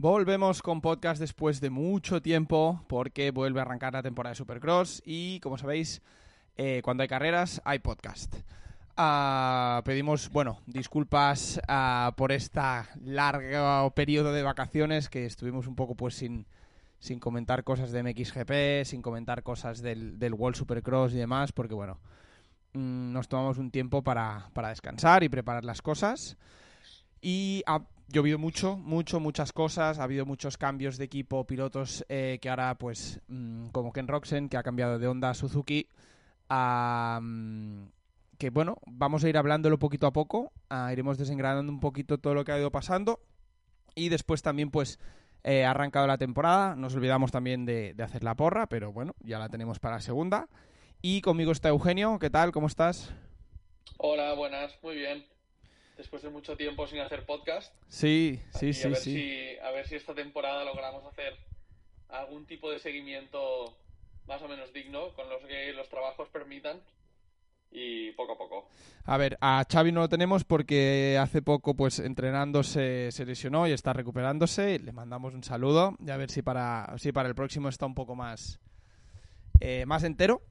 Volvemos 0.00 0.62
con 0.62 0.80
podcast 0.80 1.20
después 1.20 1.60
de 1.60 1.70
mucho 1.70 2.22
tiempo 2.22 2.84
porque 2.86 3.32
vuelve 3.32 3.58
a 3.58 3.62
arrancar 3.62 3.94
la 3.94 4.02
temporada 4.02 4.30
de 4.30 4.36
Supercross 4.36 5.02
y 5.04 5.40
como 5.40 5.58
sabéis, 5.58 6.02
eh, 6.56 6.82
cuando 6.84 7.02
hay 7.02 7.08
carreras 7.08 7.60
hay 7.64 7.80
podcast. 7.80 8.36
Ah, 8.96 9.82
pedimos, 9.84 10.30
bueno, 10.30 10.60
disculpas 10.66 11.60
ah, 11.66 12.14
por 12.16 12.30
esta 12.30 12.88
largo 13.04 13.90
periodo 13.90 14.32
de 14.32 14.44
vacaciones 14.44 15.08
que 15.08 15.26
estuvimos 15.26 15.66
un 15.66 15.74
poco 15.74 15.96
pues 15.96 16.14
sin, 16.14 16.46
sin 16.98 17.20
comentar 17.20 17.64
cosas 17.64 17.92
de 17.92 18.02
MXGP, 18.02 18.84
sin 18.84 19.02
comentar 19.02 19.42
cosas 19.42 19.80
del, 19.82 20.18
del 20.18 20.34
World 20.34 20.56
Supercross 20.56 21.14
y 21.14 21.18
demás, 21.18 21.52
porque 21.52 21.74
bueno, 21.74 21.98
mm, 22.74 23.12
nos 23.12 23.28
tomamos 23.28 23.58
un 23.58 23.70
tiempo 23.70 24.02
para, 24.02 24.50
para 24.52 24.70
descansar 24.70 25.22
y 25.22 25.28
preparar 25.28 25.64
las 25.64 25.82
cosas. 25.82 26.36
Y 27.20 27.62
ha 27.66 27.82
llovido 28.08 28.38
mucho, 28.38 28.76
mucho, 28.76 29.20
muchas 29.20 29.52
cosas. 29.52 29.98
Ha 29.98 30.04
habido 30.04 30.26
muchos 30.26 30.56
cambios 30.56 30.98
de 30.98 31.04
equipo, 31.04 31.46
pilotos 31.46 32.04
eh, 32.08 32.38
que 32.40 32.48
ahora, 32.48 32.76
pues, 32.76 33.20
mm, 33.28 33.68
como 33.68 33.92
Ken 33.92 34.08
Roxen, 34.08 34.48
que 34.48 34.56
ha 34.56 34.62
cambiado 34.62 34.98
de 34.98 35.06
Honda 35.06 35.30
a 35.30 35.34
Suzuki. 35.34 35.88
mm, 36.50 37.84
que 38.38 38.50
bueno, 38.50 38.78
vamos 38.86 39.24
a 39.24 39.28
ir 39.28 39.36
hablándolo 39.36 39.78
poquito 39.78 40.06
a 40.06 40.12
poco. 40.12 40.52
ah, 40.70 40.92
iremos 40.92 41.18
desengranando 41.18 41.72
un 41.72 41.80
poquito 41.80 42.18
todo 42.18 42.34
lo 42.34 42.44
que 42.44 42.52
ha 42.52 42.58
ido 42.58 42.70
pasando. 42.70 43.20
Y 43.94 44.08
después 44.10 44.42
también, 44.42 44.70
pues, 44.70 44.98
eh, 45.44 45.64
ha 45.64 45.70
arrancado 45.70 46.06
la 46.06 46.18
temporada. 46.18 46.76
Nos 46.76 46.94
olvidamos 46.94 47.30
también 47.30 47.64
de, 47.64 47.94
de 47.94 48.02
hacer 48.02 48.24
la 48.24 48.34
porra, 48.34 48.66
pero 48.66 48.92
bueno, 48.92 49.14
ya 49.20 49.38
la 49.38 49.48
tenemos 49.48 49.78
para 49.78 49.96
la 49.96 50.00
segunda. 50.00 50.48
Y 51.00 51.20
conmigo 51.20 51.52
está 51.52 51.68
Eugenio. 51.68 52.18
¿Qué 52.18 52.30
tal? 52.30 52.52
¿Cómo 52.52 52.66
estás? 52.66 53.12
Hola, 53.98 54.32
buenas, 54.34 54.76
muy 54.82 54.96
bien. 54.96 55.24
Después 55.96 56.22
de 56.22 56.30
mucho 56.30 56.56
tiempo 56.56 56.86
sin 56.86 57.00
hacer 57.00 57.26
podcast. 57.26 57.74
Sí, 57.88 58.40
sí, 58.54 58.70
a 58.70 58.72
sí, 58.72 58.88
ver 58.88 58.96
sí. 58.96 59.14
si 59.14 59.58
a 59.58 59.70
ver 59.70 59.88
si 59.88 59.96
esta 59.96 60.14
temporada 60.14 60.64
logramos 60.64 61.04
hacer 61.04 61.36
algún 62.08 62.46
tipo 62.46 62.70
de 62.70 62.78
seguimiento 62.78 63.76
más 64.26 64.40
o 64.42 64.48
menos 64.48 64.72
digno 64.72 65.12
con 65.14 65.28
los 65.28 65.42
que 65.46 65.72
los 65.72 65.88
trabajos 65.88 66.28
permitan 66.28 66.80
y 67.70 68.12
poco 68.12 68.32
a 68.32 68.38
poco. 68.38 68.68
A 69.04 69.16
ver, 69.16 69.38
a 69.40 69.64
Xavi 69.70 69.92
no 69.92 70.00
lo 70.00 70.08
tenemos 70.08 70.44
porque 70.44 71.18
hace 71.20 71.40
poco, 71.42 71.74
pues 71.74 71.98
entrenando 71.98 72.62
se, 72.62 73.10
lesionó 73.24 73.66
y 73.66 73.72
está 73.72 73.92
recuperándose. 73.92 74.78
Le 74.78 74.92
mandamos 74.92 75.34
un 75.34 75.42
saludo 75.42 75.96
y 76.04 76.10
a 76.10 76.16
ver 76.16 76.30
si 76.30 76.42
para, 76.42 76.94
si 76.98 77.12
para 77.12 77.28
el 77.28 77.34
próximo 77.34 77.68
está 77.68 77.86
un 77.86 77.94
poco 77.94 78.14
más, 78.14 78.60
eh, 79.60 79.84
más 79.86 80.04
entero. 80.04 80.42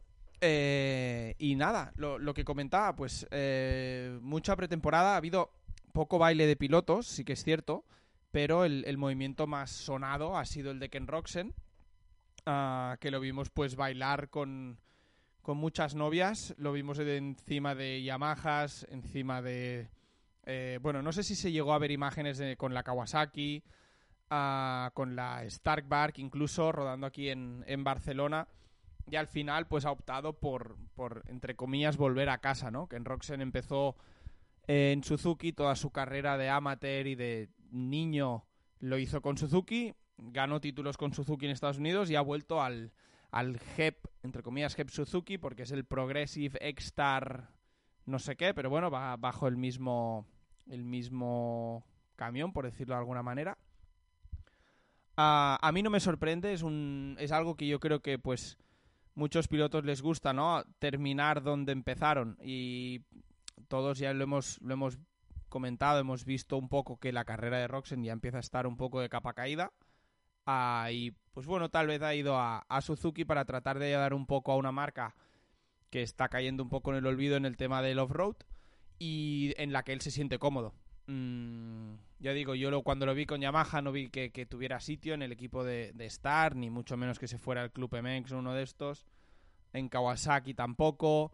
Eh, 0.41 1.35
y 1.39 1.55
nada, 1.55 1.91
lo, 1.95 2.19
lo 2.19 2.33
que 2.33 2.45
comentaba, 2.45 2.95
pues 2.95 3.27
eh, 3.31 4.17
mucha 4.21 4.55
pretemporada. 4.55 5.13
Ha 5.13 5.17
habido 5.17 5.51
poco 5.93 6.17
baile 6.17 6.45
de 6.45 6.55
pilotos, 6.55 7.07
sí 7.07 7.23
que 7.23 7.33
es 7.33 7.43
cierto, 7.43 7.85
pero 8.31 8.65
el, 8.65 8.85
el 8.85 8.97
movimiento 8.97 9.47
más 9.47 9.71
sonado 9.71 10.37
ha 10.37 10.45
sido 10.45 10.71
el 10.71 10.79
de 10.79 10.89
Ken 10.89 11.07
Roxen, 11.07 11.55
ah, 12.45 12.97
que 12.99 13.11
lo 13.11 13.19
vimos 13.19 13.49
pues 13.49 13.75
bailar 13.75 14.29
con, 14.29 14.79
con 15.47 15.57
muchas 15.59 15.95
novias. 15.95 16.53
Lo 16.57 16.73
vimos 16.73 16.99
encima 16.99 17.73
de 17.73 18.03
Yamahas, 18.03 18.85
encima 18.91 19.41
de... 19.41 19.87
eh, 20.45 20.77
bueno, 20.81 21.01
no 21.01 21.13
sé 21.13 21.23
si 21.23 21.35
se 21.35 21.53
llegó 21.53 21.71
a 21.71 21.79
ver 21.79 21.91
imágenes 21.91 22.37
de- 22.37 22.57
con 22.57 22.73
la 22.73 22.83
Kawasaki, 22.83 23.63
ah, 24.29 24.91
con 24.93 25.15
la 25.15 25.45
Stark 25.45 25.87
Bark, 25.87 26.19
incluso 26.19 26.73
rodando 26.73 27.07
aquí 27.07 27.29
en, 27.29 27.63
en 27.65 27.85
Barcelona. 27.85 28.49
Y 29.09 29.15
al 29.15 29.27
final, 29.27 29.67
pues 29.69 29.85
ha 29.85 29.91
optado 29.91 30.33
por, 30.33 30.75
por, 30.95 31.23
entre 31.27 31.55
comillas, 31.55 31.95
volver 31.95 32.27
a 32.27 32.39
casa, 32.39 32.69
¿no? 32.69 32.89
Que 32.89 32.97
en 32.97 33.05
Roxen 33.05 33.39
empezó 33.39 33.95
eh, 34.67 34.91
en 34.91 35.01
Suzuki 35.05 35.53
toda 35.53 35.77
su 35.77 35.91
carrera 35.91 36.37
de 36.37 36.49
amateur 36.49 37.07
y 37.07 37.15
de 37.15 37.47
niño 37.71 38.43
lo 38.81 38.97
hizo 38.97 39.21
con 39.21 39.37
Suzuki, 39.37 39.93
ganó 40.17 40.59
títulos 40.59 40.97
con 40.97 41.13
Suzuki 41.13 41.45
en 41.45 41.53
Estados 41.53 41.77
Unidos 41.77 42.11
y 42.11 42.17
ha 42.17 42.21
vuelto 42.21 42.61
al, 42.61 42.91
al 43.31 43.59
GEP, 43.59 44.07
entre 44.23 44.43
comillas, 44.43 44.75
GEP 44.75 44.89
Suzuki, 44.89 45.37
porque 45.37 45.63
es 45.63 45.71
el 45.71 45.85
Progressive 45.85 46.57
X-Star 46.61 47.57
no 48.07 48.19
sé 48.19 48.37
qué, 48.37 48.53
pero 48.53 48.69
bueno, 48.69 48.89
va 48.89 49.15
bajo 49.17 49.47
el 49.47 49.57
mismo, 49.57 50.25
el 50.67 50.83
mismo 50.85 51.85
camión, 52.15 52.53
por 52.53 52.65
decirlo 52.65 52.95
de 52.95 52.99
alguna 52.99 53.21
manera. 53.21 53.57
A 55.17 55.71
mí 55.73 55.83
no 55.83 55.89
me 55.89 55.99
sorprende, 55.99 56.53
es, 56.53 56.61
un, 56.61 57.17
es 57.19 57.31
algo 57.31 57.57
que 57.57 57.67
yo 57.67 57.79
creo 57.79 58.01
que 58.01 58.17
pues 58.17 58.57
muchos 59.15 59.47
pilotos 59.47 59.83
les 59.83 60.01
gusta, 60.01 60.31
¿no? 60.31 60.63
Terminar 60.79 61.41
donde 61.41 61.71
empezaron 61.71 62.37
y 62.41 63.01
todos 63.67 63.97
ya 63.97 64.13
lo 64.13 64.23
hemos, 64.23 64.61
lo 64.61 64.75
hemos 64.75 64.99
comentado, 65.49 65.99
hemos 65.99 66.23
visto 66.23 66.55
un 66.55 66.69
poco 66.69 66.99
que 66.99 67.11
la 67.11 67.25
carrera 67.25 67.57
de 67.57 67.67
Roxen 67.67 68.03
ya 68.03 68.13
empieza 68.13 68.37
a 68.37 68.41
estar 68.41 68.67
un 68.67 68.77
poco 68.77 69.01
de 69.01 69.09
capa 69.09 69.33
caída. 69.33 69.71
Ah, 70.47 70.89
y 70.91 71.11
pues 71.33 71.45
bueno, 71.45 71.69
tal 71.69 71.87
vez 71.87 72.01
ha 72.01 72.15
ido 72.15 72.37
a, 72.37 72.65
a 72.69 72.81
Suzuki 72.81 73.25
para 73.25 73.45
tratar 73.45 73.77
de 73.77 73.91
dar 73.91 74.13
un 74.13 74.25
poco 74.25 74.53
a 74.53 74.55
una 74.55 74.71
marca 74.71 75.13
que 75.89 76.01
está 76.01 76.29
cayendo 76.29 76.63
un 76.63 76.69
poco 76.69 76.91
en 76.91 76.97
el 76.97 77.05
olvido 77.05 77.35
en 77.35 77.45
el 77.45 77.57
tema 77.57 77.81
del 77.81 77.99
off-road 77.99 78.37
y 78.97 79.53
en 79.57 79.73
la 79.73 79.83
que 79.83 79.93
él 79.93 80.01
se 80.01 80.09
siente 80.09 80.39
cómodo. 80.39 80.73
Mm, 81.07 81.95
ya 82.19 82.31
digo, 82.31 82.55
yo 82.55 82.81
cuando 82.81 83.05
lo 83.05 83.13
vi 83.13 83.25
con 83.25 83.41
Yamaha 83.41 83.81
no 83.81 83.91
vi 83.91 84.09
que, 84.09 84.29
tuviera 84.45 84.79
sitio 84.79 85.13
en 85.13 85.21
el 85.21 85.31
equipo 85.31 85.63
de, 85.63 85.91
de 85.93 86.05
Star, 86.05 86.55
ni 86.55 86.69
mucho 86.69 86.97
menos 86.97 87.19
que 87.19 87.27
se 87.27 87.37
fuera 87.37 87.61
al 87.61 87.71
Club 87.71 88.01
MX 88.01 88.31
uno 88.31 88.53
de 88.53 88.63
estos. 88.63 89.05
En 89.73 89.89
Kawasaki 89.89 90.53
tampoco. 90.53 91.31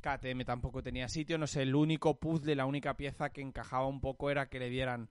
KTM 0.00 0.44
tampoco 0.44 0.82
tenía 0.82 1.08
sitio. 1.08 1.38
No 1.38 1.46
sé, 1.46 1.62
el 1.62 1.74
único 1.74 2.18
puzzle, 2.18 2.54
la 2.54 2.66
única 2.66 2.94
pieza 2.96 3.30
que 3.30 3.40
encajaba 3.40 3.86
un 3.86 4.00
poco 4.00 4.30
era 4.30 4.48
que 4.48 4.58
le 4.58 4.68
dieran 4.68 5.08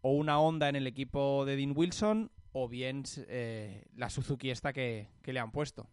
o 0.00 0.12
una 0.12 0.40
onda 0.40 0.68
en 0.68 0.74
el 0.74 0.88
equipo 0.88 1.44
de 1.44 1.56
Dean 1.56 1.72
Wilson 1.76 2.30
o 2.52 2.68
bien 2.68 3.04
eh, 3.28 3.84
la 3.96 4.10
Suzuki 4.10 4.50
esta 4.50 4.72
que, 4.72 5.08
que 5.22 5.32
le 5.32 5.40
han 5.40 5.52
puesto. 5.52 5.88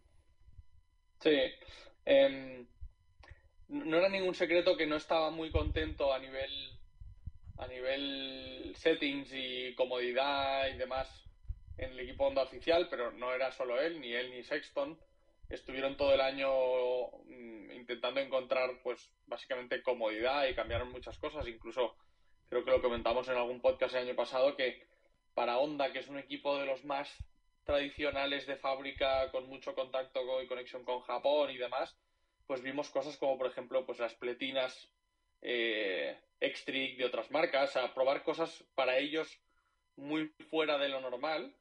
Sí. 1.20 1.38
em, 2.04 2.66
no 3.68 3.98
era 3.98 4.08
ningún 4.08 4.34
secreto 4.34 4.76
que 4.76 4.86
no 4.86 4.96
estaba 4.96 5.30
muy 5.30 5.50
contento 5.50 6.12
a 6.12 6.18
nivel 6.18 6.50
a 7.58 7.66
nivel 7.68 8.72
settings 8.74 9.30
y 9.32 9.74
comodidad 9.74 10.68
y 10.68 10.78
demás 10.78 11.08
en 11.76 11.92
el 11.92 12.00
equipo 12.00 12.26
Honda 12.26 12.42
oficial, 12.42 12.88
pero 12.90 13.12
no 13.12 13.32
era 13.32 13.52
solo 13.52 13.80
él, 13.80 14.00
ni 14.00 14.12
él 14.12 14.30
ni 14.30 14.42
Sexton. 14.42 14.98
Estuvieron 15.48 15.96
todo 15.96 16.14
el 16.14 16.20
año 16.20 16.50
mm, 17.26 17.72
intentando 17.72 18.20
encontrar, 18.20 18.70
pues, 18.82 19.10
básicamente 19.26 19.82
comodidad 19.82 20.46
y 20.46 20.54
cambiaron 20.54 20.92
muchas 20.92 21.18
cosas. 21.18 21.46
Incluso 21.48 21.96
creo 22.48 22.64
que 22.64 22.70
lo 22.70 22.82
comentamos 22.82 23.28
en 23.28 23.36
algún 23.36 23.60
podcast 23.60 23.94
el 23.94 24.08
año 24.08 24.16
pasado 24.16 24.56
que 24.56 24.86
para 25.40 25.56
Honda, 25.56 25.90
que 25.90 26.00
es 26.00 26.08
un 26.08 26.18
equipo 26.18 26.58
de 26.58 26.66
los 26.66 26.84
más 26.84 27.16
tradicionales 27.64 28.46
de 28.46 28.56
fábrica 28.56 29.30
con 29.30 29.48
mucho 29.48 29.74
contacto 29.74 30.26
con- 30.26 30.44
y 30.44 30.46
conexión 30.46 30.84
con 30.84 31.00
Japón 31.00 31.50
y 31.50 31.56
demás, 31.56 31.96
pues 32.46 32.60
vimos 32.60 32.90
cosas 32.90 33.16
como 33.16 33.38
por 33.38 33.46
ejemplo 33.46 33.86
pues 33.86 33.98
las 33.98 34.12
pletinas 34.12 34.92
eh, 35.40 36.20
de 36.42 37.04
otras 37.06 37.30
marcas, 37.30 37.74
a 37.76 37.94
probar 37.94 38.22
cosas 38.22 38.62
para 38.74 38.98
ellos 38.98 39.40
muy 39.96 40.30
fuera 40.50 40.76
de 40.76 40.90
lo 40.90 41.00
normal 41.00 41.54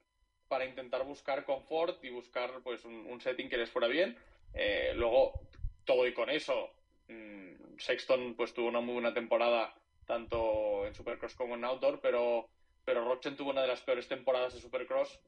para 0.49 0.65
intentar 0.65 1.05
buscar 1.05 1.45
confort 1.45 2.03
y 2.03 2.09
buscar 2.09 2.61
pues 2.61 2.83
un, 2.83 3.05
un 3.05 3.21
setting 3.21 3.47
que 3.47 3.59
les 3.59 3.69
fuera 3.69 3.87
bien. 3.87 4.17
Eh, 4.55 4.91
luego, 4.93 5.39
todo 5.85 6.05
y 6.05 6.13
con 6.13 6.29
eso, 6.29 6.69
mm, 7.07 7.77
Sexton 7.77 8.35
pues 8.35 8.53
tuvo 8.53 8.67
una 8.67 8.81
muy 8.81 8.95
buena 8.95 9.13
temporada 9.13 9.73
tanto 10.05 10.85
en 10.85 10.93
Supercross 10.93 11.35
como 11.35 11.55
en 11.55 11.63
Outdoor, 11.63 12.01
pero, 12.01 12.49
pero 12.89 13.05
Rochen 13.05 13.37
tuvo 13.37 13.51
una 13.51 13.61
de 13.61 13.67
las 13.67 13.83
peores 13.83 14.07
temporadas 14.07 14.55
de 14.55 14.61
Supercross, 14.61 15.21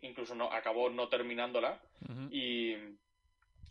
incluso 0.00 0.36
no, 0.36 0.44
acabó 0.52 0.90
no 0.90 1.08
terminándola. 1.08 1.82
Y, 2.30 2.76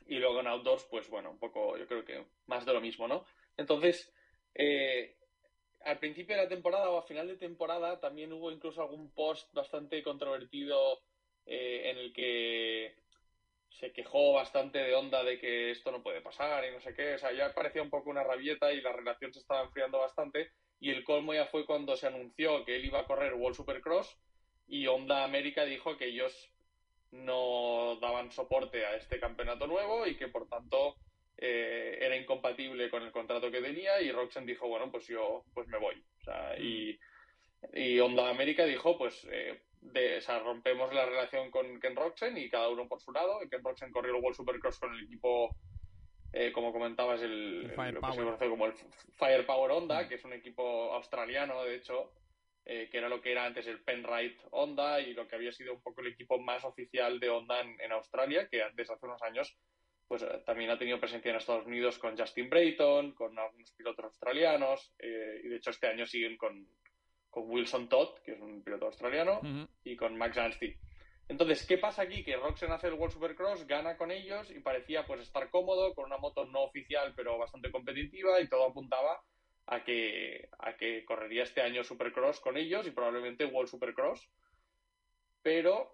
y 0.08 0.20
luego 0.20 0.42
en 0.42 0.48
Outdoors, 0.48 0.84
pues 0.92 1.10
bueno, 1.10 1.32
un 1.32 1.40
poco, 1.40 1.78
yo 1.78 1.88
creo 1.88 2.04
que 2.04 2.26
más 2.48 2.66
de 2.66 2.74
lo 2.74 2.82
mismo, 2.82 3.08
¿no? 3.08 3.24
Entonces, 3.56 4.14
eh, 4.56 5.16
al 5.86 6.00
principio 6.00 6.36
de 6.36 6.44
la 6.44 6.50
temporada 6.50 6.90
o 6.90 6.98
a 6.98 7.08
final 7.08 7.30
de 7.30 7.38
temporada 7.38 8.02
también 8.02 8.34
hubo 8.34 8.52
incluso 8.52 8.82
algún 8.82 9.10
post 9.14 9.54
bastante 9.54 10.04
controvertido 10.04 11.00
eh, 11.46 11.92
en 11.92 11.98
el 11.98 12.12
que 12.12 12.94
se 13.70 13.94
quejó 13.94 14.34
bastante 14.34 14.80
de 14.80 14.96
onda 14.96 15.24
de 15.24 15.40
que 15.40 15.72
esto 15.72 15.94
no 15.94 16.04
puede 16.04 16.20
pasar 16.20 16.66
y 16.66 16.72
no 16.72 16.82
sé 16.82 16.94
qué. 16.94 17.14
O 17.14 17.20
sea, 17.20 17.32
ya 17.32 17.54
parecía 17.54 17.82
un 17.82 17.90
poco 17.90 18.10
una 18.10 18.22
rabieta 18.22 18.74
y 18.74 18.82
la 18.82 18.92
relación 18.92 19.32
se 19.32 19.40
estaba 19.40 19.64
enfriando 19.64 19.98
bastante. 19.98 20.52
Y 20.80 20.92
el 20.92 21.04
colmo 21.04 21.34
ya 21.34 21.46
fue 21.48 21.66
cuando 21.66 21.96
se 21.98 22.08
anunció 22.08 22.64
que 22.66 22.76
él 22.76 22.86
iba 22.86 23.02
a 23.02 23.06
correr 23.06 23.34
World 23.34 23.56
Supercross 23.56 24.18
y 24.68 24.88
Honda 24.88 25.24
América 25.24 25.66
dijo 25.66 25.98
que 25.98 26.06
ellos 26.06 26.52
no 27.12 27.98
daban 28.02 28.32
soporte 28.32 28.86
a 28.86 28.96
este 28.96 29.20
campeonato 29.20 29.66
nuevo 29.68 30.06
y 30.06 30.16
que 30.16 30.28
por 30.28 30.48
tanto 30.48 30.96
eh, 31.38 31.98
era 32.02 32.16
incompatible 32.16 32.90
con 32.90 33.04
el 33.04 33.12
contrato 33.12 33.50
que 33.50 33.62
tenía 33.62 34.02
y 34.02 34.12
Roxen 34.12 34.46
dijo, 34.46 34.68
bueno, 34.68 34.92
pues 34.92 35.08
yo 35.08 35.44
pues 35.54 35.68
me 35.68 35.80
voy. 35.80 35.96
O 36.20 36.24
sea, 36.24 36.60
y, 36.60 37.00
y 37.74 38.00
Honda 38.00 38.30
América 38.30 38.66
dijo, 38.66 38.98
pues 38.98 39.26
eh, 39.32 39.62
de, 39.82 40.18
o 40.18 40.22
sea, 40.22 40.40
rompemos 40.40 40.94
la 40.94 41.06
relación 41.06 41.50
con 41.52 41.80
Ken 41.80 41.96
Roxen 41.96 42.38
y 42.38 42.50
cada 42.50 42.70
uno 42.70 42.88
por 42.88 43.00
su 43.00 43.12
lado. 43.12 43.42
Y 43.44 43.50
Ken 43.50 43.64
Roxen 43.64 43.92
corrió 43.92 44.16
el 44.16 44.22
World 44.22 44.36
Supercross 44.36 44.80
con 44.80 44.94
el 44.94 45.06
equipo, 45.06 45.56
eh, 46.34 46.52
como 46.52 46.72
comentabas, 46.72 47.22
el, 47.22 47.32
El 47.32 47.32
el- 47.32 47.62
lo 47.64 47.68
que 47.68 47.72
se 47.72 47.76
Firepower. 47.76 48.16
conoce 48.26 48.50
como 48.50 48.66
el 48.66 48.74
Firepower 49.18 49.72
Honda, 49.72 50.08
que 50.08 50.16
es 50.16 50.24
un 50.26 50.34
equipo 50.34 50.94
australiano, 50.94 51.64
de 51.64 51.76
hecho, 51.76 52.14
eh, 52.66 52.88
que 52.92 52.98
era 53.00 53.10
lo 53.10 53.22
que 53.22 53.32
era 53.32 53.46
antes 53.46 53.66
el 53.68 53.82
Penrite 53.82 54.38
Honda 54.52 55.00
y 55.00 55.14
lo 55.14 55.28
que 55.28 55.36
había 55.36 55.52
sido 55.52 55.74
un 55.74 55.82
poco 55.82 56.02
el 56.02 56.08
equipo 56.08 56.38
más 56.40 56.64
oficial 56.64 57.20
de 57.20 57.30
Honda 57.30 57.62
en, 57.62 57.92
Australia, 57.92 58.48
que 58.48 58.62
desde 58.76 58.94
hace 58.94 59.06
unos 59.06 59.22
años 59.24 59.58
pues 60.08 60.22
eh, 60.24 60.42
también 60.46 60.70
ha 60.72 60.78
tenido 60.78 61.00
presencia 61.00 61.30
en 61.30 61.38
Estados 61.38 61.66
Unidos 61.68 61.98
con 62.00 62.18
Justin 62.18 62.50
Brayton, 62.50 63.12
con 63.14 63.38
algunos 63.38 63.72
pilotos 63.74 64.06
australianos, 64.06 64.94
y 65.00 65.08
de 65.48 65.56
hecho 65.56 65.70
este 65.70 65.88
año 65.88 66.06
siguen 66.06 66.36
con, 66.38 66.68
Wilson 67.32 67.88
Todd, 67.90 68.20
que 68.24 68.32
es 68.34 68.40
un 68.40 68.64
piloto 68.64 68.88
australiano, 68.88 69.40
y 69.84 69.96
con 69.96 70.18
Max 70.18 70.38
Anstey. 70.40 70.76
Entonces, 71.30 71.64
¿qué 71.68 71.78
pasa 71.78 72.02
aquí? 72.02 72.24
Que 72.24 72.36
Roxen 72.36 72.72
hace 72.72 72.88
el 72.88 72.96
World 72.96 73.14
Supercross, 73.14 73.68
gana 73.68 73.96
con 73.98 74.12
ellos 74.12 74.50
y 74.50 74.60
parecía 74.60 75.06
pues 75.06 75.22
estar 75.22 75.52
cómodo 75.52 75.94
con 75.94 76.06
una 76.06 76.18
moto 76.18 76.46
no 76.46 76.64
oficial 76.64 77.14
pero 77.16 77.38
bastante 77.38 77.72
competitiva 77.72 78.42
y 78.42 78.50
todo 78.50 78.66
apuntaba 78.66 79.22
a 79.68 79.84
que, 79.84 80.50
a 80.58 80.76
que 80.76 81.06
correría 81.06 81.44
este 81.44 81.62
año 81.62 81.84
Supercross 81.84 82.40
con 82.40 82.58
ellos 82.58 82.88
y 82.88 82.92
probablemente 82.92 83.46
World 83.46 83.70
Supercross. 83.70 84.28
Pero 85.44 85.92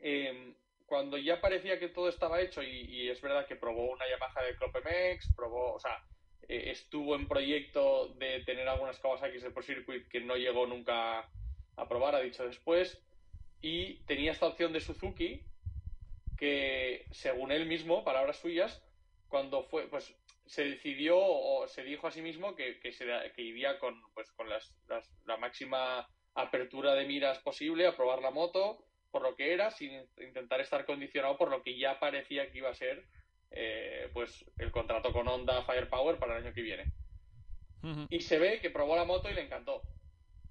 em, 0.00 0.54
cuando 0.86 1.18
ya 1.18 1.40
parecía 1.40 1.80
que 1.80 1.88
todo 1.88 2.08
estaba 2.08 2.40
hecho 2.40 2.62
y, 2.62 3.10
es 3.10 3.20
verdad 3.20 3.46
que 3.46 3.56
probó 3.56 3.90
una 3.90 4.08
Yamaha 4.08 4.42
de 4.42 4.54
Clopemex, 4.54 5.34
probó, 5.34 5.74
o 5.74 5.80
sea, 5.80 6.04
eh, 6.48 6.70
estuvo 6.70 7.16
en 7.16 7.26
proyecto 7.26 8.14
de 8.14 8.44
tener 8.44 8.68
algunas 8.68 9.00
Kawasaki 9.00 9.40
Pro 9.52 9.62
Circuit 9.62 10.06
que 10.06 10.20
no 10.20 10.36
llegó 10.36 10.68
nunca 10.68 11.28
a 11.74 11.88
probar, 11.88 12.14
ha 12.14 12.20
dicho 12.20 12.46
después 12.46 13.02
y 13.62 14.04
tenía 14.04 14.32
esta 14.32 14.46
opción 14.46 14.72
de 14.72 14.80
Suzuki 14.80 15.46
que, 16.36 17.06
según 17.12 17.52
él 17.52 17.66
mismo, 17.66 18.04
palabras 18.04 18.36
suyas, 18.38 18.82
cuando 19.28 19.62
fue, 19.62 19.88
pues 19.88 20.14
se 20.44 20.64
decidió 20.64 21.16
o 21.18 21.66
se 21.68 21.84
dijo 21.84 22.08
a 22.08 22.10
sí 22.10 22.20
mismo 22.20 22.56
que, 22.56 22.80
que, 22.80 22.90
que 22.90 23.42
iría 23.42 23.78
con, 23.78 24.02
pues, 24.12 24.30
con 24.32 24.48
las, 24.48 24.76
la 25.24 25.36
máxima 25.36 26.06
apertura 26.34 26.94
de 26.94 27.06
miras 27.06 27.38
posible 27.38 27.86
a 27.86 27.96
probar 27.96 28.20
la 28.20 28.30
moto 28.30 28.84
por 29.12 29.22
lo 29.22 29.36
que 29.36 29.52
era, 29.52 29.70
sin 29.70 29.92
intentar 30.18 30.60
estar 30.60 30.84
condicionado 30.84 31.36
por 31.36 31.50
lo 31.50 31.62
que 31.62 31.78
ya 31.78 32.00
parecía 32.00 32.50
que 32.50 32.58
iba 32.58 32.70
a 32.70 32.74
ser 32.74 33.06
eh, 33.50 34.10
pues 34.14 34.44
el 34.58 34.72
contrato 34.72 35.12
con 35.12 35.28
Honda 35.28 35.62
Firepower 35.64 36.18
para 36.18 36.36
el 36.36 36.44
año 36.44 36.54
que 36.54 36.62
viene. 36.62 36.92
Y 38.10 38.20
se 38.20 38.38
ve 38.38 38.60
que 38.60 38.70
probó 38.70 38.96
la 38.96 39.04
moto 39.04 39.28
y 39.28 39.34
le 39.34 39.42
encantó. 39.42 39.82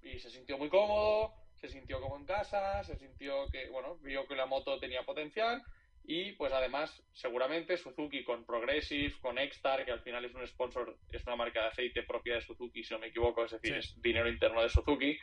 Y 0.04 0.20
se 0.20 0.30
sintió 0.30 0.58
muy 0.58 0.70
cómodo, 0.70 1.34
se 1.62 1.70
sintió 1.70 2.02
como 2.02 2.18
en 2.18 2.26
casa, 2.26 2.84
se 2.84 2.98
sintió 2.98 3.48
que, 3.52 3.70
bueno, 3.70 3.98
vio 4.02 4.28
que 4.28 4.36
la 4.36 4.48
moto 4.48 4.80
tenía 4.80 5.04
potencial 5.04 5.62
y 6.04 6.32
pues 6.32 6.52
además 6.52 7.04
seguramente 7.14 7.78
Suzuki 7.78 8.24
con 8.24 8.46
Progressive, 8.46 9.14
con 9.22 9.38
Extar, 9.38 9.86
que 9.86 9.92
al 9.92 10.02
final 10.02 10.26
es 10.26 10.34
un 10.34 10.46
sponsor, 10.48 10.98
es 11.12 11.24
una 11.28 11.36
marca 11.36 11.62
de 11.62 11.68
aceite 11.68 12.02
propia 12.02 12.36
de 12.36 12.42
Suzuki, 12.42 12.84
si 12.84 12.94
no 12.96 13.00
me 13.00 13.08
equivoco, 13.08 13.46
es 13.46 13.52
decir, 13.52 13.76
es 13.76 14.02
dinero 14.02 14.28
interno 14.28 14.64
de 14.64 14.70
Suzuki, 14.70 15.20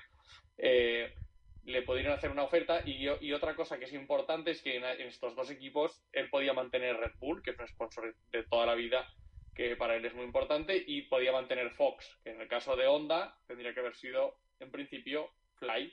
eh, 0.56 1.12
le 1.64 1.82
pudieron 1.82 2.12
hacer 2.12 2.30
una 2.30 2.44
oferta 2.44 2.82
y, 2.84 3.08
y, 3.20 3.32
otra 3.32 3.56
cosa 3.56 3.78
que 3.78 3.86
es 3.86 3.92
importante 3.92 4.52
es 4.52 4.62
que 4.62 4.76
en, 4.76 4.84
estos 4.84 5.34
dos 5.34 5.50
equipos 5.50 6.02
él 6.12 6.30
podía 6.30 6.52
mantener 6.52 6.96
Red 6.96 7.18
Bull, 7.18 7.42
que 7.42 7.50
es 7.50 7.58
un 7.58 7.66
sponsor 7.66 8.14
de 8.30 8.44
toda 8.44 8.64
la 8.64 8.76
vida, 8.76 9.12
que 9.56 9.74
para 9.74 9.96
él 9.96 10.04
es 10.04 10.14
muy 10.14 10.24
importante, 10.24 10.82
y 10.86 11.02
podía 11.02 11.32
mantener 11.32 11.70
Fox, 11.72 12.16
que 12.22 12.30
en 12.30 12.40
el 12.40 12.46
caso 12.46 12.76
de 12.76 12.86
Honda 12.86 13.36
tendría 13.48 13.74
que 13.74 13.80
haber 13.80 13.96
sido 13.96 14.38
en 14.60 14.70
principio 14.70 15.30
Fly, 15.56 15.92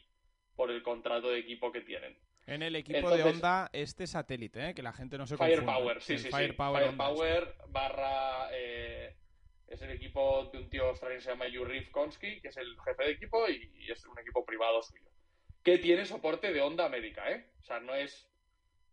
por 0.56 0.72
el 0.72 0.82
contrato 0.84 1.30
de 1.30 1.40
equipo 1.40 1.72
que 1.72 1.82
tienen. 1.82 2.18
En 2.48 2.62
el 2.62 2.76
equipo 2.76 3.10
de 3.10 3.24
Honda, 3.24 3.70
este 3.74 4.06
satélite, 4.06 4.70
¿eh? 4.70 4.74
que 4.76 4.84
la 4.84 4.94
gente 4.94 5.18
no 5.18 5.26
se 5.26 5.36
confunda. 5.36 5.62
Firepower, 5.62 6.02
sí, 6.02 6.18
sí, 6.18 6.30
Firepower, 6.30 6.84
Firepower 6.84 7.56
barra... 7.70 8.50
Eh, 8.52 9.16
es 9.68 9.82
el 9.82 9.92
equipo 9.92 10.50
de 10.52 10.60
un 10.60 10.70
tío 10.70 10.88
australiano 10.88 11.20
que 11.20 11.24
se 11.24 11.32
llama 11.32 11.48
Yuri 11.48 11.90
Konsky, 11.90 12.40
que 12.40 12.50
es 12.50 12.58
el 12.58 12.80
jefe 12.82 13.04
de 13.04 13.12
equipo 13.12 13.50
y, 13.50 13.92
es 13.92 14.06
un 14.06 14.18
equipo 14.20 14.46
privado 14.46 14.82
suyo. 14.82 15.10
Que 15.64 15.80
tiene 15.80 16.06
soporte 16.06 16.54
de 16.54 16.62
Honda 16.62 16.86
América, 16.86 17.30
¿eh? 17.32 17.48
O 17.62 17.64
sea, 17.64 17.80
no 17.80 17.96
es 17.96 18.28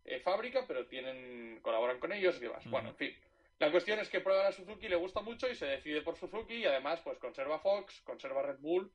eh, 0.05 0.19
fábrica, 0.19 0.65
pero 0.67 0.87
tienen 0.87 1.59
colaboran 1.61 1.99
con 1.99 2.11
ellos 2.11 2.37
y 2.37 2.41
demás. 2.41 2.67
Bueno, 2.69 2.89
en 2.89 2.95
fin. 2.95 3.15
La 3.59 3.71
cuestión 3.71 3.99
es 3.99 4.09
que 4.09 4.19
prueba 4.19 4.47
a 4.47 4.51
Suzuki, 4.51 4.89
le 4.89 4.95
gusta 4.95 5.21
mucho 5.21 5.47
y 5.47 5.55
se 5.55 5.67
decide 5.67 6.01
por 6.01 6.17
Suzuki 6.17 6.55
y 6.55 6.65
además 6.65 6.99
pues 7.01 7.19
conserva 7.19 7.59
Fox, 7.59 8.01
conserva 8.01 8.41
Red 8.41 8.59
Bull 8.59 8.91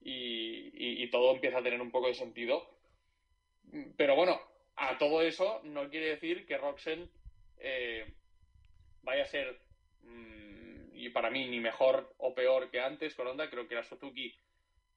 y, 0.00 1.06
todo 1.10 1.34
empieza 1.34 1.58
a 1.58 1.62
tener 1.62 1.80
un 1.80 1.90
poco 1.90 2.08
de 2.08 2.14
sentido. 2.14 2.68
Pero 3.96 4.16
bueno, 4.16 4.40
a 4.76 4.98
todo 4.98 5.22
eso 5.22 5.60
no 5.64 5.88
quiere 5.90 6.06
decir 6.06 6.46
que 6.46 6.58
Roxen 6.58 7.10
eh, 7.58 8.12
vaya 9.02 9.24
a 9.24 9.26
ser, 9.26 9.60
mm, 10.02 10.96
y 10.96 11.08
para 11.10 11.30
mí, 11.30 11.48
ni 11.48 11.60
mejor 11.60 12.14
o 12.18 12.34
peor 12.34 12.70
que 12.70 12.80
antes 12.80 13.14
con 13.14 13.26
Honda. 13.26 13.50
Creo 13.50 13.68
que 13.68 13.74
la 13.74 13.84
Suzuki 13.84 14.34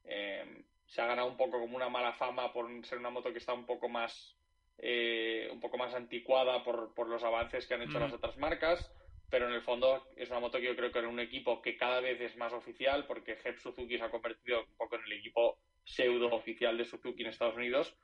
eh, 0.05 0.63
se 0.85 1.01
ha 1.01 1.07
ganado 1.07 1.27
un 1.27 1.38
poco 1.38 1.59
como 1.59 1.75
una 1.75 1.89
mala 1.89 2.13
fama 2.13 2.53
por 2.53 2.67
ser 2.85 3.00
una 3.00 3.09
moto 3.09 3.31
que 3.31 3.39
está 3.39 3.53
un 3.53 3.65
poco 3.65 3.89
más, 3.89 4.35
eh, 4.77 5.50
un 5.51 5.59
poco 5.59 5.77
más 5.77 5.94
anticuada 5.94 6.63
por, 6.63 6.94
por 6.94 7.07
los 7.07 7.23
avances 7.23 7.65
que 7.65 7.73
han 7.73 7.83
hecho 7.83 8.00
las 8.00 8.13
otras 8.13 8.38
marcas 8.38 8.91
pero 9.33 9.47
en 9.47 9.56
el 9.56 9.63
fondo 9.63 10.06
es 10.15 10.30
una 10.30 10.39
moto 10.39 10.59
que 10.59 10.65
yo 10.65 10.75
creo 10.75 10.91
que 10.91 11.00
en 11.00 11.07
un 11.07 11.19
equipo 11.19 11.59
que 11.59 11.75
cada 11.75 12.00
vez 12.01 12.21
es 12.21 12.38
más 12.38 12.53
oficial, 12.53 13.07
porque 13.07 13.35
Hep 13.44 13.57
Suzuki 13.57 13.97
se 13.97 14.03
ha 14.03 14.12
convertido 14.12 14.59
un 14.59 14.77
poco 14.77 14.95
en 14.95 15.06
el 15.06 15.13
equipo 15.13 15.57
pseudo 15.83 16.27
oficial 16.27 16.77
de 16.77 16.85
Suzuki 16.85 17.24
en 17.24 17.30
Estados 17.30 17.56
Unidos, 17.56 17.97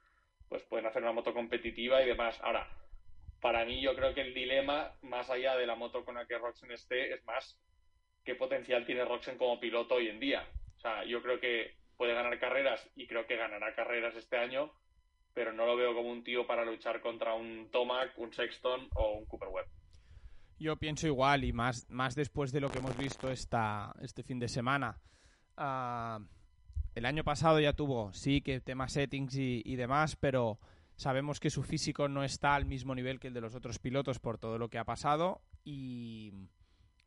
pues 0.48 0.64
pueden 0.64 0.88
hacer 0.88 1.04
una 1.04 1.12
moto 1.12 1.31
competitiva 1.31 2.02
y 2.02 2.08
demás. 2.08 2.42
Ahora, 2.42 2.68
para 3.42 3.64
mí 3.64 3.80
yo 3.80 3.96
creo 3.96 4.16
que 4.16 4.22
el 4.22 4.34
dilema, 4.34 4.98
más 5.04 5.30
allá 5.30 5.56
de 5.56 5.68
la 5.68 5.76
moto 5.76 6.04
con 6.04 6.16
la 6.16 6.26
que 6.26 6.40
Roxen 6.40 6.72
esté, 6.72 7.14
es 7.14 7.24
más 7.26 7.62
qué 8.25 8.34
potencial 8.34 8.88
tiene 8.88 9.06
Roxen 9.06 9.38
como 9.38 9.60
piloto 9.60 9.94
hoy 9.94 10.08
en 10.08 10.20
día. 10.20 10.48
O 10.78 10.80
sea, 10.80 11.04
yo 11.04 11.22
creo 11.22 11.40
que 11.40 11.75
puede 11.96 12.16
ganar 12.16 12.40
carreras 12.40 12.90
y 12.96 13.06
creo 13.06 13.28
que 13.28 13.38
ganará 13.38 13.75
carreras 13.75 14.16
este 14.16 14.38
año, 14.38 14.74
pero 15.36 15.54
no 15.54 15.68
lo 15.68 15.75
veo 15.75 15.94
como 15.94 16.10
un 16.10 16.24
tío 16.24 16.48
para 16.48 16.66
luchar 16.66 17.02
contra 17.02 17.36
un 17.36 17.70
Tomac, 17.70 18.18
un 18.18 18.34
Sexton 18.34 18.90
o 18.96 19.12
un 19.12 19.28
Cooper 19.28 19.50
Webb. 19.50 19.79
Yo 20.60 20.76
pienso 20.76 21.08
igual 21.08 21.46
y 21.46 21.54
más, 21.54 21.90
más 21.90 22.16
después 22.16 22.51
de 22.51 22.60
lo 22.60 22.70
que 22.70 22.80
hemos 22.80 22.98
visto 22.98 23.32
esta, 23.32 23.96
este 24.01 24.24
fin 24.24 24.39
de 24.39 24.50
semana. 24.50 25.00
Ah, 25.56 26.20
el 26.96 27.06
año 27.06 27.24
pasado 27.24 27.62
ya 27.62 27.72
tuvo, 27.72 28.12
sí, 28.12 28.42
que 28.42 28.60
temas 28.60 28.92
settings 28.92 29.36
y, 29.36 29.75
demás, 29.78 30.18
pero 30.18 30.60
sabemos 30.98 31.39
que 31.39 31.50
su 31.50 31.63
físico 31.63 32.10
no 32.10 32.25
está 32.25 32.56
al 32.56 32.66
mismo 32.66 32.94
nivel 32.94 33.22
que 33.22 33.30
el 33.30 33.34
de 33.34 33.39
los 33.39 33.56
otros 33.56 33.80
pilotos 33.80 34.20
por 34.20 34.38
todo 34.38 34.58
lo 34.58 34.68
que 34.68 34.78
ha 34.78 34.84
pasado 34.84 35.42
y, 35.63 36.34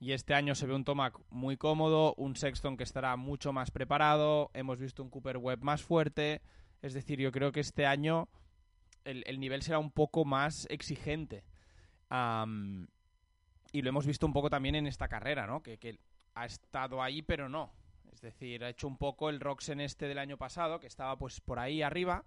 y 0.00 0.12
este 0.12 0.32
año 0.32 0.54
se 0.54 0.66
ve 0.66 0.75
un 0.75 0.85
Tomac 0.85 1.21
muy 1.28 1.59
cómodo, 1.59 2.14
un 2.14 2.37
Sexton 2.37 2.78
que 2.78 2.85
estará 2.85 3.16
mucho 3.16 3.52
más 3.52 3.71
preparado, 3.71 4.50
hemos 4.54 4.78
visto 4.78 5.02
un 5.02 5.11
Cooper 5.11 5.37
Webb 5.37 5.62
más 5.62 5.82
fuerte, 5.82 6.40
es 6.80 6.94
decir, 6.94 7.21
yo 7.21 7.32
creo 7.32 7.52
que 7.52 7.61
este 7.61 7.85
año 7.85 8.30
el, 9.04 9.25
el 9.26 9.38
nivel 9.40 9.61
será 9.61 9.78
un 9.78 9.90
poco 9.90 10.25
más 10.25 10.66
exigente 10.71 11.44
y 13.72 13.82
lo 13.82 13.88
hemos 13.88 14.06
visto 14.06 14.26
un 14.26 14.32
poco 14.32 14.50
también 14.50 14.74
en 14.74 14.86
esta 14.86 15.08
carrera, 15.08 15.46
¿no? 15.46 15.62
Que, 15.62 15.98
ha 16.34 16.46
estado 16.46 17.02
ahí, 17.02 17.20
pero 17.20 17.48
no. 17.48 17.72
Es 18.12 18.20
decir, 18.22 18.64
ha 18.64 18.70
hecho 18.70 18.86
un 18.86 18.96
poco 18.96 19.28
el 19.28 19.40
Roxen 19.40 19.80
este 19.80 20.08
del 20.08 20.18
año 20.18 20.38
pasado, 20.38 20.80
que 20.80 20.86
estaba 20.86 21.18
pues 21.18 21.40
por 21.40 21.58
ahí 21.58 21.82
arriba, 21.82 22.24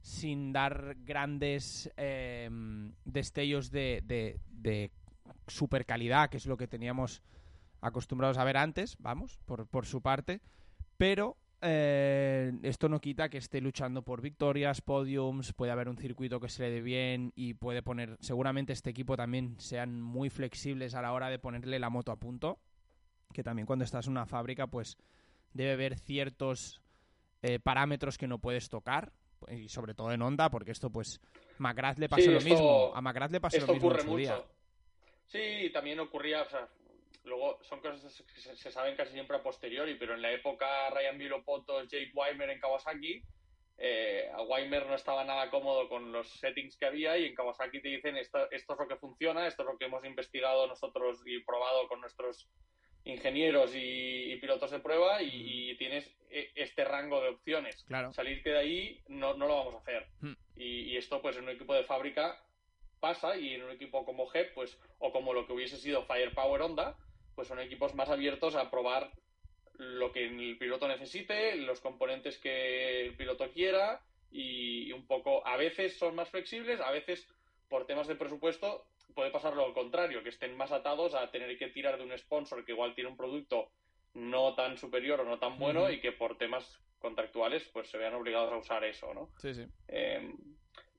sin 0.00 0.52
dar 0.52 0.96
grandes 1.04 1.92
eh, 1.96 2.48
destellos 3.04 3.70
de, 3.70 4.90
super 5.46 5.86
calidad, 5.86 6.28
que 6.28 6.38
es 6.38 6.46
lo 6.46 6.56
que 6.56 6.66
teníamos 6.66 7.22
acostumbrados 7.80 8.38
a 8.38 8.44
ver 8.44 8.56
antes, 8.56 8.96
vamos, 8.98 9.38
por 9.44 9.86
su 9.86 10.02
parte. 10.02 10.40
Pero 10.96 11.36
eh, 11.66 12.52
esto 12.62 12.88
no 12.88 13.00
quita 13.00 13.28
que 13.28 13.38
esté 13.38 13.60
luchando 13.60 14.02
por 14.02 14.22
victorias, 14.22 14.80
podiums, 14.80 15.52
puede 15.52 15.72
haber 15.72 15.88
un 15.88 15.96
circuito 15.96 16.40
que 16.40 16.48
se 16.48 16.62
le 16.62 16.70
dé 16.70 16.80
bien 16.80 17.32
y 17.34 17.54
puede 17.54 17.82
poner, 17.82 18.16
seguramente 18.20 18.72
este 18.72 18.90
equipo 18.90 19.16
también 19.16 19.58
sean 19.58 20.00
muy 20.00 20.30
flexibles 20.30 20.94
a 20.94 21.02
la 21.02 21.12
hora 21.12 21.28
de 21.28 21.38
ponerle 21.38 21.78
la 21.78 21.90
moto 21.90 22.12
a 22.12 22.16
punto, 22.16 22.58
que 23.32 23.42
también 23.42 23.66
cuando 23.66 23.84
estás 23.84 24.06
en 24.06 24.12
una 24.12 24.26
fábrica 24.26 24.66
pues 24.66 24.96
debe 25.52 25.72
haber 25.72 25.98
ciertos 25.98 26.80
eh, 27.42 27.58
parámetros 27.58 28.18
que 28.18 28.26
no 28.26 28.38
puedes 28.38 28.68
tocar, 28.68 29.12
y 29.48 29.68
sobre 29.68 29.94
todo 29.94 30.12
en 30.12 30.22
Honda, 30.22 30.50
porque 30.50 30.72
esto 30.72 30.90
pues 30.90 31.20
McGrath 31.58 31.98
le 31.98 32.08
pasó 32.08 32.30
lo 32.30 32.40
mismo, 32.40 32.92
a 32.94 33.00
McGrath 33.00 33.32
le 33.32 33.40
pasó 33.40 33.66
lo 33.66 33.74
mismo 33.74 33.92
en 33.92 34.00
su 34.00 34.16
día. 34.16 34.42
Sí, 35.26 35.70
también 35.72 35.98
ocurría, 36.00 36.42
o 36.42 36.48
sea, 36.48 36.68
Luego 37.24 37.58
son 37.62 37.80
cosas 37.80 38.22
que 38.34 38.40
se, 38.40 38.70
saben 38.70 38.96
casi 38.96 39.12
siempre 39.12 39.36
a 39.36 39.42
posteriori, 39.42 39.94
pero 39.94 40.14
en 40.14 40.22
la 40.22 40.32
época 40.32 40.90
Ryan 40.90 41.18
Vilopoto, 41.18 41.82
Jake 41.84 42.12
Weimer 42.14 42.50
en 42.50 42.60
Kawasaki, 42.60 43.22
eh, 43.78 44.30
a 44.32 44.42
Weimer 44.42 44.86
no 44.86 44.94
estaba 44.94 45.24
nada 45.24 45.50
cómodo 45.50 45.88
con 45.88 46.10
los 46.10 46.28
settings 46.40 46.76
que 46.78 46.86
había 46.86 47.18
y 47.18 47.26
en 47.26 47.34
Kawasaki 47.34 47.82
te 47.82 47.88
dicen 47.88 48.16
esto, 48.16 48.50
esto 48.50 48.72
es 48.72 48.78
lo 48.78 48.88
que 48.88 48.96
funciona, 48.96 49.46
esto 49.46 49.62
es 49.62 49.68
lo 49.68 49.76
que 49.76 49.84
hemos 49.84 50.04
investigado 50.04 50.66
nosotros 50.66 51.22
y 51.26 51.40
probado 51.40 51.86
con 51.88 52.00
nuestros 52.00 52.48
ingenieros 53.04 53.72
y, 53.74 54.36
pilotos 54.40 54.70
de 54.70 54.80
prueba 54.80 55.22
y, 55.22 55.76
tienes 55.76 56.10
e, 56.30 56.50
este 56.54 56.84
rango 56.84 57.20
de 57.20 57.28
opciones. 57.28 57.84
Claro. 57.84 58.12
Salirte 58.12 58.50
de 58.50 58.58
ahí 58.58 59.02
no, 59.08 59.34
no 59.34 59.46
lo 59.46 59.56
vamos 59.56 59.74
a 59.74 59.78
hacer. 59.78 60.06
Hmm. 60.20 60.34
Y, 60.56 60.92
y, 60.92 60.96
esto 60.96 61.20
pues 61.20 61.36
en 61.36 61.44
un 61.44 61.50
equipo 61.50 61.74
de 61.74 61.84
fábrica 61.84 62.42
pasa 62.98 63.36
y 63.36 63.54
en 63.54 63.62
un 63.62 63.70
equipo 63.70 64.04
como 64.04 64.32
HEP 64.32 64.54
pues 64.54 64.78
o 64.98 65.12
como 65.12 65.34
lo 65.34 65.46
que 65.46 65.52
hubiese 65.52 65.76
sido 65.76 66.04
Firepower 66.06 66.62
Honda 66.62 66.96
pues 67.36 67.46
son 67.46 67.60
equipos 67.60 67.94
más 67.94 68.08
abiertos 68.08 68.56
a 68.56 68.70
probar 68.70 69.12
lo 69.74 70.10
que 70.10 70.26
el 70.26 70.58
piloto 70.58 70.88
necesite, 70.88 71.54
los 71.56 71.80
componentes 71.80 72.38
que 72.38 73.02
el 73.02 73.14
piloto 73.14 73.48
quiera 73.52 74.00
y 74.32 74.90
un 74.92 75.06
poco, 75.06 75.46
a 75.46 75.56
veces 75.56 75.96
son 75.96 76.16
más 76.16 76.30
flexibles, 76.30 76.80
a 76.80 76.90
veces 76.90 77.28
por 77.68 77.86
temas 77.86 78.08
de 78.08 78.16
presupuesto 78.16 78.86
puede 79.14 79.30
pasar 79.30 79.54
lo 79.54 79.72
contrario, 79.72 80.22
que 80.22 80.30
estén 80.30 80.56
más 80.56 80.72
atados 80.72 81.14
a 81.14 81.30
tener 81.30 81.56
que 81.58 81.68
tirar 81.68 81.98
de 81.98 82.04
un 82.04 82.18
sponsor 82.18 82.64
que 82.64 82.72
igual 82.72 82.94
tiene 82.94 83.10
un 83.10 83.16
producto 83.16 83.70
no 84.14 84.54
tan 84.54 84.76
superior 84.78 85.20
o 85.20 85.24
no 85.24 85.38
tan 85.38 85.58
bueno 85.58 85.90
y 85.90 86.00
que 86.00 86.12
por 86.12 86.38
temas 86.38 86.80
contractuales 86.98 87.64
pues 87.72 87.88
se 87.88 87.98
vean 87.98 88.14
obligados 88.14 88.52
a 88.52 88.56
usar 88.56 88.84
eso, 88.84 89.12
¿no? 89.14 89.30
Sí, 89.38 89.54
sí. 89.54 89.66
Eh, 89.88 90.34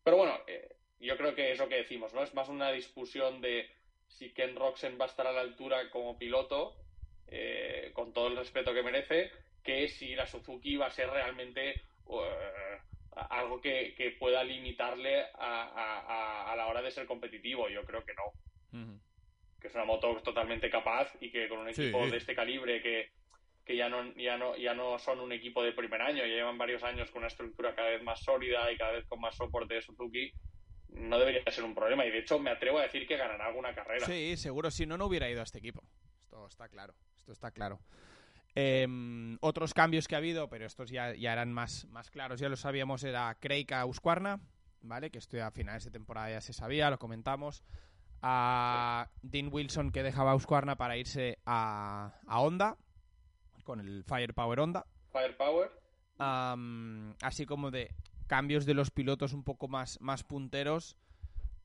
pero 0.04 0.18
bueno, 0.18 0.40
eh, 0.48 0.78
yo 1.00 1.18
creo 1.18 1.36
que 1.36 1.52
es 1.52 1.60
lo 1.60 1.68
que 1.68 1.76
decimos, 1.76 2.14
¿no? 2.14 2.24
Es 2.24 2.34
más 2.34 2.50
una 2.50 2.72
discusión 2.72 3.42
de 3.42 3.70
si 4.08 4.32
Ken 4.32 4.56
Roxen 4.56 4.98
va 5.00 5.06
a 5.06 5.10
estar 5.10 5.28
a 5.28 5.32
la 5.32 5.42
altura 5.42 5.90
como 5.90 6.18
piloto, 6.18 6.76
eh, 7.28 7.92
con 7.94 8.14
todo 8.14 8.28
el 8.28 8.38
respeto 8.38 8.74
que 8.74 8.84
merece, 8.84 9.32
que 9.64 9.88
si 9.90 10.16
la 10.16 10.26
Suzuki 10.26 10.78
va 10.78 10.88
a 10.88 10.92
ser 10.92 11.10
realmente 11.10 11.82
algo 13.30 13.60
que, 13.60 14.16
pueda 14.20 14.44
limitarle 14.44 15.26
a, 15.34 16.54
la 16.56 16.68
hora 16.68 16.82
de 16.82 16.92
ser 16.92 17.06
competitivo. 17.06 17.70
Yo 17.70 17.84
creo 17.84 18.04
que 18.04 18.14
no. 18.14 18.92
Que 19.60 19.68
es 19.68 19.76
una 19.76 19.86
moto 19.86 20.22
totalmente 20.24 20.70
capaz 20.70 21.12
y 21.20 21.32
que 21.32 21.50
con 21.50 21.60
un 21.60 21.70
equipo 21.70 22.08
de 22.08 22.18
este 22.18 22.36
calibre 22.36 22.82
que, 22.82 23.10
que 23.66 23.76
ya 23.76 23.90
no, 23.90 24.14
ya 24.16 24.38
no, 24.38 24.56
ya 24.56 24.74
no 24.74 24.98
son 25.00 25.20
un 25.20 25.32
equipo 25.34 25.64
de 25.64 25.74
primer 25.74 26.02
año, 26.02 26.26
ya 26.26 26.36
llevan 26.36 26.58
varios 26.58 26.84
años 26.84 27.12
con 27.12 27.20
una 27.20 27.28
estructura 27.28 27.76
cada 27.76 27.90
vez 27.90 28.02
más 28.02 28.24
sólida 28.24 28.72
y 28.72 28.78
cada 28.78 28.94
vez 28.94 29.06
con 29.08 29.20
más 29.20 29.36
soporte 29.36 29.74
de 29.74 29.82
Suzuki, 29.82 30.32
no 30.90 31.20
debería 31.20 31.44
ser 31.52 31.64
un 31.64 31.76
problema. 31.76 32.06
Y 32.06 32.12
de 32.12 32.20
hecho 32.20 32.40
me 32.40 32.52
atrevo 32.52 32.80
a 32.80 32.84
decir 32.84 33.08
que 33.08 33.18
ganará 33.18 33.48
alguna 33.48 33.74
carrera. 33.74 34.06
Sí, 34.06 34.36
seguro, 34.38 34.72
si 34.72 34.86
no, 34.86 34.98
no 34.98 35.06
hubiera 35.06 35.30
ido 35.30 35.42
a 35.42 35.44
este 35.44 35.60
equipo. 35.60 35.84
Esto 36.20 36.48
está 36.48 36.68
claro, 36.70 36.94
esto 37.16 37.32
está 37.32 37.52
claro. 37.52 37.80
Em, 38.56 39.38
otros 39.42 39.74
cambios 39.74 40.08
que 40.08 40.16
ha 40.16 40.18
habido, 40.18 40.50
pero 40.50 40.66
estos 40.66 40.90
ya, 40.90 41.14
ya 41.14 41.34
eran 41.34 41.54
más, 41.54 41.86
más 41.90 42.10
claros, 42.10 42.40
ya 42.40 42.50
lo 42.50 42.56
sabíamos, 42.56 43.04
era 43.04 43.36
Craig 43.40 43.72
a 43.72 43.86
Husqvarna, 43.86 44.40
¿vale? 44.82 45.12
Que 45.12 45.20
esto 45.20 45.44
a 45.44 45.52
finales 45.52 45.86
de 45.86 45.92
temporada 45.92 46.32
ya 46.32 46.42
se 46.42 46.54
sabía, 46.54 46.90
lo 46.90 46.98
comentamos. 46.98 47.64
A 48.24 49.12
Dean 49.22 49.50
Wilson 49.52 49.92
que 49.92 50.02
dejaba 50.02 50.34
a 50.34 50.76
para 50.76 50.98
irse 50.98 51.38
a, 51.46 52.20
a 52.26 52.40
Honda, 52.42 52.78
con 53.64 53.80
el 53.80 54.04
Firepower 54.04 54.60
Honda. 54.60 54.88
Firepower. 55.12 55.70
así 56.18 57.46
como 57.46 57.70
de 57.70 57.94
cambios 58.28 58.66
de 58.66 58.74
los 58.74 58.92
pilotos 58.92 59.34
un 59.34 59.44
poco 59.44 59.68
más, 59.68 60.00
más 60.02 60.24
punteros. 60.24 60.98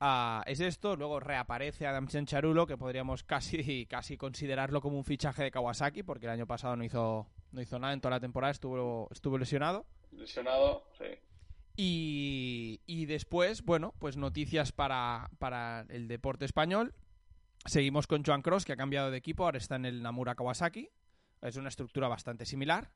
Ah, 0.00 0.42
es 0.46 0.58
esto, 0.60 0.96
luego 0.96 1.20
reaparece 1.20 1.86
Adam 1.86 2.08
Sencharulo, 2.08 2.66
que 2.66 2.76
podríamos 2.76 3.22
casi, 3.24 3.86
casi 3.86 4.16
considerarlo 4.16 4.80
como 4.80 4.96
un 4.96 5.04
fichaje 5.04 5.44
de 5.44 5.50
Kawasaki, 5.50 6.02
porque 6.02 6.26
el 6.26 6.32
año 6.32 6.46
pasado 6.46 6.74
no 6.76 6.84
hizo, 6.84 7.28
no 7.52 7.60
hizo 7.60 7.78
nada 7.78 7.92
en 7.92 8.00
toda 8.00 8.16
la 8.16 8.20
temporada, 8.20 8.50
estuvo, 8.50 9.08
estuvo 9.12 9.38
lesionado. 9.38 9.86
Lesionado, 10.10 10.88
sí. 10.98 11.04
Y, 11.76 12.80
y 12.86 13.06
después, 13.06 13.62
bueno, 13.62 13.94
pues 13.98 14.16
noticias 14.16 14.72
para, 14.72 15.30
para 15.38 15.86
el 15.88 16.08
deporte 16.08 16.44
español. 16.44 16.94
Seguimos 17.64 18.06
con 18.06 18.24
Joan 18.24 18.42
Cross, 18.42 18.64
que 18.64 18.72
ha 18.72 18.76
cambiado 18.76 19.10
de 19.10 19.18
equipo, 19.18 19.44
ahora 19.44 19.58
está 19.58 19.76
en 19.76 19.84
el 19.84 20.02
Namura 20.02 20.34
Kawasaki. 20.34 20.90
Es 21.42 21.56
una 21.56 21.68
estructura 21.68 22.08
bastante 22.08 22.44
similar. 22.44 22.90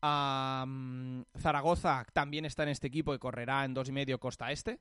Zaragoza 0.00 2.06
también 2.12 2.44
está 2.44 2.62
en 2.62 2.70
este 2.70 2.86
equipo 2.86 3.14
y 3.14 3.18
correrá 3.18 3.64
en 3.64 3.74
dos 3.74 3.88
y 3.88 3.92
medio 3.92 4.18
costa 4.18 4.52
este. 4.52 4.80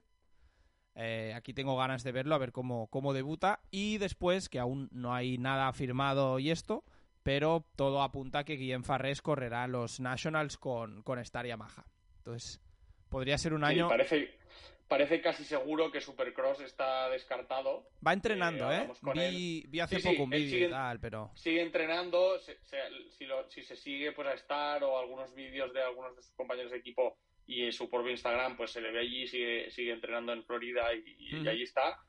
Eh, 0.96 1.34
aquí 1.36 1.54
tengo 1.54 1.76
ganas 1.76 2.04
de 2.04 2.12
verlo, 2.12 2.36
a 2.36 2.40
ver 2.40 2.52
cómo, 2.52 2.88
cómo 2.88 3.14
debuta. 3.14 3.60
Y 3.70 3.98
después, 3.98 4.50
que 4.50 4.60
aún 4.60 4.90
no 4.92 5.14
hay 5.14 5.38
nada 5.38 5.72
firmado 5.74 6.40
y 6.40 6.52
esto, 6.52 6.86
pero 7.24 7.66
todo 7.76 8.02
apunta 8.02 8.40
a 8.40 8.44
que 8.46 8.56
Guillem 8.56 8.84
Farrés 8.84 9.22
correrá 9.22 9.68
los 9.68 10.00
Nationals 10.00 10.58
con, 10.58 11.02
con 11.04 11.20
Star 11.20 11.46
Yamaha. 11.46 11.86
Entonces, 12.18 12.62
podría 13.10 13.38
ser 13.38 13.54
un 13.54 13.64
año. 13.64 13.90
Parece, 13.90 14.38
parece 14.88 15.22
casi 15.22 15.44
seguro 15.44 15.92
que 15.92 16.02
Supercross 16.02 16.62
está 16.62 17.10
descartado. 17.10 17.90
Va 18.06 18.14
entrenando, 18.14 18.72
¿eh? 18.72 18.88
¿eh? 19.16 19.64
Vi, 19.68 19.80
hace 19.80 20.00
poco 20.00 20.24
un 20.24 20.30
vídeo 20.30 20.68
y 20.68 20.70
tal, 20.70 21.00
pero... 21.00 21.32
Sigue 21.36 21.62
entrenando, 21.62 22.40
si, 22.40 23.64
se 23.64 23.76
sigue 23.76 24.12
pues 24.12 24.28
a 24.28 24.34
estar 24.34 24.84
o 24.84 24.98
algunos 24.98 25.34
vídeos 25.34 25.74
de 25.74 25.82
algunos 25.82 26.16
de 26.16 26.22
sus 26.22 26.34
compañeros 26.36 26.72
de 26.72 26.78
equipo 26.78 27.18
y 27.48 27.64
en 27.64 27.74
su 27.74 27.90
propio 27.90 28.12
Instagram 28.12 28.58
pues 28.58 28.72
se 28.72 28.82
le 28.82 28.92
ve 28.92 29.00
allí, 29.00 29.28
sigue, 29.28 29.70
sigue 29.72 29.92
entrenando 29.92 30.34
en 30.34 30.44
Florida 30.44 30.94
y, 30.94 31.16
y 31.20 31.48
allí 31.48 31.64
está, 31.64 32.00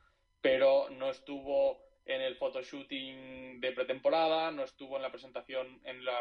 pero 0.40 0.88
no 0.90 1.11
estuvo 1.11 1.86
en 2.07 2.21
el 2.21 2.37
photoshooting 2.37 3.61
de 3.61 3.73
pretemporada, 3.73 4.53
no 4.53 4.63
estuvo 4.63 4.97
en 4.97 5.03
la 5.03 5.11
presentación, 5.11 5.81
en 5.85 6.05
la, 6.05 6.19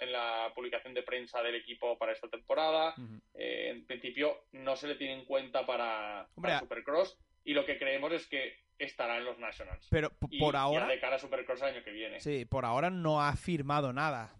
en 0.00 0.12
la 0.12 0.50
publicación 0.54 0.94
de 0.94 1.02
prensa 1.02 1.42
del 1.42 1.54
equipo 1.54 1.98
para 1.98 2.12
esta 2.12 2.28
temporada. 2.28 2.94
Eh, 3.34 3.68
en 3.70 3.86
principio 3.86 4.46
no 4.52 4.74
se 4.74 4.88
le 4.88 4.94
tiene 4.94 5.14
en 5.14 5.24
cuenta 5.26 5.66
para, 5.66 6.28
Supercross 6.60 7.18
y 7.44 7.52
lo 7.52 7.66
que 7.66 7.78
creemos 7.78 8.12
es 8.12 8.26
que 8.26 8.56
estará 8.78 9.18
en 9.18 9.24
los 9.24 9.38
Nationals. 9.38 9.86
Pero 9.90 10.10
por 10.38 10.56
ahora... 10.56 10.86
de 10.86 10.98
cara 10.98 11.16
a 11.16 11.18
Supercross 11.18 11.60
el 11.60 11.74
año 11.74 11.84
que 11.84 11.92
viene. 11.92 12.20
Sí, 12.20 12.46
por 12.46 12.64
ahora 12.64 12.88
no 12.88 13.20
ha 13.20 13.36
firmado 13.36 13.92
nada. 13.92 14.37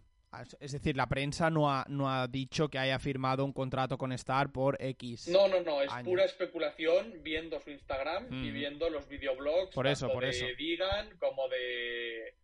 Es 0.61 0.73
decir, 0.73 0.97
la 0.97 1.09
prensa 1.09 1.49
no 1.49 1.71
ha, 1.71 1.87
no 1.89 2.11
ha 2.11 2.29
dicho 2.29 2.69
que 2.69 2.79
haya 2.79 2.99
firmado 2.99 3.45
un 3.45 3.53
contrato 3.53 3.97
con 3.97 4.13
Star 4.13 4.53
por 4.53 4.77
X. 4.81 5.29
No, 5.29 5.49
no, 5.49 5.63
no, 5.63 5.81
es 5.81 5.91
pura 6.05 6.25
especulación 6.25 7.15
viendo 7.23 7.59
su 7.61 7.71
Instagram 7.71 8.27
y 8.31 8.51
mm. 8.51 8.55
viendo 8.55 8.91
los 8.91 9.09
videoblogs 9.09 9.75
por 9.75 9.87
eso, 9.87 10.11
por 10.13 10.25
de 10.25 10.31
eso. 10.31 10.47
Digan 10.59 11.17
como 11.19 11.49
de 11.49 12.35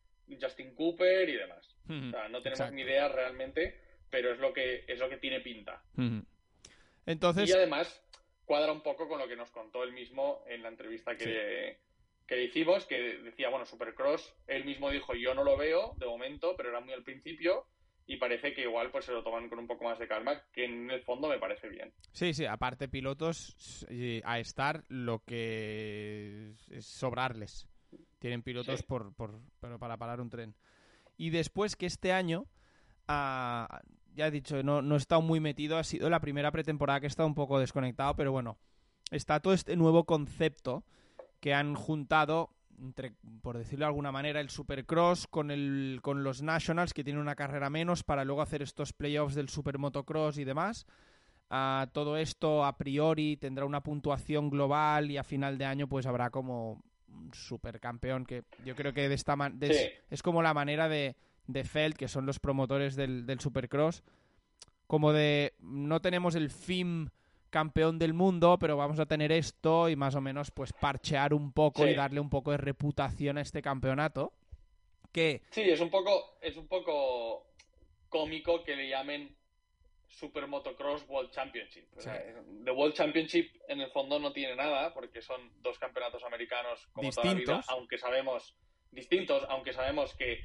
Justin 0.40 0.74
Cooper 0.74 1.28
y 1.28 1.36
demás. 1.36 1.70
Mm, 1.86 2.08
o 2.08 2.10
sea, 2.12 2.28
no 2.30 2.40
tenemos 2.40 2.72
ni 2.72 2.80
idea 2.80 3.08
realmente, 3.08 3.78
pero 4.08 4.32
es 4.32 4.38
lo 4.38 4.54
que 4.54 4.86
es 4.88 4.98
lo 4.98 5.10
que 5.10 5.18
tiene 5.18 5.40
pinta. 5.40 5.82
Mm. 5.96 6.20
Entonces... 7.04 7.46
Y 7.46 7.52
además 7.52 8.02
cuadra 8.46 8.72
un 8.72 8.82
poco 8.82 9.06
con 9.06 9.18
lo 9.18 9.28
que 9.28 9.36
nos 9.36 9.50
contó 9.50 9.84
él 9.84 9.92
mismo 9.92 10.42
en 10.46 10.62
la 10.62 10.70
entrevista 10.70 11.14
que, 11.14 11.80
que 12.34 12.44
hicimos, 12.44 12.86
que 12.86 13.18
decía, 13.18 13.48
bueno, 13.48 13.66
Supercross, 13.66 14.34
él 14.46 14.64
mismo 14.64 14.90
dijo, 14.90 15.14
yo 15.14 15.34
no 15.34 15.44
lo 15.44 15.56
veo 15.56 15.94
de 15.98 16.06
momento, 16.06 16.54
pero 16.56 16.70
era 16.70 16.80
muy 16.80 16.92
al 16.92 17.02
principio, 17.02 17.66
y 18.06 18.16
parece 18.16 18.52
que 18.54 18.62
igual 18.62 18.90
pues 18.90 19.06
se 19.06 19.12
lo 19.12 19.22
toman 19.22 19.48
con 19.48 19.58
un 19.58 19.66
poco 19.66 19.84
más 19.84 19.98
de 19.98 20.08
calma, 20.08 20.42
que 20.52 20.64
en 20.64 20.90
el 20.90 21.02
fondo 21.02 21.28
me 21.28 21.38
parece 21.38 21.68
bien. 21.68 21.92
Sí, 22.12 22.34
sí, 22.34 22.44
aparte 22.44 22.88
pilotos 22.88 23.86
a 24.24 24.38
estar 24.38 24.84
lo 24.88 25.20
que 25.24 26.52
es 26.70 26.86
sobrarles. 26.86 27.66
Tienen 28.18 28.42
pilotos 28.42 28.82
por, 28.82 29.14
por, 29.14 29.40
para 29.60 29.96
parar 29.96 30.20
un 30.20 30.30
tren. 30.30 30.54
Y 31.16 31.30
después 31.30 31.76
que 31.76 31.86
este 31.86 32.12
año, 32.12 32.46
ah, 33.08 33.80
ya 34.14 34.26
he 34.26 34.30
dicho, 34.30 34.62
no, 34.62 34.82
no 34.82 34.96
he 34.96 34.98
estado 34.98 35.22
muy 35.22 35.40
metido, 35.40 35.78
ha 35.78 35.84
sido 35.84 36.10
la 36.10 36.20
primera 36.20 36.50
pretemporada 36.50 37.00
que 37.00 37.06
he 37.06 37.08
estado 37.08 37.28
un 37.28 37.34
poco 37.34 37.58
desconectado, 37.58 38.16
pero 38.16 38.32
bueno, 38.32 38.58
está 39.10 39.40
todo 39.40 39.54
este 39.54 39.76
nuevo 39.76 40.04
concepto 40.04 40.84
que 41.44 41.52
han 41.52 41.74
juntado 41.74 42.48
entre, 42.82 43.12
por 43.42 43.58
decirlo 43.58 43.84
de 43.84 43.88
alguna 43.88 44.10
manera, 44.10 44.40
el 44.40 44.48
Supercross 44.48 45.26
con, 45.26 45.50
el, 45.50 45.98
con 46.00 46.24
los 46.24 46.40
Nationals, 46.40 46.94
que 46.94 47.04
tienen 47.04 47.20
una 47.20 47.34
carrera 47.34 47.68
menos, 47.68 48.02
para 48.02 48.24
luego 48.24 48.40
hacer 48.40 48.62
estos 48.62 48.94
playoffs 48.94 49.34
del 49.34 49.50
Supermotocross 49.50 50.38
y 50.38 50.44
demás. 50.44 50.86
Uh, 51.50 51.86
todo 51.92 52.16
esto 52.16 52.64
a 52.64 52.78
priori 52.78 53.36
tendrá 53.36 53.66
una 53.66 53.82
puntuación 53.82 54.48
global 54.48 55.10
y 55.10 55.18
a 55.18 55.22
final 55.22 55.58
de 55.58 55.66
año 55.66 55.86
pues 55.86 56.06
habrá 56.06 56.30
como 56.30 56.82
un 57.08 57.34
supercampeón 57.34 58.24
que 58.24 58.44
yo 58.64 58.74
creo 58.74 58.94
que 58.94 59.06
de 59.10 59.14
esta 59.14 59.36
es, 60.08 60.22
como 60.22 60.40
la 60.40 60.54
manera 60.54 60.88
de, 60.88 61.14
de 61.46 61.64
Feld, 61.64 61.94
que 61.94 62.08
son 62.08 62.24
los 62.24 62.38
promotores 62.38 62.96
del, 62.96 63.26
del 63.26 63.40
Supercross, 63.40 64.02
como 64.86 65.12
de 65.12 65.52
no 65.60 66.00
tenemos 66.00 66.36
el 66.36 66.48
FIM 66.48 67.10
campeón 67.54 68.00
del 68.00 68.14
mundo, 68.14 68.58
pero 68.58 68.76
vamos 68.76 68.98
a 68.98 69.06
tener 69.06 69.30
esto 69.30 69.88
y 69.88 69.94
más 69.94 70.16
o 70.16 70.20
menos 70.20 70.50
pues 70.50 70.72
parchear 70.72 71.32
un 71.32 71.52
poco 71.52 71.86
y 71.86 71.94
darle 71.94 72.18
un 72.18 72.28
poco 72.28 72.50
de 72.50 72.56
reputación 72.56 73.38
a 73.38 73.42
este 73.42 73.62
campeonato. 73.62 74.32
Que... 75.12 75.42
Sí, 75.50 75.60
es 75.62 75.78
un 75.78 75.88
poco, 75.88 76.36
es 76.40 76.56
un 76.56 76.66
poco 76.66 77.46
cómico 78.08 78.64
que 78.64 78.74
le 78.74 78.88
llamen 78.88 79.36
Super 80.08 80.48
Motocross 80.48 81.08
World 81.08 81.30
Championship. 81.30 81.84
The 82.64 82.72
World 82.72 82.94
Championship 82.94 83.52
en 83.68 83.80
el 83.82 83.90
fondo 83.92 84.18
no 84.18 84.32
tiene 84.32 84.56
nada 84.56 84.92
porque 84.92 85.22
son 85.22 85.52
dos 85.62 85.78
campeonatos 85.78 86.24
americanos 86.24 86.88
como 86.92 87.06
distintos. 87.06 87.22
toda 87.22 87.34
la 87.34 87.60
vida, 87.60 87.64
aunque 87.68 87.98
sabemos 87.98 88.56
distintos, 88.90 89.46
aunque 89.48 89.72
sabemos 89.72 90.12
que, 90.14 90.40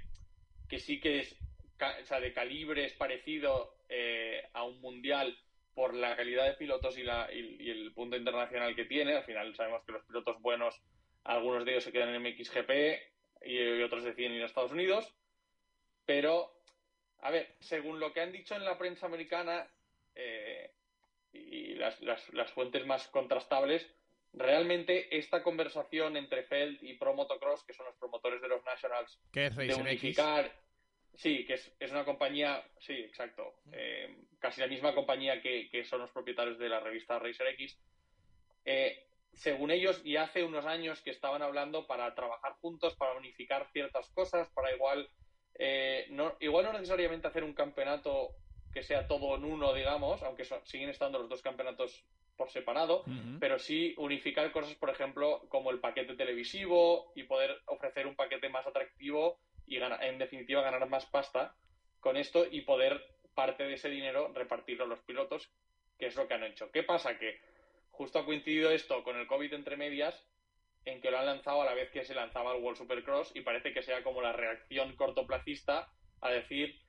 que 0.67 0.77
sí 0.77 0.99
que 0.99 1.21
es 1.21 1.35
o 1.81 2.05
sea, 2.05 2.19
de 2.19 2.33
calibre 2.33 2.85
es 2.85 2.93
parecido 2.93 3.77
eh, 3.89 4.43
a 4.53 4.63
un 4.63 4.79
mundial 4.79 5.35
por 5.79 5.93
la 5.93 6.13
calidad 6.17 6.45
de 6.45 6.55
pilotos 6.55 6.97
y, 6.97 7.03
la, 7.03 7.29
y, 7.31 7.69
el 7.69 7.93
punto 7.93 8.17
internacional 8.17 8.75
que 8.75 8.83
tiene. 8.83 9.15
Al 9.15 9.23
final 9.23 9.55
sabemos 9.55 9.81
que 9.85 9.93
los 9.93 10.03
pilotos 10.03 10.41
buenos, 10.41 10.77
algunos 11.23 11.63
de 11.63 11.71
ellos 11.71 11.85
se 11.85 11.93
quedan 11.93 12.13
en 12.13 12.21
MXGP 12.21 13.45
y, 13.45 13.81
otros 13.81 14.03
deciden 14.03 14.33
ir 14.33 14.43
a 14.43 14.47
Estados 14.47 14.73
Unidos. 14.73 15.15
Pero, 16.05 16.51
a 17.19 17.31
ver, 17.31 17.55
según 17.61 18.01
lo 18.01 18.11
que 18.11 18.19
han 18.19 18.33
dicho 18.33 18.57
en 18.57 18.65
la 18.65 18.77
prensa 18.77 19.05
americana 19.05 19.71
eh, 20.15 20.73
y 21.31 21.75
las, 21.75 22.01
las, 22.01 22.51
fuentes 22.51 22.85
más 22.85 23.07
contrastables, 23.07 23.89
realmente 24.33 25.17
esta 25.17 25.41
conversación 25.43 26.17
entre 26.17 26.43
Feld 26.43 26.83
y 26.83 26.95
Pro 26.95 27.13
Motocross, 27.13 27.63
que 27.63 27.73
son 27.73 27.85
los 27.85 27.95
promotores 27.95 28.41
de 28.41 28.49
los 28.49 28.65
Nationals, 28.65 29.17
de 29.31 29.75
unificar 29.75 30.51
Sí, 31.15 31.45
que 31.45 31.55
es, 31.55 31.75
es, 31.79 31.91
una 31.91 32.05
compañía, 32.05 32.63
sí, 32.79 32.93
exacto, 32.93 33.55
eh, 33.73 34.15
casi 34.39 34.61
la 34.61 34.67
misma 34.67 34.95
compañía 34.95 35.41
que, 35.41 35.69
que, 35.69 35.83
son 35.83 36.01
los 36.01 36.11
propietarios 36.11 36.57
de 36.57 36.69
la 36.69 36.79
revista 36.79 37.19
Racer 37.19 37.47
X. 37.47 37.77
Eh, 38.65 39.05
según 39.33 39.71
ellos, 39.71 40.01
y 40.03 40.15
hace 40.15 40.43
unos 40.43 40.65
años 40.65 41.01
que 41.01 41.11
estaban 41.11 41.41
hablando 41.41 41.87
para 41.87 42.13
trabajar 42.15 42.53
juntos, 42.61 42.95
para 42.95 43.13
unificar 43.13 43.69
ciertas 43.71 44.09
cosas, 44.09 44.49
para 44.49 44.73
igual, 44.73 45.09
eh, 45.55 46.07
no, 46.09 46.35
igual 46.39 46.65
no 46.65 46.73
necesariamente 46.73 47.27
hacer 47.27 47.43
un 47.43 47.53
campeonato 47.53 48.31
que 48.73 48.83
sea 48.83 49.07
todo 49.07 49.35
en 49.35 49.45
uno, 49.45 49.73
digamos, 49.73 50.21
aunque 50.23 50.45
siguen 50.65 50.89
estando 50.89 51.19
los 51.19 51.29
dos 51.29 51.41
campeonatos 51.41 52.05
por 52.37 52.49
separado, 52.49 53.03
pero 53.41 53.59
sí 53.59 53.93
unificar 53.97 54.49
cosas, 54.53 54.73
por 54.75 54.89
ejemplo, 54.89 55.41
como 55.49 55.71
el 55.71 55.79
paquete 55.79 56.15
televisivo 56.15 57.11
y 57.13 57.23
poder 57.23 57.59
ofrecer 57.65 58.07
un 58.07 58.15
paquete 58.15 58.47
más 58.47 58.65
atractivo 58.65 59.39
y 59.67 59.77
en 59.77 60.17
definitiva 60.17 60.61
ganar 60.61 60.87
más 60.87 61.05
pasta 61.07 61.53
con 61.99 62.15
esto 62.15 62.45
y 62.49 62.61
poder 62.61 63.03
parte 63.39 63.63
de 63.63 63.75
ese 63.75 63.87
dinero 63.87 64.33
repartirlo 64.35 64.83
a 64.83 64.87
los 64.87 64.99
pilotos, 64.99 65.49
que 65.97 66.07
es 66.07 66.15
lo 66.17 66.27
que 66.27 66.33
han 66.33 66.43
hecho. 66.43 66.69
¿Qué 66.73 66.83
pasa? 66.83 67.17
Que 67.17 67.39
justo 67.89 68.19
ha 68.19 68.25
coincidido 68.25 68.69
esto 68.69 69.01
con 69.01 69.15
el 69.15 69.27
COVID 69.27 69.53
entre 69.53 69.77
medias, 69.77 70.13
en 70.83 70.99
que 70.99 71.09
lo 71.09 71.19
han 71.19 71.25
lanzado 71.25 71.61
a 71.61 71.65
la 71.65 71.73
vez 71.73 71.89
que 71.89 72.03
se 72.03 72.13
lanzaba 72.13 72.53
el 72.53 72.61
World 72.61 72.79
Supercross 72.79 73.31
y 73.33 73.39
parece 73.39 73.71
que 73.71 73.81
sea 73.81 74.03
como 74.03 74.21
la 74.21 74.33
reacción 74.33 74.93
cortoplacista 74.97 75.89
a 76.19 76.29
decir 76.31 76.81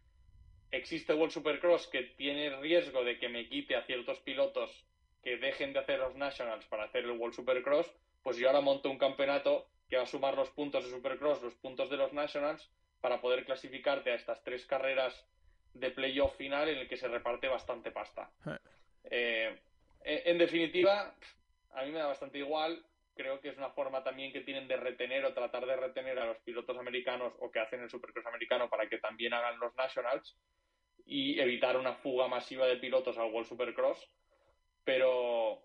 existe 0.73 1.15
World 1.15 1.33
Supercross 1.33 1.87
que 1.87 2.03
tiene 2.03 2.51
riesgo 2.57 3.05
de 3.05 3.21
que 3.21 3.29
me 3.29 3.49
quite 3.49 3.77
a 3.77 3.87
ciertos 3.87 4.19
pilotos 4.19 4.85
que 5.23 5.37
dejen 5.37 5.73
de 5.73 5.79
hacer 5.79 6.01
los 6.01 6.17
Nationals 6.17 6.67
para 6.67 6.83
hacer 6.83 7.05
el 7.05 7.13
World 7.13 7.37
Supercross, 7.37 7.87
pues 8.25 8.39
yo 8.39 8.49
ahora 8.49 8.61
monto 8.61 8.91
un 8.91 8.99
campeonato 8.99 9.69
que 9.89 9.99
va 9.99 10.03
a 10.03 10.07
sumar 10.07 10.35
los 10.35 10.51
puntos 10.51 10.83
de 10.83 10.91
Supercross, 10.91 11.43
los 11.43 11.55
puntos 11.55 11.89
de 11.91 11.97
los 11.97 12.13
Nationals, 12.13 12.69
para 13.01 13.21
poder 13.21 13.45
clasificarte 13.45 14.11
a 14.11 14.17
estas 14.17 14.43
tres 14.43 14.67
carreras 14.67 15.15
de 15.75 15.91
playoff 15.91 16.37
final 16.37 16.69
en 16.69 16.79
el 16.79 16.89
que 16.89 16.97
se 16.97 17.09
reparte 17.09 17.49
bastante 17.49 17.91
pasta. 17.91 18.31
Eh, 19.05 19.59
en 20.03 20.39
definitiva, 20.39 21.15
a 21.73 21.85
mí 21.85 21.91
me 21.91 21.99
da 21.99 22.07
bastante 22.07 22.39
igual. 22.39 22.85
Creo 23.15 23.41
que 23.41 23.51
es 23.51 23.59
una 23.59 23.71
forma 23.71 24.03
también 24.03 24.33
que 24.33 24.41
tienen 24.41 24.67
de 24.67 24.77
retener 24.77 25.25
o 25.25 25.35
tratar 25.35 25.67
de 25.67 25.77
retener 25.77 26.19
a 26.19 26.27
los 26.27 26.39
pilotos 26.39 26.79
americanos 26.79 27.35
o 27.41 27.51
que 27.51 27.61
hacen 27.61 27.81
el 27.81 27.91
Supercross 27.91 28.27
americano 28.27 28.69
para 28.71 28.89
que 28.89 28.99
también 28.99 29.35
hagan 29.35 29.59
los 29.59 29.75
Nationals 29.77 30.39
y 31.05 31.39
evitar 31.41 31.77
una 31.77 31.95
fuga 31.95 32.29
masiva 32.29 32.67
de 32.67 32.77
pilotos 32.77 33.19
al 33.19 33.31
World 33.31 33.49
Supercross. 33.49 34.11
Pero, 34.85 35.61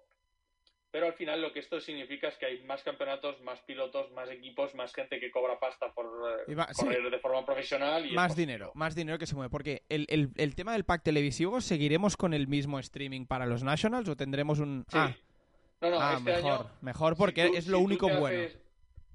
pero 0.96 1.08
al 1.08 1.14
final 1.14 1.42
lo 1.42 1.52
que 1.52 1.60
esto 1.60 1.82
significa 1.82 2.30
es 2.30 2.38
que 2.38 2.46
hay 2.46 2.64
más 2.64 2.82
campeonatos, 2.82 3.42
más 3.42 3.60
pilotos, 3.60 4.10
más 4.14 4.30
equipos, 4.30 4.74
más 4.75 4.94
gente 4.94 5.20
que 5.20 5.30
cobra 5.30 5.60
pasta 5.60 5.92
por 5.92 6.06
eh, 6.48 6.56
correr 6.74 7.12
de 7.12 7.20
forma 7.20 7.46
profesional. 7.46 8.06
Y 8.06 8.14
más 8.14 8.34
dinero, 8.34 8.72
más 8.75 8.96
dinero 8.96 9.18
que 9.18 9.25
se 9.25 9.36
mueve. 9.36 9.50
Porque 9.50 9.84
el, 9.90 10.06
el, 10.08 10.30
el, 10.38 10.56
tema 10.56 10.72
del 10.72 10.86
pack 10.86 11.04
televisivo, 11.04 11.60
¿seguiremos 11.60 12.16
con 12.16 12.34
el 12.34 12.48
mismo 12.48 12.80
streaming 12.80 13.25
para 13.25 13.46
los 13.46 13.62
Nationals 13.62 14.08
o 14.08 14.16
tendremos 14.16 14.60
un...? 14.60 14.86
Ah, 14.94 15.14
no, 15.82 15.90
no, 15.90 16.00
ah, 16.00 16.14
este 16.18 16.32
mejor, 16.32 16.68
mejor 16.80 17.18
porque 17.18 17.52
es 17.54 17.68
lo 17.68 17.80
único 17.80 18.08
bueno. 18.08 18.48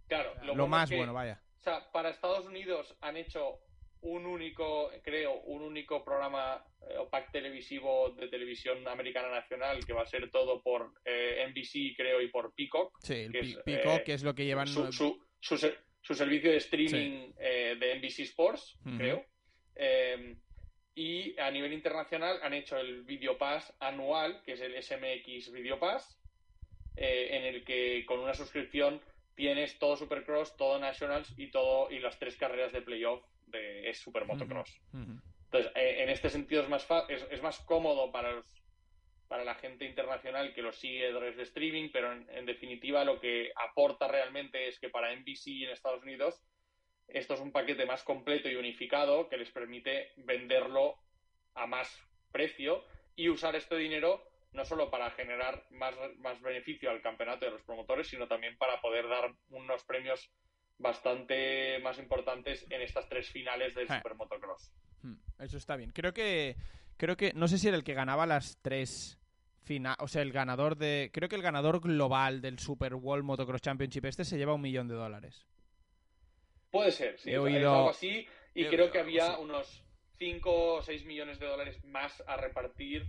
Claro, 0.07 0.35
lo, 0.55 0.67
más 0.67 0.91
bueno, 0.91 1.15
vaya. 1.15 1.41
O 1.61 1.63
sea, 1.63 1.91
para 1.93 2.11
Estados 2.11 2.45
Unidos 2.45 2.95
han 3.01 3.17
hecho 3.17 3.59
un 4.03 4.27
único, 4.27 4.91
creo, 5.03 5.41
un 5.43 5.63
único 5.63 6.05
programa 6.05 6.65
eh, 6.89 6.97
o 6.99 7.09
pack 7.09 7.33
televisivo 7.33 8.11
de 8.11 8.29
televisión 8.29 8.87
americana 8.89 9.31
nacional 9.31 9.85
que 9.85 9.93
va 9.93 10.03
a 10.03 10.07
ser 10.07 10.31
todo 10.31 10.63
por 10.63 10.93
eh, 11.05 11.47
NBC, 11.49 11.97
creo, 11.97 12.21
y 12.21 12.29
por 12.29 12.55
Peacock. 12.55 12.99
Sí, 13.03 13.15
el 13.15 13.33
que 13.33 13.41
es, 13.41 13.57
Peacock, 13.59 14.03
que 14.03 14.15
es 14.15 14.23
lo 14.23 14.35
que 14.35 14.45
llevan. 14.45 14.67
Su, 14.67 14.91
su, 14.93 15.19
su, 15.41 16.15
servicio 16.15 16.51
de 16.51 16.57
streaming 16.57 17.33
eh, 17.39 17.77
de 17.79 17.99
NBC 17.99 18.21
Sports, 18.21 18.79
creo. 18.97 19.25
Em, 19.75 20.39
y 20.95 21.39
a 21.39 21.51
nivel 21.51 21.73
internacional 21.73 22.41
han 22.43 22.55
hecho 22.55 22.79
el 22.79 23.03
Video 23.03 23.39
Pass 23.39 23.75
anual, 23.81 24.43
que 24.43 24.53
es 24.53 24.61
el 24.61 24.83
SMX 24.83 25.53
Video 25.53 25.79
Pass, 25.79 26.19
en 26.97 27.45
el 27.45 27.65
que 27.65 28.05
con 28.05 28.19
una 28.19 28.35
suscripción 28.35 29.01
tienes 29.35 29.79
todo 29.79 29.97
Supercross, 29.97 30.57
todo 30.57 30.79
Nationals 30.79 31.33
y 31.39 31.51
todo 31.51 31.91
y 31.91 31.99
las 32.01 32.19
tres 32.19 32.37
carreras 32.37 32.73
de 32.73 32.83
playoff 32.83 33.23
de, 33.51 33.89
es 33.89 33.99
super 33.99 34.25
motocross. 34.27 34.81
Entonces, 34.93 35.73
eh, 35.75 36.03
en 36.03 36.11
este 36.11 36.31
sentido 36.31 36.63
es 36.63 36.69
más, 36.69 36.87
es, 37.09 37.27
es, 37.31 37.43
más 37.43 37.59
cómodo 37.61 38.13
para 38.13 38.33
los, 38.33 38.47
para 39.31 39.45
la 39.45 39.55
gente 39.55 39.85
internacional 39.85 40.53
que 40.53 40.61
lo 40.61 40.73
sigue 40.73 41.09
a 41.09 41.11
través 41.13 41.37
de 41.37 41.45
streaming, 41.45 41.91
pero 41.93 42.13
en, 42.13 42.47
definitiva 42.47 43.05
lo 43.05 43.21
que 43.21 43.53
aporta 43.55 44.09
realmente 44.09 44.67
es 44.67 44.81
que 44.81 44.89
para 44.89 45.15
NBC 45.15 45.63
en 45.63 45.71
Estados 45.71 46.03
Unidos 46.03 46.43
esto 47.07 47.35
es 47.35 47.41
un 47.41 47.53
paquete 47.53 47.87
más 47.87 48.03
completo 48.03 48.49
y 48.49 48.57
unificado 48.57 49.29
que 49.29 49.37
les 49.37 49.53
permite 49.53 50.11
venderlo 50.17 50.97
a 51.55 51.69
más 51.69 51.89
precio 52.33 52.85
y 53.15 53.29
usar 53.29 53.55
este 53.55 53.77
dinero 53.77 54.21
no 54.53 54.65
solo 54.65 54.91
para 54.91 55.13
generar 55.13 55.65
más, 55.71 55.95
más 56.19 56.41
beneficio 56.41 56.91
al 56.91 57.01
campeonato 57.01 57.45
de 57.45 57.53
los 57.53 57.63
promotores, 57.63 58.09
sino 58.09 58.27
también 58.27 58.57
para 58.59 58.81
poder 58.81 59.09
dar 59.09 59.33
unos 59.51 59.85
premios 59.85 60.29
bastante 60.81 61.79
más 61.81 61.99
importantes 61.99 62.67
en 62.71 62.81
estas 62.81 63.09
tres 63.09 63.29
finales 63.29 63.75
del 63.75 63.87
Super 63.87 64.15
Motocross. 64.15 64.73
Hmm, 65.03 65.15
eso 65.39 65.59
está 65.59 65.77
bien. 65.77 65.93
Creo 65.93 66.13
que, 66.13 66.57
creo 66.97 67.17
que, 67.17 67.33
no 67.35 67.49
sé 67.49 67.59
si 67.59 67.69
era 67.69 67.77
el 67.77 67.85
que 67.85 67.95
ganaba 67.95 68.27
las 68.27 68.59
tres 68.63 69.19
finales, 69.63 69.99
o 70.01 70.09
sea, 70.09 70.23
el 70.23 70.33
ganador 70.33 70.77
de, 70.77 71.11
creo 71.13 71.29
que 71.29 71.37
el 71.37 71.43
ganador 71.43 71.81
global 71.81 72.41
del 72.41 72.59
Super 72.59 72.95
World 72.95 73.25
Motocross 73.25 73.61
Championship 73.61 74.07
este 74.07 74.25
se 74.25 74.39
lleva 74.39 74.55
un 74.55 74.63
millón 74.63 74.89
de 74.89 74.95
dólares. 74.95 75.47
Puede 76.71 76.93
ser, 76.93 77.19
sí. 77.19 77.31
He 77.31 77.39
oído... 77.39 77.75
algo 77.75 77.91
así 77.91 78.27
y 78.55 78.65
creo 78.65 78.91
que 78.91 78.99
había 78.99 79.39
unos 79.39 79.85
5 80.19 80.75
o 80.75 80.83
6 80.83 81.05
millones 81.05 81.39
de 81.39 81.47
dólares 81.47 81.85
más 81.85 82.23
a 82.27 82.37
repartir 82.37 83.07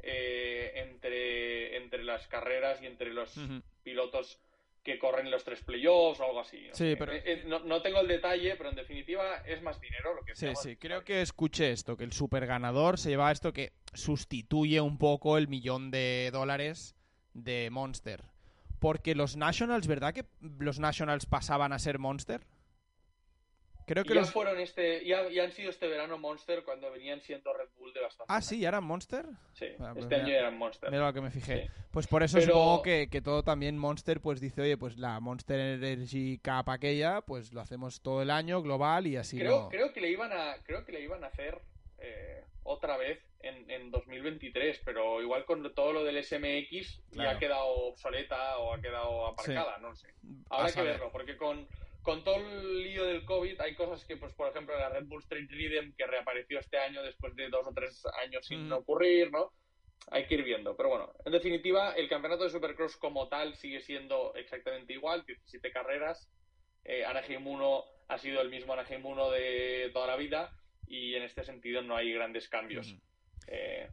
eh, 0.00 0.72
entre, 0.76 1.76
entre 1.76 2.04
las 2.04 2.26
carreras 2.28 2.80
y 2.80 2.86
entre 2.86 3.12
los 3.12 3.34
pilotos 3.82 4.40
que 4.88 4.98
corren 4.98 5.30
los 5.30 5.44
tres 5.44 5.62
playoffs 5.62 6.18
o 6.20 6.24
algo 6.24 6.40
así. 6.40 6.66
Sí, 6.72 6.94
pero... 6.98 7.12
Eh, 7.12 7.22
eh, 7.24 7.44
no, 7.46 7.82
tengo 7.82 8.00
el 8.00 8.08
detalle, 8.08 8.56
pero 8.56 8.70
en 8.70 8.76
definitiva 8.76 9.42
es 9.46 9.60
más 9.62 9.78
dinero 9.80 10.14
lo 10.14 10.24
que 10.24 10.34
Sí, 10.34 10.48
sí, 10.54 10.76
creo 10.76 11.04
que 11.04 11.20
escuché 11.20 11.72
esto, 11.72 11.96
que 11.98 12.04
el 12.04 12.12
super 12.12 12.46
ganador 12.46 12.98
se 12.98 13.10
lleva 13.10 13.30
esto 13.30 13.52
que 13.52 13.72
sustituye 13.92 14.80
un 14.80 14.96
poco 14.96 15.36
el 15.36 15.46
millón 15.46 15.90
de 15.90 16.30
dólares 16.32 16.96
de 17.34 17.68
Monster. 17.70 18.24
Porque 18.78 19.14
los 19.14 19.36
Nationals, 19.36 19.86
¿verdad 19.86 20.14
que 20.14 20.24
los 20.40 20.78
Nationals 20.78 21.26
pasaban 21.26 21.74
a 21.74 21.78
ser 21.78 21.98
Monster? 21.98 22.46
Creo 23.88 24.04
que 24.04 24.14
ya 24.14 24.24
fueron 24.24 24.60
este, 24.60 25.02
ya, 25.06 25.20
han 25.20 25.52
sido 25.52 25.70
este 25.70 25.88
verano 25.88 26.18
Monster 26.18 26.62
cuando 26.62 26.90
venían 26.92 27.22
siendo 27.22 27.52
Red 27.54 27.68
Bull 27.78 27.92
de 27.94 28.02
bastante. 28.02 28.30
Ah, 28.32 28.42
sí, 28.42 28.60
¿ya 28.60 28.68
eran 28.68 28.84
Monster? 28.84 29.24
Sí, 29.54 29.66
ah, 29.80 29.92
pues 29.94 30.04
este 30.04 30.16
año 30.16 30.34
eran 30.34 30.58
Monster. 30.58 30.90
Mira 30.90 31.06
lo 31.06 31.12
que 31.14 31.22
me 31.22 31.30
fijé. 31.30 31.70
Pues 31.90 32.06
por 32.06 32.22
eso 32.22 32.38
supongo 32.40 32.82
que, 32.82 33.08
que, 33.10 33.22
todo 33.22 33.42
también 33.42 33.78
Monster 33.78 34.20
pues 34.20 34.40
dice, 34.40 34.60
oye, 34.60 34.76
pues 34.76 34.98
la 34.98 35.18
Monster 35.20 35.58
Energy 35.58 36.38
Cup 36.38 36.68
aquella, 36.68 37.22
pues 37.22 37.54
lo 37.54 37.62
hacemos 37.62 38.02
todo 38.02 38.20
el 38.20 38.30
año 38.30 38.60
global 38.62 39.06
y 39.06 39.16
así 39.16 39.38
creo, 39.38 39.68
creo 39.70 39.92
que 39.92 40.00
le 40.00 40.10
iban 40.10 40.32
a 40.32 40.56
Creo 40.64 40.84
que 40.84 40.92
le 40.92 41.00
iban 41.00 41.24
a 41.24 41.28
hacer 41.28 41.58
eh, 41.98 42.44
otra 42.62 42.96
vez 42.98 43.18
en, 43.40 43.70
en 43.70 43.90
2023, 43.90 44.82
pero 44.84 45.22
igual 45.22 45.44
con 45.44 45.72
todo 45.74 45.92
lo 45.92 46.04
del 46.04 46.22
SMX 46.22 47.00
ya 47.12 47.30
ha 47.30 47.38
quedado 47.38 47.66
obsoleta 47.88 48.58
o 48.58 48.74
ha 48.74 48.80
quedado 48.80 49.26
aparcada, 49.26 49.78
no 49.78 49.94
sé. 49.94 50.08
Habrá 50.50 50.72
que 50.72 50.82
verlo, 50.82 51.10
porque 51.10 51.36
con 51.36 51.66
con 52.08 52.24
todo 52.24 52.36
el 52.36 52.82
lío 52.84 53.04
del 53.04 53.26
COVID 53.26 53.60
hay 53.60 53.74
cosas 53.74 54.02
que, 54.06 54.16
pues 54.16 54.32
por 54.32 54.48
ejemplo, 54.48 54.74
la 54.78 54.88
Red 54.88 55.04
Bull 55.04 55.20
Street 55.20 55.46
Rhythm, 55.50 55.92
que 55.94 56.06
reapareció 56.06 56.58
este 56.58 56.78
año 56.78 57.02
después 57.02 57.36
de 57.36 57.50
dos 57.50 57.66
o 57.66 57.74
tres 57.74 58.02
años 58.24 58.46
sin 58.46 58.72
ocurrir, 58.72 59.30
¿no? 59.30 59.52
Hay 60.10 60.26
que 60.26 60.36
ir 60.36 60.42
viendo. 60.42 60.74
Pero 60.74 60.88
bueno, 60.88 61.12
en 61.26 61.32
definitiva, 61.32 61.92
el 61.92 62.08
campeonato 62.08 62.44
de 62.44 62.50
Supercross 62.50 62.96
como 62.96 63.28
tal 63.28 63.56
sigue 63.56 63.82
siendo 63.82 64.34
exactamente 64.36 64.94
igual, 64.94 65.22
17 65.26 65.70
carreras. 65.70 66.30
Eh, 66.82 67.04
Anaheim 67.04 67.46
1 67.46 67.84
ha 68.08 68.16
sido 68.16 68.40
el 68.40 68.48
mismo 68.48 68.72
Anaheim 68.72 69.04
1 69.04 69.30
de 69.30 69.90
toda 69.92 70.06
la 70.06 70.16
vida 70.16 70.50
y 70.86 71.14
en 71.14 71.24
este 71.24 71.44
sentido 71.44 71.82
no 71.82 71.94
hay 71.94 72.10
grandes 72.14 72.48
cambios. 72.48 72.96
eh, 73.48 73.90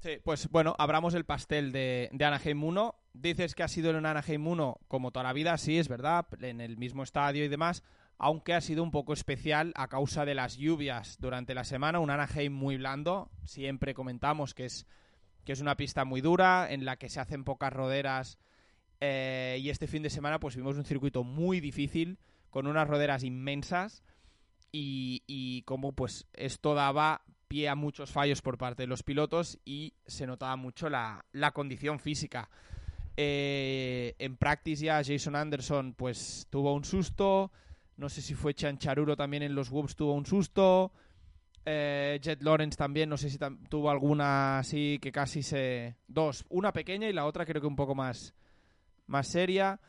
Sí, 0.00 0.18
pues 0.24 0.48
bueno, 0.48 0.74
abramos 0.80 1.14
el 1.14 1.24
pastel 1.24 1.70
de, 1.70 2.10
de, 2.10 2.24
Anaheim 2.24 2.64
1. 2.64 3.03
Dices 3.14 3.54
que 3.54 3.62
ha 3.62 3.68
sido 3.68 3.90
en 3.90 4.04
Anaheim 4.04 4.46
1 4.46 4.80
como 4.88 5.12
toda 5.12 5.22
la 5.22 5.32
vida, 5.32 5.56
sí, 5.56 5.78
es 5.78 5.88
verdad, 5.88 6.26
en 6.40 6.60
el 6.60 6.76
mismo 6.76 7.02
estadio 7.02 7.44
y 7.44 7.48
demás, 7.48 7.82
aunque 8.18 8.54
ha 8.54 8.60
sido 8.60 8.82
un 8.82 8.90
poco 8.90 9.12
especial 9.12 9.72
a 9.76 9.88
causa 9.88 10.24
de 10.24 10.34
las 10.34 10.56
lluvias 10.56 11.16
durante 11.20 11.54
la 11.54 11.64
semana. 11.64 12.00
Un 12.00 12.10
Anaheim 12.10 12.52
muy 12.52 12.76
blando, 12.76 13.30
siempre 13.44 13.94
comentamos 13.94 14.52
que 14.52 14.66
es, 14.66 14.86
que 15.44 15.52
es 15.52 15.60
una 15.60 15.76
pista 15.76 16.04
muy 16.04 16.20
dura, 16.20 16.66
en 16.70 16.84
la 16.84 16.96
que 16.96 17.08
se 17.08 17.20
hacen 17.20 17.44
pocas 17.44 17.72
roderas. 17.72 18.38
Eh, 19.00 19.58
y 19.60 19.70
este 19.70 19.86
fin 19.86 20.02
de 20.02 20.10
semana 20.10 20.40
pues 20.40 20.56
vimos 20.56 20.76
un 20.76 20.84
circuito 20.84 21.24
muy 21.24 21.60
difícil, 21.60 22.18
con 22.50 22.66
unas 22.66 22.88
roderas 22.88 23.22
inmensas. 23.22 24.02
Y, 24.72 25.22
y 25.28 25.62
como 25.62 25.92
pues 25.92 26.26
esto 26.32 26.74
daba 26.74 27.22
a 27.68 27.74
muchos 27.76 28.10
fallos 28.10 28.42
por 28.42 28.58
parte 28.58 28.82
de 28.82 28.86
los 28.88 29.04
pilotos 29.04 29.58
y 29.64 29.94
se 30.06 30.26
notaba 30.26 30.56
mucho 30.56 30.90
la, 30.90 31.24
condición 31.52 32.00
física. 32.00 32.50
Eh, 33.16 34.14
en 34.18 34.36
practice 34.36 34.84
ya 34.84 35.02
Jason 35.04 35.36
Anderson 35.36 35.94
pues 35.94 36.48
tuvo 36.50 36.74
un 36.74 36.84
susto, 36.84 37.52
No 37.96 38.08
sé 38.08 38.22
si 38.22 38.34
fue 38.34 38.54
Chancharuro 38.54 39.16
también 39.16 39.44
en 39.44 39.54
los 39.54 39.70
Wolves 39.70 39.94
tuvo 39.94 40.14
un 40.14 40.26
susto. 40.26 40.92
Eh, 41.66 42.18
Jet 42.20 42.42
Lawrence 42.42 42.76
también, 42.76 43.08
no 43.08 43.16
sé 43.16 43.30
si 43.30 43.38
tuvo 43.68 43.90
alguna 43.90 44.58
así 44.58 44.98
que 45.00 45.10
casi 45.12 45.42
se... 45.42 45.96
Dos, 46.08 46.44
una 46.50 46.72
pequeña 46.72 47.08
y 47.08 47.12
la 47.12 47.24
otra 47.24 47.46
creo 47.46 47.60
que 47.60 47.66
un 47.66 47.76
poco 47.76 47.94
más, 47.94 48.34
más 49.06 49.28
seria. 49.28 49.80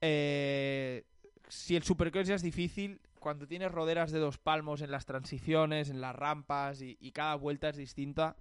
Eh, 0.00 1.04
si 1.48 1.76
el 1.76 1.82
Supercross 1.82 2.28
es 2.30 2.42
difícil, 2.42 3.00
cuando 3.18 3.46
tienes 3.46 3.70
roderas 3.70 4.10
de 4.12 4.18
dos 4.18 4.38
palmos 4.38 4.80
en 4.80 4.90
las 4.90 5.04
transiciones, 5.04 5.90
en 5.90 6.00
las 6.00 6.16
rampas 6.16 6.80
y, 6.80 7.12
cada 7.12 7.34
vuelta 7.34 7.68
es 7.68 7.76
distinta, 7.76 8.36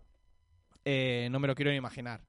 eh, 0.86 1.28
no 1.32 1.40
me 1.40 1.48
lo 1.48 1.56
quiero 1.56 1.72
ni 1.72 1.78
imaginar. 1.78 2.22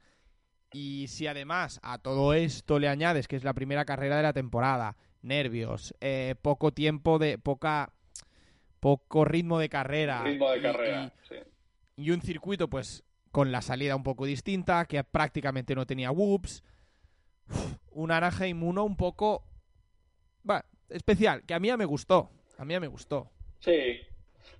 Y 0.73 1.09
si 1.09 1.27
además 1.27 1.81
a 1.83 1.99
todo 1.99 2.35
esto 2.35 2.79
le 2.79 2.89
añades 2.89 3.29
que 3.29 3.37
es 3.37 3.45
la 3.45 3.55
primera 3.55 3.85
carrera 3.85 4.17
de 4.17 4.23
la 4.23 4.33
temporada, 4.33 4.97
nervios, 5.23 5.95
eh, 6.01 6.35
poco 6.41 6.73
tiempo 6.73 7.19
de 7.19 7.39
poca 7.39 7.93
poco 8.79 9.25
ritmo 9.25 9.59
de 9.59 9.69
carrera, 9.69 10.23
ritmo 10.23 10.51
de 10.51 10.63
carrera 10.63 11.13
y, 11.97 12.11
un 12.11 12.23
circuito 12.23 12.71
pues 12.71 13.05
con 13.31 13.53
la 13.53 13.61
salida 13.61 13.95
un 13.95 14.03
poco 14.03 14.25
distinta, 14.25 14.87
que 14.87 15.05
prácticamente 15.05 15.75
no 15.75 15.87
tenía 15.87 16.11
whoops, 16.11 16.65
un 17.91 18.11
Anaheim 18.11 18.63
1 18.63 18.85
un 18.85 18.97
poco 18.97 19.45
va, 20.49 20.65
especial, 20.89 21.45
que 21.45 21.55
a 21.55 21.61
mí 21.61 21.75
me 21.77 21.85
gustó. 21.85 22.31
A 22.59 22.65
mí 22.65 22.79
me 22.79 22.89
gustó. 22.89 23.31
Sí. 23.61 24.01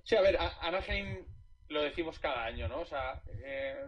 Sí, 0.03 0.15
a 0.15 0.21
ver, 0.21 0.37
Anaheim 0.61 1.23
lo 1.69 1.83
decimos 1.83 2.17
cada 2.19 2.45
año, 2.45 2.67
¿no? 2.67 2.79
O 2.79 2.85
sea, 2.85 3.21
eh, 3.43 3.85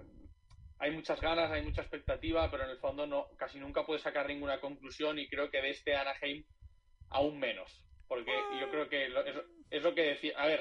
hay 0.83 0.91
muchas 0.91 1.21
ganas, 1.21 1.49
hay 1.49 1.61
mucha 1.61 1.81
expectativa, 1.81 2.51
pero 2.51 2.65
en 2.65 2.71
el 2.71 2.77
fondo 2.77 3.07
no, 3.07 3.29
casi 3.37 3.57
nunca 3.57 3.85
puedes 3.85 4.01
sacar 4.01 4.27
ninguna 4.27 4.59
conclusión 4.59 5.17
y 5.17 5.29
creo 5.29 5.49
que 5.49 5.61
de 5.61 5.69
este 5.69 5.95
Anaheim 5.95 6.43
aún 7.09 7.39
menos. 7.39 7.85
Porque 8.05 8.33
yo 8.59 8.69
creo 8.69 8.89
que 8.89 9.05
es, 9.05 9.81
lo 9.81 9.95
que 9.95 10.01
decía. 10.01 10.33
A 10.37 10.45
ver, 10.45 10.59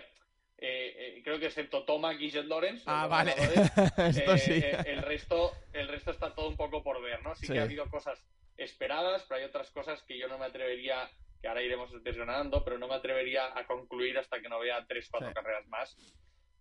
eh, 0.59 0.95
eh, 0.97 1.23
creo 1.25 1.41
que 1.41 1.47
excepto 1.47 1.85
Tomac 1.85 2.21
y 2.21 2.31
Jet 2.31 2.45
Lawrence. 2.45 2.85
Ah, 2.87 3.09
vale. 3.09 3.33
Esto 3.97 4.39
sí. 4.39 4.63
el, 4.87 5.03
resto, 5.03 5.51
el 5.73 5.89
resto 5.89 6.13
está 6.13 6.33
todo 6.33 6.49
un 6.49 6.57
poco 6.57 6.85
por 6.85 7.03
ver, 7.03 7.21
¿no? 7.25 7.35
sí, 7.35 7.49
que 7.49 7.59
ha 7.59 7.65
habido 7.65 7.91
cosas 7.91 8.25
esperadas, 8.57 9.25
pero 9.29 9.41
hay 9.41 9.47
otras 9.47 9.73
cosas 9.73 10.05
que 10.05 10.17
yo 10.17 10.29
no 10.29 10.39
me 10.39 10.45
atrevería 10.45 11.11
que 11.41 11.49
ahora 11.49 11.63
iremos 11.63 11.91
desgranando, 12.05 12.63
pero 12.63 12.79
no 12.79 12.87
me 12.87 12.95
atrevería 12.95 13.59
a 13.59 13.67
concluir 13.67 14.17
hasta 14.19 14.41
que 14.41 14.49
no 14.49 14.61
vea 14.61 14.87
tres, 14.87 15.09
cuatro 15.11 15.33
carreras 15.35 15.67
más, 15.67 15.97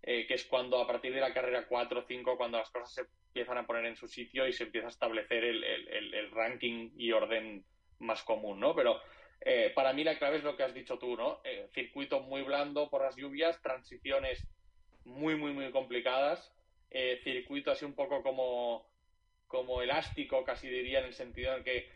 eh, 0.04 0.26
que 0.26 0.34
es 0.34 0.46
cuando 0.46 0.82
a 0.82 0.88
partir 0.88 1.14
de 1.14 1.22
la 1.22 1.34
carrera 1.34 1.68
4 1.68 2.00
o 2.00 2.04
5, 2.04 2.38
cuando 2.38 2.58
las 2.58 2.72
cosas 2.72 2.92
se 2.92 3.02
empiezan 3.02 3.60
a 3.60 3.68
poner 3.68 3.86
en 3.86 3.96
su 3.96 4.08
sitio 4.08 4.48
y 4.48 4.54
se 4.54 4.64
empieza 4.64 4.88
a 4.88 4.92
establecer 4.92 5.44
el, 5.44 6.32
ranking 6.32 6.92
y 6.96 7.12
orden 7.12 7.64
más 8.00 8.24
común, 8.24 8.60
¿no? 8.60 8.76
Pero 8.76 9.00
eh, 9.42 9.72
para 9.76 9.94
mí 9.94 10.04
la 10.04 10.18
clave 10.18 10.38
es 10.38 10.44
lo 10.44 10.58
que 10.58 10.64
has 10.64 10.74
dicho 10.74 10.98
tú, 10.98 11.16
¿no? 11.16 11.42
Eh, 11.44 11.68
circuito 11.74 12.22
muy 12.22 12.42
blando 12.42 12.90
por 12.90 13.04
las 13.04 13.16
lluvias, 13.16 13.62
transiciones 13.62 14.48
muy, 15.06 15.36
muy, 15.36 15.52
muy 15.52 15.72
complicadas, 15.72 16.52
circuito 17.24 17.72
así 17.72 17.86
un 17.86 17.94
poco 17.94 18.22
como, 18.22 18.90
como 19.48 19.82
elástico, 19.82 20.44
casi 20.44 20.68
diría, 20.68 21.00
en 21.00 21.06
el 21.06 21.14
sentido 21.14 21.56
en 21.56 21.64
que 21.64 21.90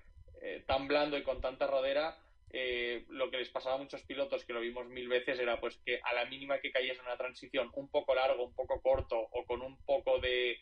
tan 0.68 0.88
blando 0.88 1.18
y 1.18 1.24
con 1.24 1.42
tanta 1.42 1.68
rodera, 1.68 2.18
eh, 2.52 3.06
lo 3.10 3.30
que 3.30 3.38
les 3.38 3.50
pasaba 3.50 3.76
a 3.76 3.80
muchos 3.80 4.04
pilotos, 4.04 4.46
que 4.46 4.54
lo 4.54 4.62
vimos 4.62 4.88
mil 4.88 5.08
veces, 5.08 5.40
era 5.40 5.60
pues 5.60 5.78
que 5.86 6.00
a 6.04 6.14
la 6.14 6.26
mínima 6.26 6.60
que 6.60 6.72
caías 6.72 6.98
en 6.98 7.06
una 7.06 7.18
transición 7.18 7.70
un 7.76 7.90
poco 7.90 8.16
largo, 8.16 8.46
un 8.46 8.54
poco 8.54 8.82
corto, 8.82 9.18
o 9.20 9.46
con 9.46 9.62
un 9.62 9.78
poco 9.86 10.20
de, 10.20 10.58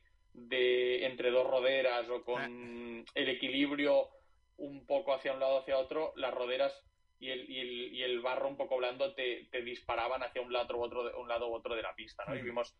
entre 1.05 1.31
dos 1.31 1.47
roderas, 1.47 2.09
o 2.09 2.23
con 2.23 3.05
ah. 3.05 3.11
el 3.15 3.29
equilibrio 3.29 4.09
un 4.57 4.85
poco 4.85 5.13
hacia 5.13 5.33
un 5.33 5.39
lado 5.39 5.59
hacia 5.59 5.77
otro, 5.77 6.13
las 6.15 6.33
roderas 6.33 6.73
y 7.19 7.29
el, 7.29 7.49
y 7.49 7.59
el, 7.59 7.93
y 7.93 8.03
el 8.03 8.21
barro 8.21 8.47
un 8.47 8.57
poco 8.57 8.77
blando 8.77 9.13
te, 9.13 9.47
disparaban 9.63 10.23
hacia 10.23 10.41
un 10.41 10.51
lado 10.51 10.77
u 10.77 10.81
otro, 10.81 11.19
un 11.19 11.27
lado 11.27 11.49
u 11.49 11.53
otro 11.53 11.75
de 11.75 11.81
la 11.81 11.95
pista, 11.95 12.25
¿no? 12.27 12.35
Y 12.35 12.41
vimos 12.41 12.75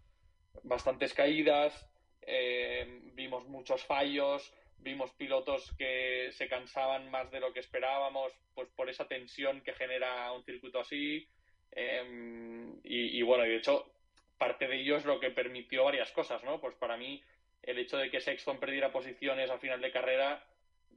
bastantes 0.63 1.13
caídas, 1.13 1.89
eh, 2.21 3.01
vimos 3.13 3.47
muchos 3.47 3.83
fallos, 3.83 4.53
vimos 4.83 5.11
pilotos 5.13 5.73
que 5.77 6.29
se 6.33 6.47
cansaban 6.47 7.09
más 7.09 7.31
de 7.31 7.39
lo 7.39 7.53
que 7.53 7.59
esperábamos, 7.59 8.31
pues 8.53 8.69
por 8.75 8.89
esa 8.89 9.07
tensión 9.07 9.61
que 9.61 9.73
genera 9.73 10.31
un 10.31 10.43
circuito 10.43 10.79
así. 10.79 11.27
Em, 11.71 12.79
y, 12.83 13.21
bueno, 13.23 13.45
y 13.45 13.49
de 13.49 13.57
hecho, 13.57 13.91
parte 14.37 14.67
de 14.67 14.81
ello 14.81 14.97
es 14.97 15.05
lo 15.05 15.19
que 15.19 15.31
permitió 15.31 15.83
varias 15.85 16.11
cosas, 16.11 16.43
¿no? 16.43 16.59
Pues 16.59 16.75
para 16.75 16.97
mí, 16.97 17.21
el 17.63 17.79
hecho 17.79 17.97
de 17.97 18.11
que 18.11 18.21
Sexton 18.21 18.59
perdiera 18.59 18.91
posiciones 18.91 19.49
al 19.49 19.59
final 19.59 19.81
de 19.81 19.91
carrera 19.91 20.45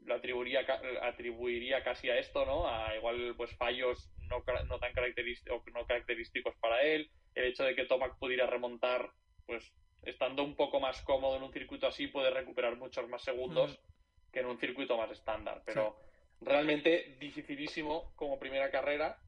lo 0.05 0.15
atribuiría, 0.15 0.65
atribuiría 1.03 1.83
casi 1.83 2.11
a 2.11 2.19
esto, 2.19 2.45
¿no? 2.45 2.69
A 2.69 2.95
igual, 2.97 3.35
pues 3.37 3.57
fallos 3.57 4.11
no, 4.29 4.45
no 4.67 4.79
tan 4.79 4.93
característicos, 4.93 5.63
no 5.73 5.87
característicos 5.87 6.55
para 6.61 6.83
él. 6.83 7.11
El 7.35 7.47
hecho 7.47 7.65
de 7.65 7.75
que 7.75 7.87
Tomac 7.87 8.19
pudiera 8.19 8.47
remontar, 8.47 9.11
pues 9.47 9.73
estando 10.03 10.43
un 10.45 10.55
poco 10.55 10.81
más 10.81 11.03
cómodo 11.03 11.37
en 11.37 11.43
un 11.43 11.53
circuito 11.53 11.87
así, 11.87 12.07
puede 12.07 12.31
recuperar 12.31 12.77
muchos 12.77 13.09
más 13.09 13.23
segundos 13.23 13.73
mm. 13.73 14.33
que 14.33 14.41
en 14.41 14.47
un 14.47 14.59
circuito 14.59 14.97
más 14.97 15.11
estándar. 15.11 15.63
Pero 15.65 15.97
realmente 16.41 17.17
dificilísimo 17.19 18.13
como 18.17 18.39
primera 18.39 18.71
carrera 18.71 19.19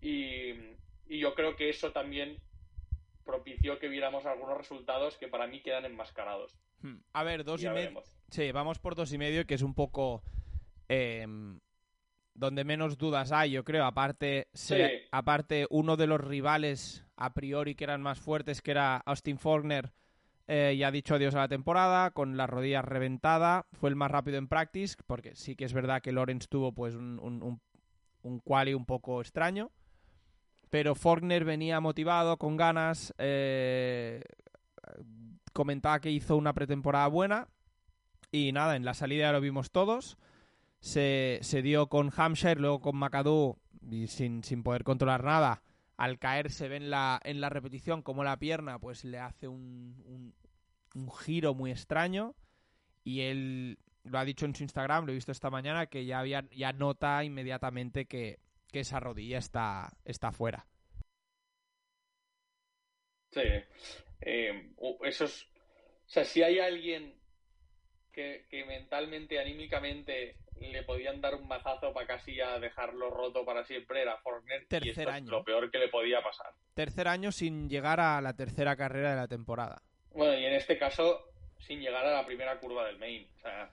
y, 0.00 0.54
yo 1.08 1.34
creo 1.34 1.56
que 1.56 1.68
eso 1.68 1.92
también 1.92 2.38
propició 3.24 3.78
que 3.78 3.88
viéramos 3.88 4.24
algunos 4.24 4.56
resultados 4.56 5.18
que 5.18 5.28
para 5.28 5.46
mí 5.46 5.60
quedan 5.60 5.84
enmascarados. 5.84 6.56
Hmm. 6.80 6.96
A 7.12 7.22
ver, 7.22 7.44
dos 7.44 7.62
y, 7.62 7.68
medio. 7.68 8.02
Sí, 8.30 8.50
vamos 8.50 8.78
por 8.78 8.94
dos 8.94 9.12
y 9.12 9.18
medio, 9.18 9.46
que 9.46 9.54
es 9.54 9.62
un 9.62 9.74
poco 9.74 10.22
em, 10.88 11.60
donde 12.34 12.64
menos 12.64 12.98
dudas 12.98 13.32
hay, 13.32 13.52
yo 13.52 13.64
creo. 13.64 13.84
Aparte, 13.84 14.48
aparte, 15.10 15.66
uno 15.70 15.96
de 15.96 16.06
los 16.06 16.20
rivales 16.20 17.04
a 17.16 17.32
priori 17.34 17.74
que 17.74 17.84
eran 17.84 18.02
más 18.02 18.20
fuertes, 18.20 18.62
que 18.62 18.70
era 18.72 18.96
Austin 18.96 19.38
Faulkner, 19.38 19.92
eh, 20.48 20.76
ya 20.78 20.88
ha 20.88 20.90
dicho 20.90 21.14
adiós 21.14 21.34
a 21.34 21.40
la 21.40 21.48
temporada, 21.48 22.10
con 22.10 22.36
la 22.36 22.46
rodilla 22.46 22.82
reventada. 22.82 23.66
Fue 23.72 23.90
el 23.90 23.96
más 23.96 24.10
rápido 24.10 24.38
en 24.38 24.48
practice, 24.48 24.96
porque 25.06 25.34
sí 25.34 25.54
que 25.56 25.64
es 25.64 25.72
verdad 25.72 26.02
que 26.02 26.12
Lawrence 26.12 26.48
tuvo 26.48 26.72
pues 26.72 26.94
un, 26.94 27.18
un, 27.20 27.60
un, 28.22 28.38
quali 28.40 28.74
un 28.74 28.84
poco 28.84 29.20
extraño. 29.20 29.70
Pero 30.68 30.94
Faulkner 30.94 31.44
venía 31.44 31.80
motivado, 31.80 32.38
con 32.38 32.56
ganas. 32.56 33.14
Eh, 33.18 34.22
comentaba 35.52 36.00
que 36.00 36.10
hizo 36.10 36.36
una 36.36 36.54
pretemporada 36.54 37.06
buena. 37.08 37.48
Y 38.30 38.52
nada, 38.52 38.76
en 38.76 38.84
la 38.84 38.94
salida 38.94 39.26
ya 39.26 39.32
lo 39.32 39.40
vimos 39.40 39.70
todos. 39.70 40.16
Se, 40.82 41.38
se 41.42 41.62
dio 41.62 41.86
con 41.86 42.10
Hampshire, 42.14 42.60
luego 42.60 42.80
con 42.80 42.96
McAdoo, 42.96 43.56
y 43.88 44.08
sin, 44.08 44.42
sin 44.42 44.64
poder 44.64 44.82
controlar 44.82 45.22
nada. 45.22 45.62
Al 45.96 46.18
caer 46.18 46.50
se 46.50 46.68
ve 46.68 46.76
en 46.76 46.90
la, 46.90 47.20
en 47.22 47.40
la 47.40 47.48
repetición 47.48 48.02
como 48.02 48.24
la 48.24 48.38
pierna 48.38 48.80
pues 48.80 49.04
le 49.04 49.18
hace 49.18 49.46
un, 49.46 50.34
un, 50.94 51.12
giro 51.12 51.54
muy 51.54 51.70
extraño. 51.70 52.34
Y 53.04 53.20
él 53.20 53.78
lo 54.02 54.18
ha 54.18 54.24
dicho 54.24 54.44
en 54.44 54.56
su 54.56 54.64
Instagram, 54.64 55.06
lo 55.06 55.12
he 55.12 55.14
visto 55.14 55.30
esta 55.30 55.50
mañana, 55.50 55.86
que 55.86 56.04
ya, 56.04 56.18
había, 56.18 56.44
ya 56.50 56.72
nota 56.72 57.22
inmediatamente 57.22 58.06
que, 58.06 58.40
esa 58.72 58.98
rodilla 59.00 59.38
está, 59.38 59.92
está 60.04 60.32
fuera. 60.32 60.66
Sí, 63.30 63.42
eh, 64.22 64.72
o 64.78 64.98
sea, 66.06 66.24
si 66.24 66.42
hay 66.42 66.58
alguien 66.58 67.14
que, 68.10 68.46
que 68.48 68.64
mentalmente, 68.64 69.38
anímicamente 69.38 70.38
le 70.70 70.82
podían 70.82 71.20
dar 71.20 71.34
un 71.34 71.48
mazazo 71.48 71.92
para 71.92 72.06
casi 72.06 72.40
a 72.40 72.58
dejarlo 72.58 73.10
roto 73.10 73.44
para 73.44 73.64
siempre 73.64 74.02
era 74.02 74.20
Tercer 74.68 75.08
año. 75.08 75.30
lo 75.30 75.44
peor 75.44 75.70
que 75.70 75.78
le 75.78 75.88
podía 75.88 76.22
pasar. 76.22 76.52
Tercer 76.74 77.08
año 77.08 77.32
sin 77.32 77.68
llegar 77.68 78.00
a 78.00 78.20
la 78.20 78.34
tercera 78.34 78.76
carrera 78.76 79.10
de 79.10 79.16
la 79.16 79.28
temporada. 79.28 79.82
Bueno, 80.14 80.38
y 80.38 80.44
en 80.44 80.52
este 80.52 80.78
caso 80.78 81.32
sin 81.66 81.80
llegar 81.80 82.04
a 82.04 82.12
la 82.12 82.26
primera 82.26 82.58
curva 82.58 82.86
del 82.86 82.98
main. 82.98 83.26
O 83.38 83.40
sea, 83.40 83.70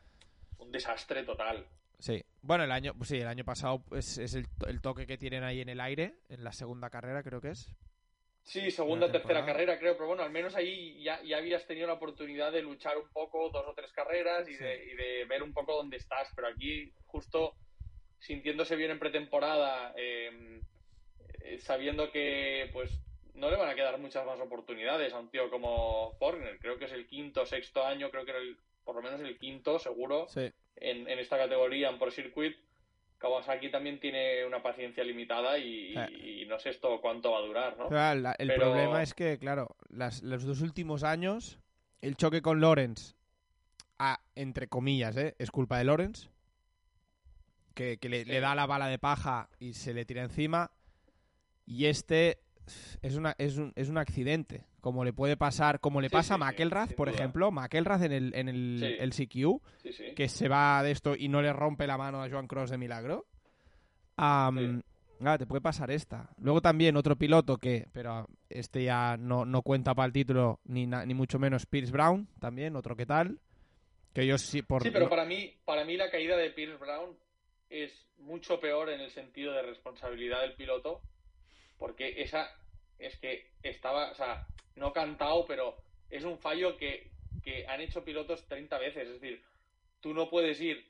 un 0.59 0.71
desastre 0.71 1.23
total. 1.23 1.65
Sí. 1.99 2.23
Bueno, 2.41 2.63
el 2.63 2.71
año, 2.71 2.93
sí, 3.03 3.17
el 3.17 3.27
año 3.27 3.43
pasado 3.43 3.83
es, 3.91 4.17
es 4.17 4.33
el, 4.35 4.47
el, 4.67 4.81
toque 4.81 5.05
que 5.05 5.17
tienen 5.17 5.43
ahí 5.43 5.61
en 5.61 5.69
el 5.69 5.81
aire, 5.81 6.15
en 6.29 6.43
la 6.43 6.53
segunda 6.53 6.89
carrera 6.89 7.23
creo 7.23 7.41
que 7.41 7.49
es. 7.49 7.69
Sí, 8.49 8.71
segunda, 8.71 9.11
tercera 9.11 9.45
carrera, 9.45 9.77
creo, 9.77 9.93
pero 9.93 10.07
bueno, 10.07 10.23
al 10.23 10.31
menos 10.31 10.55
ahí 10.55 10.99
ya, 11.03 11.21
ya, 11.21 11.37
habías 11.37 11.67
tenido 11.67 11.85
la 11.85 11.93
oportunidad 11.93 12.51
de 12.51 12.63
luchar 12.63 12.97
un 12.97 13.07
poco, 13.09 13.51
dos 13.51 13.63
o 13.67 13.75
tres 13.75 13.91
carreras 13.91 14.49
y, 14.49 14.55
de, 14.55 14.85
y 14.85 14.95
de, 14.95 15.25
ver 15.25 15.43
un 15.43 15.53
poco 15.53 15.75
dónde 15.75 15.97
estás, 15.97 16.29
pero 16.35 16.47
aquí 16.47 16.91
justo 17.05 17.53
sintiéndose 18.17 18.75
bien 18.75 18.89
en 18.89 18.97
pretemporada, 18.97 19.93
em, 19.95 20.63
eh, 21.41 21.59
sabiendo 21.59 22.11
que 22.11 22.71
pues 22.73 22.89
no 23.35 23.51
le 23.51 23.57
van 23.57 23.69
a 23.69 23.75
quedar 23.75 23.99
muchas 23.99 24.25
más 24.25 24.39
oportunidades 24.39 25.13
a 25.13 25.19
un 25.19 25.29
tío 25.29 25.51
como 25.51 26.13
Forner, 26.17 26.57
creo 26.57 26.79
que 26.79 26.85
es 26.85 26.91
el 26.91 27.05
quinto, 27.05 27.45
sexto 27.45 27.85
año, 27.85 28.09
creo 28.09 28.25
que 28.25 28.31
era 28.31 28.39
el, 28.39 28.57
por 28.83 28.95
lo 28.95 29.03
menos 29.03 29.21
el 29.21 29.37
quinto, 29.37 29.77
seguro, 29.77 30.25
en, 30.35 31.07
en 31.07 31.19
esta 31.19 31.37
categoría 31.37 31.89
en 31.89 31.99
Pro 31.99 32.09
Circuit 32.09 32.57
Kawasaki 33.19 33.69
también 33.69 33.99
tiene 33.99 34.45
una 34.45 34.63
paciencia 34.63 35.03
limitada 35.03 35.57
y, 35.59 35.93
no 36.47 36.57
sé 36.57 36.69
esto 36.69 36.99
cuánto 37.01 37.31
va 37.31 37.39
a 37.39 37.41
durar, 37.41 37.77
¿no? 37.77 38.33
el 38.37 38.53
problema 38.55 39.03
es 39.03 39.13
que, 39.13 39.37
claro, 39.37 39.75
los 39.89 40.43
dos 40.43 40.61
últimos 40.61 41.03
años, 41.03 41.59
el 42.01 42.15
choque 42.15 42.41
con 42.41 42.61
Lawrence, 42.61 43.15
entre 44.35 44.69
comillas, 44.69 45.17
¿eh? 45.17 45.35
es 45.37 45.51
culpa 45.51 45.77
de 45.77 45.83
Lawrence, 45.83 46.29
que, 47.73 47.97
le, 48.01 48.39
da 48.39 48.55
la 48.55 48.65
bala 48.65 48.87
de 48.87 48.99
paja 48.99 49.49
y 49.59 49.73
se 49.73 49.93
le 49.93 50.05
tira 50.05 50.23
encima. 50.23 50.71
Y 51.65 51.85
este 51.85 52.39
es, 53.01 53.15
una, 53.15 53.35
es, 53.37 53.57
un, 53.57 53.73
es 53.75 53.89
un 53.89 53.97
accidente, 53.97 54.65
como 54.81 55.03
le 55.03 55.13
puede 55.13 55.37
pasar, 55.37 55.79
como 55.79 56.01
le 56.01 56.09
pasa 56.09 56.35
a 56.35 56.37
McElrath, 56.37 56.93
por 56.95 57.09
ejemplo, 57.09 57.51
McElrath 57.51 58.03
en 58.03 58.11
el, 58.11 58.35
en 58.35 58.49
el, 58.49 58.83
el 58.83 59.11
CQ, 59.11 59.61
que 60.15 60.29
se 60.29 60.47
va 60.47 60.81
de 60.83 60.91
esto 60.91 61.15
y 61.15 61.27
no 61.27 61.41
le 61.41 61.53
rompe 61.53 61.87
la 61.87 61.97
mano 61.97 62.23
a 62.23 62.29
Joan 62.29 62.47
Cross 62.47 62.71
de 62.71 62.77
milagro. 62.77 63.25
te 64.17 65.45
puede 65.45 65.61
pasar 65.61 65.91
esta. 65.91 66.29
Luego 66.37 66.61
también 66.61 66.97
otro 66.97 67.15
piloto 67.15 67.57
que, 67.57 67.87
pero 67.91 68.27
este 68.49 68.83
ya 68.83 69.17
no, 69.17 69.45
no 69.45 69.61
cuenta 69.61 69.93
para 69.93 70.07
el 70.07 70.13
título, 70.13 70.59
ni, 70.65 70.87
ni 70.87 71.13
mucho 71.13 71.39
menos 71.39 71.65
Pierce 71.65 71.91
Brown, 71.91 72.27
también, 72.39 72.75
otro 72.75 72.95
que 72.95 73.05
tal. 73.05 73.39
Que 74.13 74.25
yo 74.25 74.37
sí, 74.37 74.61
por... 74.61 74.81
sí, 74.81 74.89
pero 74.91 75.07
para 75.07 75.25
mí, 75.25 75.53
para 75.65 75.85
mí 75.85 75.95
la 75.95 76.09
caída 76.09 76.35
de 76.35 76.49
Pierce 76.49 76.77
Brown 76.77 77.15
es 77.69 78.07
mucho 78.17 78.59
peor 78.59 78.89
en 78.89 79.01
el 79.01 79.11
sentido 79.11 79.53
de 79.53 79.61
responsabilidad 79.61 80.41
del 80.41 80.53
piloto, 80.53 81.01
porque 81.79 82.21
esa 82.21 82.53
es 82.99 83.17
que 83.17 83.51
estaba, 83.63 84.11
o 84.11 84.15
sea, 84.15 84.45
no 84.75 84.93
cantado, 84.93 85.45
pero 85.47 85.77
es 86.09 86.23
un 86.23 86.37
fallo 86.37 86.77
que, 86.77 87.09
han 87.67 87.81
hecho 87.81 88.05
pilotos 88.05 88.47
30 88.47 88.77
veces. 88.77 89.07
Es 89.07 89.21
decir, 89.21 89.43
tú 90.01 90.13
no 90.13 90.29
puedes 90.29 90.61
ir 90.61 90.85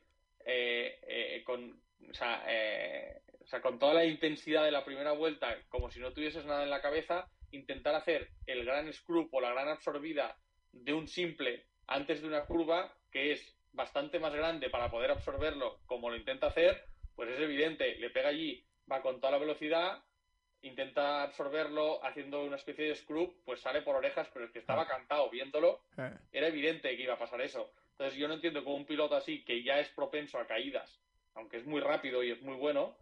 eh, 0.46 1.00
eh, 1.08 1.44
con, 1.46 1.82
o 2.10 2.14
sea, 2.14 2.44
eh, 2.50 3.22
o 3.40 3.48
sea, 3.48 3.62
con 3.62 3.80
toda 3.80 3.94
la 3.94 4.06
intensidad 4.06 4.66
de 4.66 4.72
la 4.72 4.84
primera 4.84 5.14
vuelta, 5.14 5.56
como 5.70 5.90
si 5.90 6.02
no 6.02 6.12
tuvieses 6.12 6.46
nada 6.46 6.64
en 6.64 6.70
la 6.70 6.82
cabeza, 6.82 7.30
intentar 7.52 7.96
hacer 7.96 8.30
el 8.46 8.66
gran 8.66 8.92
screw 8.92 9.30
o 9.32 9.40
la 9.40 9.54
gran 9.54 9.70
absorbida 9.70 10.38
de 10.74 10.94
un 10.94 11.08
simple 11.08 11.66
antes 11.88 12.22
de 12.22 12.28
una 12.28 12.46
curva 12.46 12.94
que 13.10 13.32
es 13.32 13.58
bastante 13.72 14.20
más 14.20 14.34
grande 14.34 14.70
para 14.70 14.92
poder 14.92 15.12
absorberlo 15.12 15.80
como 15.86 16.10
lo 16.10 16.18
intenta 16.18 16.48
hacer, 16.48 16.84
pues 17.16 17.30
es 17.30 17.40
evidente, 17.40 17.96
le 17.96 18.10
pega 18.10 18.30
allí, 18.30 18.66
va 18.92 19.02
con 19.02 19.20
toda 19.20 19.32
la 19.32 19.38
velocidad, 19.38 20.04
intenta 20.62 21.24
absorberlo 21.24 22.04
haciendo 22.06 22.44
una 22.44 22.58
especie 22.58 22.86
de 22.86 22.96
screw, 22.96 23.42
pues 23.46 23.62
sale 23.62 23.82
por 23.82 23.96
orejas, 23.96 24.28
pero 24.34 24.46
es 24.46 24.52
que 24.52 24.60
estaba 24.60 24.84
ah. 24.84 24.88
cantado 24.88 25.30
viéndolo, 25.30 25.84
eh. 25.98 26.12
era 26.32 26.48
evidente 26.48 26.96
que 26.96 27.04
iba 27.04 27.14
a 27.14 27.20
pasar 27.20 27.42
eso. 27.42 27.74
Entonces 27.92 28.18
yo 28.18 28.28
no 28.28 28.36
entiendo 28.36 28.64
cómo 28.64 28.76
un 28.76 28.86
piloto 28.86 29.16
así, 29.16 29.44
que 29.44 29.64
ya 29.64 29.80
es 29.80 29.90
propenso 29.90 30.38
a 30.40 30.48
caídas, 30.48 31.02
aunque 31.36 31.58
es 31.58 31.66
muy 31.66 31.82
rápido 31.82 32.24
y 32.24 32.32
es 32.32 32.42
muy 32.42 32.56
bueno, 32.56 32.98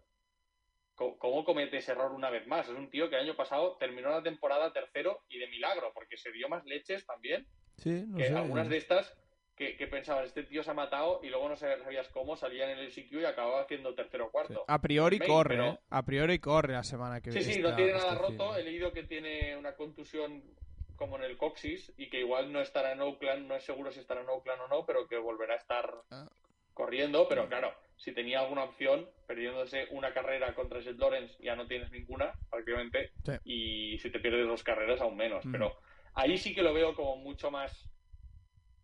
cómo 0.95 1.45
comete 1.45 1.77
ese 1.77 1.91
error 1.91 2.11
una 2.11 2.29
vez 2.29 2.47
más. 2.47 2.67
Es 2.67 2.75
un 2.75 2.89
tío 2.89 3.09
que 3.09 3.15
el 3.15 3.23
año 3.23 3.35
pasado 3.35 3.77
terminó 3.77 4.09
la 4.09 4.23
temporada 4.23 4.73
tercero 4.73 5.23
y 5.29 5.37
de 5.37 5.47
milagro, 5.47 5.91
porque 5.93 6.17
se 6.17 6.31
dio 6.31 6.49
más 6.49 6.65
leches 6.65 7.05
también. 7.05 7.47
Sí, 7.77 8.03
no 8.07 8.17
que 8.17 8.27
algunas 8.29 8.67
de 8.69 8.77
estas 8.77 9.15
que, 9.57 9.75
que, 9.75 9.87
pensabas, 9.87 10.27
este 10.27 10.43
tío 10.43 10.61
se 10.61 10.69
ha 10.69 10.75
matado 10.75 11.19
y 11.23 11.29
luego 11.29 11.49
no 11.49 11.55
sabías 11.57 12.07
cómo, 12.09 12.37
salían 12.37 12.69
en 12.69 12.77
el 12.77 12.91
SQ 12.91 13.11
y 13.13 13.25
acababa 13.25 13.61
haciendo 13.61 13.95
tercero 13.95 14.27
o 14.27 14.31
cuarto. 14.31 14.63
A 14.67 14.79
priori 14.79 15.17
corre, 15.17 15.67
¿eh? 15.67 15.79
A 15.89 16.05
priori 16.05 16.37
corre 16.37 16.73
la 16.73 16.83
semana 16.83 17.19
que 17.21 17.31
viene. 17.31 17.43
Sí, 17.43 17.53
sí, 17.53 17.61
no 17.61 17.75
tiene 17.75 17.93
nada 17.93 18.15
roto. 18.15 18.55
He 18.55 18.63
leído 18.63 18.93
que 18.93 19.03
tiene 19.03 19.57
una 19.57 19.73
contusión 19.73 20.43
como 20.95 21.17
en 21.17 21.23
el 21.23 21.37
coxis 21.37 21.91
y 21.97 22.09
que 22.09 22.19
igual 22.19 22.53
no 22.53 22.61
estará 22.61 22.91
en 22.91 23.01
Oakland, 23.01 23.47
no 23.47 23.55
es 23.55 23.63
seguro 23.63 23.91
si 23.91 23.99
estará 23.99 24.21
en 24.21 24.29
Oakland 24.29 24.61
o 24.61 24.67
no, 24.67 24.85
pero 24.85 25.07
que 25.07 25.17
volverá 25.17 25.55
a 25.55 25.57
estar 25.57 25.91
ah. 26.11 26.29
corriendo. 26.73 27.27
Pero 27.27 27.49
claro, 27.49 27.73
si 27.95 28.11
tenía 28.11 28.41
alguna 28.41 28.63
opción, 28.63 29.09
perdiéndose 29.25 29.87
una 29.89 30.13
carrera 30.13 30.53
contra 30.53 30.81
Jet 30.81 30.99
Lawrence, 30.99 31.35
ya 31.41 31.55
no 31.55 31.65
tienes 31.65 31.91
ninguna, 31.91 32.33
prácticamente. 32.51 33.11
Y 33.43 33.97
si 33.99 34.11
te 34.11 34.19
pierdes 34.19 34.47
dos 34.47 34.63
carreras, 34.63 35.01
aún 35.01 35.17
menos. 35.17 35.43
Mm. 35.45 35.51
Pero 35.51 35.79
ahí 36.13 36.37
sí 36.37 36.53
que 36.53 36.61
lo 36.61 36.75
veo 36.75 36.93
como 36.93 37.15
mucho 37.15 37.49
más. 37.49 37.89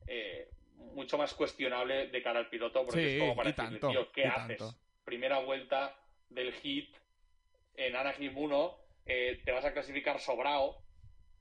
Eh, 0.07 0.49
mucho 0.77 1.17
más 1.17 1.33
cuestionable 1.33 2.07
de 2.07 2.21
cara 2.21 2.39
al 2.39 2.49
piloto, 2.49 2.85
porque 2.85 3.15
es 3.15 3.19
como 3.19 3.35
para 3.35 3.51
decirle, 3.51 3.79
tío, 3.79 4.11
¿qué 4.11 4.25
haces? 4.25 4.61
Primera 5.03 5.39
vuelta 5.39 5.95
del 6.29 6.53
hit 6.53 6.95
en 7.75 7.95
Anaheim 7.95 8.37
1, 8.37 8.77
eh, 9.05 9.41
te 9.43 9.51
vas 9.51 9.65
a 9.65 9.73
clasificar 9.73 10.19
sobrado. 10.19 10.77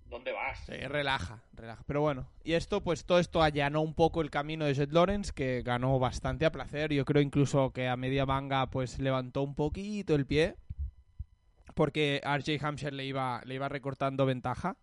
¿Dónde 0.06 0.32
vas? 0.32 0.58
Sí, 0.66 0.74
relaja, 0.74 1.42
relaja. 1.54 1.82
Pero 1.86 2.02
bueno, 2.02 2.28
y 2.44 2.52
esto, 2.52 2.82
pues 2.82 3.06
todo 3.06 3.18
esto 3.18 3.42
allanó 3.42 3.80
un 3.80 3.94
poco 3.94 4.20
el 4.20 4.30
camino 4.30 4.66
de 4.66 4.74
Jet 4.74 4.92
Lawrence, 4.92 5.32
que 5.34 5.62
ganó 5.62 5.98
bastante 5.98 6.44
a 6.44 6.52
placer. 6.52 6.92
Yo 6.92 7.06
creo 7.06 7.22
incluso 7.22 7.72
que 7.72 7.88
a 7.88 7.96
media 7.96 8.26
manga, 8.26 8.68
pues 8.68 8.98
levantó 8.98 9.40
un 9.42 9.54
poquito 9.54 10.14
el 10.14 10.26
pie, 10.26 10.56
porque 11.74 12.20
RJ 12.24 12.62
Hampshire 12.62 12.92
le 12.92 13.06
iba, 13.06 13.40
le 13.46 13.54
iba 13.54 13.70
recortando 13.70 14.26
ventaja. 14.26 14.76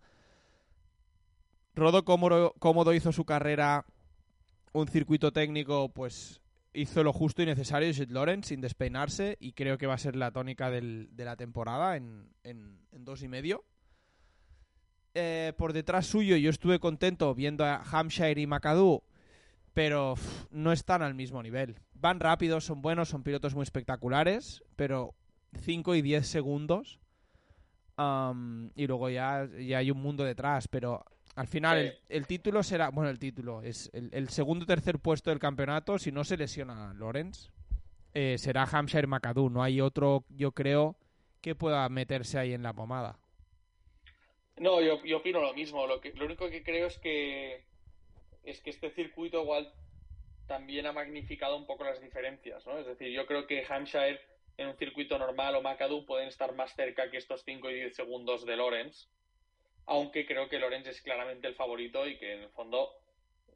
Rodo 1.76 2.06
cómodo, 2.06 2.56
cómodo 2.58 2.94
hizo 2.94 3.12
su 3.12 3.26
carrera 3.26 3.86
un 4.74 4.88
circuito 4.88 5.32
técnico, 5.32 5.90
pues 5.90 6.42
hizo 6.74 7.04
lo 7.04 7.14
justo 7.14 7.42
y 7.42 7.46
necesario 7.46 7.92
Jet 7.92 8.12
Lawrence 8.12 8.50
sin 8.50 8.62
despeinarse 8.62 9.38
y 9.40 9.54
creo 9.54 9.78
que 9.78 9.88
va 9.88 9.96
a 9.96 10.00
ser 10.00 10.16
la 10.16 10.32
tónica 10.32 10.70
de 10.70 11.08
la 11.18 11.36
temporada 11.36 11.96
en, 11.96 12.30
dos 12.92 13.24
y 13.24 13.28
medio. 13.28 13.64
Eh, 15.16 15.54
por 15.58 15.74
detrás 15.74 16.06
suyo 16.06 16.36
yo 16.38 16.50
estuve 16.50 16.80
contento 16.80 17.34
viendo 17.34 17.66
a 17.66 17.82
Hampshire 17.82 18.40
y 18.40 18.48
McAdoo, 18.48 19.04
pero 19.74 20.16
no 20.52 20.72
están 20.72 21.02
al 21.02 21.16
mismo 21.16 21.42
nivel. 21.42 21.80
Van 21.94 22.20
rápidos, 22.20 22.66
son 22.66 22.82
buenos, 22.82 23.10
son 23.10 23.24
pilotos 23.24 23.56
muy 23.56 23.64
espectaculares, 23.64 24.64
pero 24.76 25.16
5 25.64 25.96
y 25.96 26.02
10 26.02 26.28
segundos 26.28 27.00
y 28.76 28.88
luego 28.88 29.10
ya, 29.10 29.50
ya 29.60 29.80
hay 29.80 29.92
un 29.92 30.02
mundo 30.02 30.24
detrás, 30.24 30.68
pero 30.70 31.04
al 31.40 31.48
final, 31.48 31.98
el, 32.10 32.28
título 32.28 32.64
será. 32.64 32.90
Bueno, 32.90 33.10
el 33.10 33.18
título 33.18 33.62
es 33.62 33.90
el, 33.94 34.28
segundo 34.28 34.64
o 34.64 34.66
tercer 34.66 35.00
puesto 35.00 35.30
del 35.30 35.40
campeonato. 35.40 35.98
Si 35.98 36.12
no 36.12 36.26
se 36.26 36.36
lesiona 36.36 36.94
Lorenz, 36.94 37.50
eh, 38.14 38.38
será 38.38 38.64
Hampshire 38.64 39.08
McAdoo. 39.08 39.50
No 39.50 39.64
hay 39.64 39.80
otro, 39.80 40.26
yo 40.32 40.52
creo, 40.52 40.98
que 41.40 41.56
pueda 41.56 41.88
meterse 41.88 42.40
ahí 42.40 42.52
en 42.52 42.62
la 42.62 42.74
pomada. 42.74 43.18
No, 44.58 44.82
yo, 44.82 45.02
yo 45.06 45.20
opino 45.20 45.40
lo 45.40 45.54
mismo. 45.54 45.88
Lo, 45.88 46.02
que, 46.02 46.12
lo 46.12 46.26
único 46.26 46.50
que 46.50 46.62
creo 46.62 46.88
es 46.88 46.98
que. 46.98 47.64
Es 48.44 48.60
que 48.60 48.72
este 48.72 48.90
circuito 48.92 49.42
igual 49.42 49.72
también 50.46 50.88
ha 50.88 50.92
magnificado 50.92 51.56
un 51.56 51.66
poco 51.66 51.86
las 51.86 52.02
diferencias, 52.02 52.68
¿no? 52.68 52.80
Es 52.80 52.86
decir, 52.86 53.14
yo 53.14 53.26
creo 53.26 53.48
que 53.48 53.66
Hampshire 53.66 54.20
en 54.58 54.68
un 54.68 54.76
circuito 54.76 55.18
normal 55.18 55.56
o 55.56 55.62
McAdoo 55.62 56.06
pueden 56.06 56.28
estar 56.28 56.54
más 56.54 56.76
cerca 56.76 57.10
que 57.10 57.16
estos 57.16 57.46
5 57.46 57.70
y 57.70 57.76
10 57.76 57.96
segundos 57.96 58.46
de 58.46 58.58
Lorenz 58.58 59.08
aunque 59.90 60.26
creo 60.26 60.48
que 60.48 60.60
Lorenz 60.60 60.88
es 60.88 61.02
claramente 61.02 61.48
el 61.48 61.56
favorito 61.56 62.08
y 62.08 62.18
que 62.18 62.34
en 62.34 62.44
el 62.44 62.50
fondo 62.50 62.92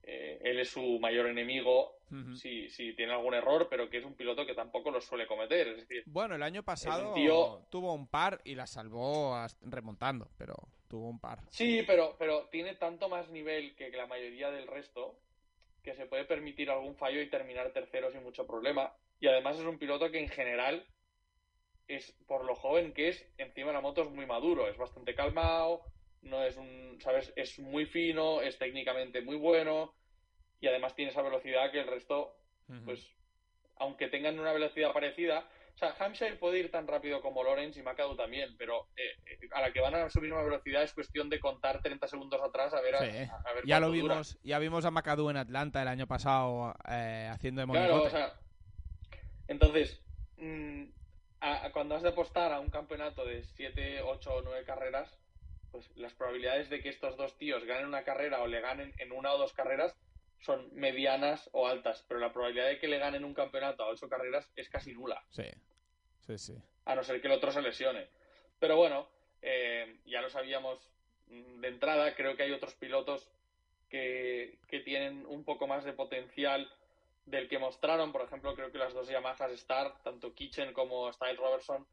eh, 0.02 0.40
él 0.44 0.60
es 0.60 0.70
su 0.70 1.00
mayor 1.00 1.28
enemigo 1.28 1.98
si, 2.36 2.70
si, 2.70 2.94
tiene 2.94 3.14
algún 3.14 3.34
error, 3.34 3.68
pero 3.72 3.90
que 3.90 3.98
es 3.98 4.06
un 4.06 4.14
piloto 4.14 4.46
que 4.46 4.54
tampoco 4.54 4.92
lo 4.92 5.02
suele 5.02 5.26
cometer. 5.26 5.68
Es 5.70 5.78
decir, 5.78 6.04
bueno, 6.06 6.36
el 6.36 6.44
año 6.44 6.62
pasado 6.62 7.16
tuvo 7.72 7.94
un 7.94 8.08
par 8.08 8.40
y 8.44 8.54
la 8.54 8.68
salvó 8.68 9.36
remontando, 9.62 10.30
pero 10.38 10.56
tuvo 10.88 11.10
un 11.10 11.20
par. 11.20 11.40
Sí, 11.50 11.84
pero, 11.88 12.16
pero 12.20 12.50
tiene 12.52 12.76
tanto 12.76 13.10
más 13.10 13.30
nivel 13.30 13.76
que 13.76 13.90
la 13.90 14.06
mayoría 14.06 14.52
del 14.52 14.68
resto 14.68 15.18
que 15.82 15.96
se 15.96 16.06
puede 16.06 16.26
permitir 16.26 16.70
algún 16.70 16.96
fallo 16.96 17.20
y 17.20 17.30
terminar 17.32 17.72
tercero 17.74 18.12
sin 18.12 18.22
mucho 18.22 18.46
problema. 18.46 18.94
Y 19.20 19.28
además 19.28 19.58
es 19.58 19.66
un 19.66 19.80
piloto 19.80 20.12
que 20.12 20.20
en 20.20 20.30
general 20.30 20.86
es, 21.88 22.12
por 22.28 22.46
lo 22.46 22.56
joven 22.56 22.94
que 22.94 23.10
es, 23.10 23.26
encima 23.38 23.68
de 23.68 23.74
la 23.74 23.82
moto 23.82 24.04
es 24.04 24.10
muy 24.12 24.26
maduro, 24.26 24.68
es 24.68 24.78
bastante 24.78 25.16
calmado, 25.16 25.82
no 26.24 26.44
es 26.44 26.58
un, 26.58 26.98
¿sabes? 27.02 27.32
Es 27.36 27.60
muy 27.60 27.86
fino, 27.86 28.42
es 28.42 28.58
técnicamente 28.58 29.22
muy 29.22 29.36
bueno 29.36 29.94
y 30.60 30.68
además 30.68 30.96
tiene 30.96 31.12
esa 31.12 31.22
velocidad 31.22 31.72
que 31.72 31.80
el 31.80 31.88
resto, 31.88 32.36
pues, 32.86 33.06
aunque 33.76 34.08
tengan 34.08 34.40
una 34.40 34.54
velocidad 34.54 34.94
parecida, 34.94 35.48
o 35.76 35.78
sea, 35.78 35.96
Hampshire 36.00 36.36
puede 36.36 36.60
ir 36.60 36.72
tan 36.72 36.88
rápido 36.88 37.22
como 37.22 37.44
Lorenz 37.44 37.76
y 37.78 37.82
McAdoo 37.82 38.16
también, 38.16 38.56
pero 38.58 38.88
eh, 38.96 39.02
eh, 39.26 39.50
a 39.52 39.62
la 39.62 39.74
que 39.74 39.82
van 39.82 39.96
a 39.96 40.10
su 40.10 40.22
misma 40.22 40.42
velocidad 40.44 40.84
es 40.84 40.94
cuestión 40.94 41.30
de 41.30 41.40
contar 41.40 41.82
30 41.82 42.08
segundos 42.08 42.40
atrás 42.42 42.74
a 42.74 42.82
ver, 42.82 42.96
a, 42.96 43.00
ver 43.02 43.66
ya 43.66 43.80
lo 43.80 43.92
vimos, 43.92 44.40
ya 44.44 44.60
vimos 44.60 44.86
a 44.86 44.92
McAdoo 44.92 45.32
en 45.32 45.38
Atlanta 45.38 45.82
el 45.82 45.88
año 45.88 46.08
pasado 46.08 46.76
eh, 46.90 47.28
haciendo 47.32 47.62
de 47.62 47.68
Claro, 47.68 48.04
o 48.04 48.10
sea, 48.10 48.40
entonces, 49.48 50.02
mm, 50.38 50.86
cuando 51.74 51.96
has 51.96 52.04
de 52.04 52.10
apostar 52.10 52.54
a 52.54 52.60
un 52.60 52.70
campeonato 52.70 53.26
de 53.26 53.44
7, 53.44 54.02
8 54.02 54.34
o 54.34 54.42
9 54.44 54.64
carreras, 54.66 55.20
pues 55.74 55.90
las 55.96 56.14
probabilidades 56.14 56.70
de 56.70 56.84
que 56.84 56.90
estos 56.90 57.18
dos 57.18 57.36
tíos 57.40 57.66
ganen 57.66 57.88
una 57.88 58.04
carrera 58.04 58.44
o 58.44 58.48
le 58.48 58.62
ganen 58.62 58.94
en 59.00 59.12
una 59.12 59.34
o 59.34 59.40
dos 59.40 59.54
carreras 59.54 59.96
son 60.40 60.70
medianas 60.74 61.50
o 61.52 61.68
altas, 61.68 62.06
pero 62.08 62.20
la 62.20 62.32
probabilidad 62.32 62.68
de 62.68 62.78
que 62.78 62.88
le 62.88 63.00
ganen 63.00 63.26
un 63.26 63.34
campeonato 63.34 63.84
a 63.84 63.88
ocho 63.88 64.08
carreras 64.08 64.48
es 64.56 64.70
casi 64.70 64.94
nula. 64.94 65.26
Sí, 65.32 65.50
sí, 66.28 66.38
sí. 66.38 66.54
A 66.86 66.94
no 66.94 67.04
ser 67.04 67.20
que 67.22 67.28
el 67.28 67.34
otro 67.34 67.52
se 67.52 67.64
lesione. 67.64 68.08
Pero 68.60 68.78
bueno, 68.78 69.10
eh, 69.42 69.98
ya 70.06 70.22
lo 70.22 70.30
sabíamos 70.30 70.80
de 71.28 71.68
entrada, 71.68 72.14
creo 72.14 72.36
que 72.36 72.44
hay 72.44 72.52
otros 72.52 72.76
pilotos 72.76 73.28
que, 73.90 74.60
que 74.68 74.82
tienen 74.82 75.26
un 75.26 75.44
poco 75.44 75.66
más 75.66 75.84
de 75.86 75.94
potencial 75.94 76.72
del 77.26 77.50
que 77.50 77.58
mostraron. 77.58 78.12
Por 78.12 78.22
ejemplo, 78.22 78.54
creo 78.54 78.72
que 78.72 78.78
las 78.78 78.94
dos 78.94 79.10
Yamahas 79.10 79.52
Star, 79.54 80.04
tanto 80.04 80.36
Kitchen 80.36 80.72
como 80.72 81.12
Style 81.14 81.38
Robertson, 81.38 81.88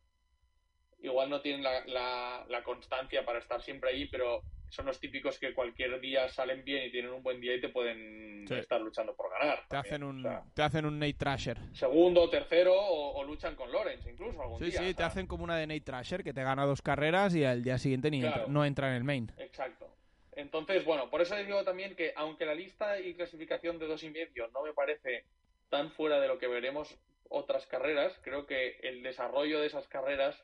igual 1.02 1.30
no 1.30 1.40
tienen 1.40 1.62
la, 1.62 2.44
la, 2.48 2.62
constancia 2.62 3.24
para 3.24 3.38
estar 3.38 3.60
siempre 3.62 3.90
ahí, 3.90 4.06
pero 4.06 4.42
son 4.68 4.86
los 4.86 5.00
típicos 5.00 5.38
que 5.38 5.52
cualquier 5.54 5.98
día 6.00 6.28
salen 6.28 6.64
bien 6.64 6.84
y 6.86 6.90
tienen 6.92 7.10
un 7.12 7.22
buen 7.22 7.40
día 7.40 7.54
y 7.54 7.60
te 7.60 7.70
pueden 7.70 8.46
Sí. 8.46 8.54
estar 8.54 8.80
luchando 8.80 9.14
por 9.16 9.30
ganar. 9.30 9.58
Te 9.62 9.68
también, 9.68 9.94
hacen 9.94 10.02
un, 10.04 10.26
o 10.26 10.28
sea, 10.28 10.42
te 10.54 10.62
hacen 10.62 10.84
un 10.86 10.98
Nate 10.98 11.14
Trasher. 11.14 11.58
segundo, 11.72 12.28
tercero 12.30 12.74
o, 12.74 13.18
o 13.18 13.24
luchan 13.24 13.54
con 13.56 13.70
Lorenz 13.72 14.06
incluso 14.06 14.40
algún 14.40 14.58
Sí, 14.58 14.66
día. 14.66 14.78
sí, 14.80 14.90
o 14.90 14.94
te 14.94 15.02
hacen 15.02 15.26
como 15.26 15.44
una 15.44 15.56
de 15.56 15.66
Nate 15.66 15.80
Trasher 15.80 16.22
que 16.22 16.32
te 16.32 16.42
gana 16.42 16.64
dos 16.66 16.82
carreras 16.82 17.34
y 17.34 17.44
al 17.44 17.62
día 17.64 17.78
siguiente 17.78 18.10
ni 18.10 18.20
Claro. 18.20 18.36
entra- 18.42 18.52
no 18.52 18.64
entra 18.64 18.88
en 18.90 18.94
el 18.94 19.04
main. 19.04 19.32
Exacto. 19.38 19.88
Entonces, 20.32 20.84
bueno, 20.84 21.10
por 21.10 21.20
eso 21.20 21.36
digo 21.36 21.64
también 21.64 21.96
que 21.96 22.12
aunque 22.16 22.46
la 22.46 22.54
lista 22.54 23.00
y 23.00 23.14
clasificación 23.14 23.78
de 23.78 23.86
dos 23.86 24.02
y 24.04 24.10
medio 24.10 24.48
no 24.48 24.62
me 24.62 24.72
parece 24.72 25.24
tan 25.68 25.90
fuera 25.92 26.20
de 26.20 26.28
lo 26.28 26.38
que 26.38 26.46
veremos 26.46 26.96
otras 27.28 27.66
carreras, 27.66 28.18
creo 28.22 28.46
que 28.46 28.78
el 28.82 29.02
desarrollo 29.02 29.60
de 29.60 29.66
esas 29.66 29.86
carreras 29.88 30.40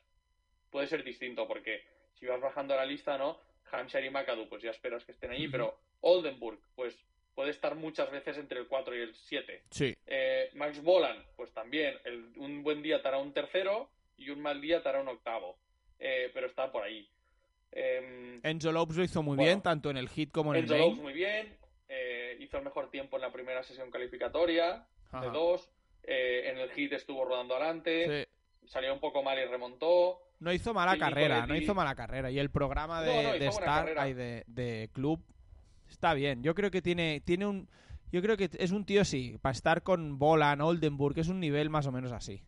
puede 0.71 0.87
ser 0.87 1.03
distinto, 1.03 1.47
porque 1.47 1.83
si 2.19 2.25
vas 2.25 2.41
bajando 2.41 2.75
la 2.75 2.85
lista, 2.85 3.17
¿no? 3.17 3.39
Hampshire 3.71 4.05
y 4.05 4.09
McAdoo, 4.09 4.47
pues 4.49 4.61
ya 4.63 4.71
esperas 4.71 5.03
que 5.05 5.11
estén 5.11 5.31
allí, 5.31 5.47
pero 5.47 5.77
Oldenburg, 6.01 6.59
pues 6.75 6.95
puede 7.35 7.51
estar 7.51 7.75
muchas 7.75 8.09
veces 8.11 8.37
entre 8.37 8.59
el 8.59 8.67
4 8.67 8.95
y 8.95 9.01
el 9.01 9.13
7. 9.15 9.63
Sí, 9.69 9.95
Eh, 10.07 10.49
Max 10.53 10.81
Bolan, 10.81 11.23
pues 11.35 11.51
también, 11.53 11.97
el- 12.05 12.31
un 12.37 12.63
buen 12.63 12.81
día 12.81 13.01
te 13.01 13.07
hará 13.09 13.17
un 13.17 13.33
tercero 13.33 13.89
y 14.17 14.29
un 14.29 14.41
mal 14.41 14.59
día 14.61 14.81
te 14.81 14.89
hará 14.89 15.01
un 15.01 15.07
octavo, 15.09 15.57
Eh, 15.99 16.29
pero 16.33 16.47
está 16.47 16.71
por 16.71 16.83
ahí. 16.83 17.09
Em, 17.71 18.39
Enzo 18.43 18.71
Lopes 18.71 18.97
lo 18.97 19.03
hizo 19.03 19.21
muy 19.23 19.35
Bueno. 19.35 19.47
bien, 19.49 19.61
tanto 19.61 19.89
en 19.89 19.97
el 19.97 20.09
hit 20.09 20.31
como 20.31 20.53
en 20.53 20.61
Enzo 20.61 20.73
el 20.75 20.79
Lopes 20.79 20.93
main. 20.95 21.03
muy 21.03 21.13
bien, 21.13 21.57
eh, 21.89 22.37
hizo 22.39 22.57
el 22.57 22.63
mejor 22.63 22.89
tiempo 22.91 23.17
en 23.17 23.21
la 23.21 23.31
primera 23.31 23.63
sesión 23.63 23.89
calificatoria 23.91 24.85
de 25.21 25.29
dos, 25.31 25.69
eh, 26.03 26.43
en 26.51 26.57
el 26.59 26.71
hit 26.71 26.93
estuvo 26.93 27.25
rodando 27.25 27.55
adelante, 27.55 28.25
Sí. 28.25 28.67
salió 28.67 28.93
un 28.93 28.99
poco 28.99 29.23
mal 29.23 29.37
y 29.39 29.45
remontó. 29.45 30.21
No 30.39 30.53
hizo 30.53 30.73
mala 30.73 30.93
Sí, 30.93 30.99
carrera, 30.99 31.47
no 31.47 31.55
hizo 31.55 31.73
mala 31.73 31.95
carrera. 31.95 32.29
Y 32.29 32.39
el 32.39 32.49
programa 32.51 33.01
de, 33.01 33.15
No, 33.15 33.23
no, 33.23 33.29
hizo 33.35 33.39
de 33.43 33.47
Star, 33.47 33.95
ay, 33.97 34.13
de, 34.13 34.43
de 34.47 34.89
Club, 34.93 35.23
está 35.89 36.13
bien. 36.13 36.43
Yo 36.43 36.53
creo 36.53 36.71
que 36.71 36.81
tiene, 36.81 37.21
tiene 37.21 37.45
un... 37.45 37.69
Yo 38.11 38.21
creo 38.21 38.37
que 38.37 38.49
es 38.57 38.71
un 38.71 38.85
tío, 38.85 39.03
sí, 39.03 39.37
para 39.41 39.51
estar 39.53 39.83
con 39.83 40.17
Bolan, 40.17 40.61
Oldenburg, 40.61 41.17
es 41.19 41.27
un 41.27 41.39
nivel 41.39 41.69
más 41.69 41.87
o 41.87 41.91
menos 41.91 42.11
así. 42.11 42.41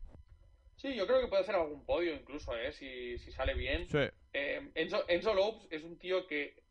Sí, 0.78 0.96
yo 0.96 1.06
creo 1.06 1.20
que 1.20 1.28
puede 1.28 1.42
hacer 1.42 1.56
algún 1.56 1.84
podio 1.86 2.14
incluso, 2.16 2.56
eh, 2.56 2.72
si, 2.72 3.18
si 3.18 3.32
sale 3.34 3.54
bien. 3.54 3.90
Sí. 3.90 3.98
Eh, 4.32 4.72
Enzo, 4.76 5.04
Enzo 5.10 5.34
Lopes 5.34 5.68
es 5.72 5.84
un 5.84 5.98
tío 5.98 6.26
que 6.28 6.64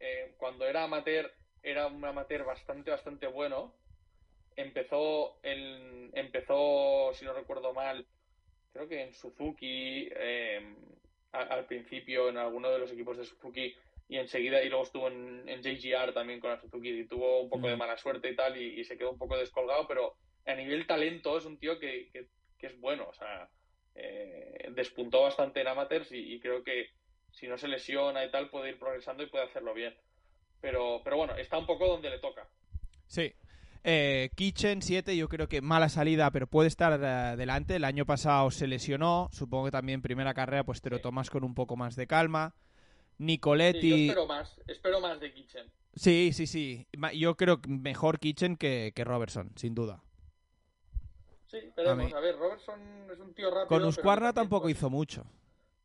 eh, 0.00 0.34
cuando 0.36 0.66
era 0.66 0.84
amateur 0.84 1.32
era 1.62 1.86
un 1.86 2.04
amateur 2.04 2.44
bastante, 2.44 2.90
bastante 2.90 3.26
bueno. 3.26 3.74
Empezó, 4.56 5.38
en, 5.42 6.10
empezó, 6.12 7.12
si 7.14 7.24
no 7.24 7.32
recuerdo 7.32 7.72
mal, 7.72 8.06
creo 8.74 8.88
que 8.88 9.02
en 9.02 9.14
Suzuki, 9.14 10.08
eh, 10.16 10.60
al 11.30 11.64
principio 11.66 12.28
en 12.28 12.36
alguno 12.36 12.70
de 12.70 12.80
los 12.80 12.92
equipos 12.92 13.16
de 13.16 13.24
Suzuki 13.24 13.74
y 14.08 14.18
enseguida, 14.18 14.62
y 14.62 14.68
luego 14.68 14.82
estuvo 14.82 15.08
en, 15.08 15.48
en 15.48 15.62
JGR 15.62 16.12
también 16.12 16.40
con 16.40 16.50
la 16.50 16.60
Suzuki 16.60 16.90
y 16.90 17.06
tuvo 17.06 17.40
un 17.42 17.48
poco 17.48 17.68
de 17.68 17.76
mala 17.76 17.96
suerte 17.96 18.28
y 18.28 18.36
tal 18.36 18.60
y, 18.60 18.80
y 18.80 18.84
se 18.84 18.98
quedó 18.98 19.12
un 19.12 19.18
poco 19.18 19.38
descolgado, 19.38 19.86
pero 19.86 20.16
a 20.44 20.54
nivel 20.54 20.86
talento 20.86 21.38
es 21.38 21.46
un 21.46 21.58
tío 21.58 21.78
que, 21.78 22.10
que, 22.12 22.26
que 22.58 22.66
es 22.66 22.78
bueno, 22.80 23.06
o 23.08 23.14
sea, 23.14 23.48
eh, 23.94 24.68
despuntó 24.72 25.22
bastante 25.22 25.60
en 25.60 25.68
amateurs 25.68 26.10
y, 26.10 26.34
y 26.34 26.40
creo 26.40 26.64
que 26.64 26.88
si 27.30 27.46
no 27.46 27.56
se 27.56 27.68
lesiona 27.68 28.24
y 28.24 28.30
tal 28.30 28.50
puede 28.50 28.70
ir 28.70 28.78
progresando 28.78 29.22
y 29.22 29.28
puede 29.28 29.44
hacerlo 29.44 29.72
bien. 29.72 29.94
Pero, 30.60 31.00
pero 31.04 31.16
bueno, 31.16 31.36
está 31.36 31.58
un 31.58 31.66
poco 31.66 31.86
donde 31.86 32.10
le 32.10 32.18
toca. 32.18 32.48
Sí. 33.06 33.32
Eh, 33.86 34.30
Kitchen 34.34 34.80
7, 34.80 35.14
yo 35.16 35.28
creo 35.28 35.46
que 35.48 35.60
mala 35.60 35.88
salida, 35.90 36.30
pero 36.30 36.46
puede 36.46 36.68
estar 36.68 36.98
eh, 37.02 37.36
delante. 37.36 37.76
El 37.76 37.84
año 37.84 38.06
pasado 38.06 38.50
se 38.50 38.66
lesionó. 38.66 39.28
Supongo 39.30 39.66
que 39.66 39.70
también 39.72 40.00
primera 40.00 40.32
carrera, 40.32 40.64
pues 40.64 40.80
te 40.80 40.88
lo 40.90 41.00
tomas 41.00 41.28
con 41.30 41.44
un 41.44 41.54
poco 41.54 41.76
más 41.76 41.94
de 41.94 42.06
calma. 42.06 42.54
Sí, 42.56 42.62
yo 43.20 43.24
Nicoletti. 43.26 44.08
espero 44.08 44.26
más, 44.26 44.56
espero 44.66 45.00
más 45.00 45.20
de 45.20 45.32
Kitchen. 45.32 45.70
Sí, 45.94 46.30
sí, 46.32 46.46
sí. 46.46 46.88
Yo 47.14 47.36
creo 47.36 47.60
mejor 47.68 48.18
Kitchen 48.18 48.56
que, 48.56 48.92
que 48.96 49.04
Robertson, 49.04 49.52
sin 49.54 49.74
duda. 49.74 50.02
Sí, 51.46 51.58
veremos. 51.76 52.06
mí- 52.06 52.12
A, 52.12 52.20
ver, 52.20 52.36
Robertson 52.36 52.80
es 53.12 53.20
un 53.20 53.34
tío 53.34 53.48
rápido. 53.50 53.68
Con 53.68 53.78
pero 53.78 53.92
también, 53.92 54.34
tampoco 54.34 54.68
hizo 54.70 54.88
mucho. 54.90 55.24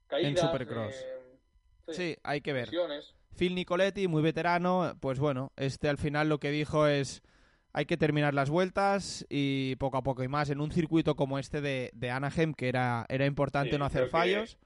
caídas, 0.07 0.39
Supercross. 0.39 0.95
eh, 0.95 1.93
Sí, 1.93 2.17
hay 2.23 2.41
que 2.41 2.53
ver. 2.53 2.67
lesiones. 2.69 3.13
Phil 3.35 3.53
Nicoletti, 3.55 4.07
muy 4.07 4.21
veterano, 4.23 4.95
pues 4.99 5.19
bueno, 5.19 5.51
este 5.57 5.89
al 5.89 5.97
final 5.97 6.29
lo 6.29 6.39
que 6.39 6.49
dijo 6.51 6.87
es 6.87 7.21
hay 7.73 7.85
que 7.85 7.97
terminar 7.97 8.33
las 8.33 8.49
vueltas 8.49 9.25
y 9.29 9.75
poco 9.75 9.97
a 9.97 10.03
poco 10.03 10.23
y 10.23 10.27
más. 10.27 10.49
En 10.49 10.59
un 10.61 10.71
circuito 10.71 11.15
como 11.15 11.37
este 11.39 11.61
de, 11.61 11.91
de 11.93 12.09
Anaheim 12.09 12.53
que 12.53 12.67
era, 12.69 13.05
era 13.09 13.25
importante 13.25 13.71
Sí, 13.71 13.77
no 13.77 13.85
hacer 13.85 14.05
que- 14.05 14.09
fallos. 14.09 14.57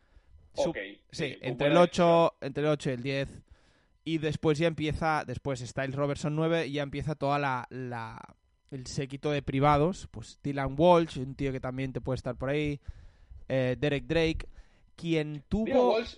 Ok, 0.55 0.77
sí, 1.11 1.35
entre 1.41 1.67
el 1.67 1.73
buena 1.73 1.81
8, 1.81 2.35
entre 2.41 2.63
el 2.63 2.69
8 2.69 2.89
y 2.91 2.93
el 2.93 3.01
10 3.03 3.29
y 4.05 4.17
después 4.19 4.59
ya 4.59 4.67
empieza, 4.67 5.23
después 5.25 5.61
está 5.61 5.83
el 5.83 5.93
Robertson 5.93 6.35
9 6.35 6.67
y 6.67 6.73
ya 6.73 6.83
empieza 6.83 7.15
toda 7.15 7.39
la, 7.39 7.65
la 7.71 8.19
el 8.69 8.85
séquito 8.85 9.31
de 9.31 9.41
privados, 9.41 10.07
pues 10.11 10.39
Dylan 10.43 10.75
Walsh, 10.77 11.17
un 11.19 11.33
tío 11.35 11.51
que 11.51 11.59
también 11.59 11.91
te 11.93 12.01
puede 12.01 12.17
estar 12.17 12.35
por 12.35 12.49
ahí, 12.49 12.79
eh, 13.49 13.75
Derek 13.79 14.05
Drake, 14.05 14.47
quien 14.95 15.43
tuvo 15.49 15.65
Mira, 15.65 15.79
Walsh 15.81 16.15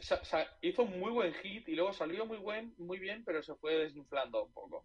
hizo 0.61 0.83
un 0.83 0.99
muy 0.99 1.11
buen 1.11 1.33
hit 1.35 1.67
y 1.69 1.75
luego 1.75 1.93
salió 1.93 2.25
muy 2.25 2.37
buen, 2.37 2.73
muy 2.77 2.99
bien, 2.99 3.23
pero 3.25 3.41
se 3.41 3.55
fue 3.55 3.75
desinflando 3.77 4.43
un 4.45 4.51
poco. 4.51 4.83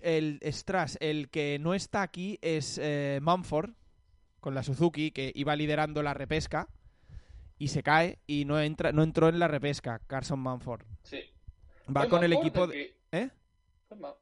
El 0.00 0.40
Stras, 0.44 0.96
el 1.00 1.28
que 1.30 1.58
no 1.58 1.74
está 1.74 2.02
aquí 2.02 2.38
es 2.42 2.78
eh, 2.82 3.20
Mumford 3.22 3.70
con 4.40 4.54
la 4.54 4.62
Suzuki 4.62 5.10
que 5.10 5.32
iba 5.34 5.56
liderando 5.56 6.02
la 6.02 6.14
repesca 6.14 6.68
y 7.58 7.68
se 7.68 7.82
cae 7.82 8.18
y 8.26 8.44
no 8.44 8.60
entra 8.60 8.92
no 8.92 9.02
entró 9.02 9.28
en 9.28 9.38
la 9.38 9.48
repesca 9.48 10.00
Carson 10.06 10.40
Mumford. 10.40 10.82
Sí. 11.02 11.20
Va 11.88 12.02
Fue 12.02 12.10
con 12.10 12.24
el 12.24 12.30
Manford 12.32 12.46
equipo 12.46 12.66
de... 12.66 12.72
que- 12.74 12.96
¿Eh? 13.18 13.30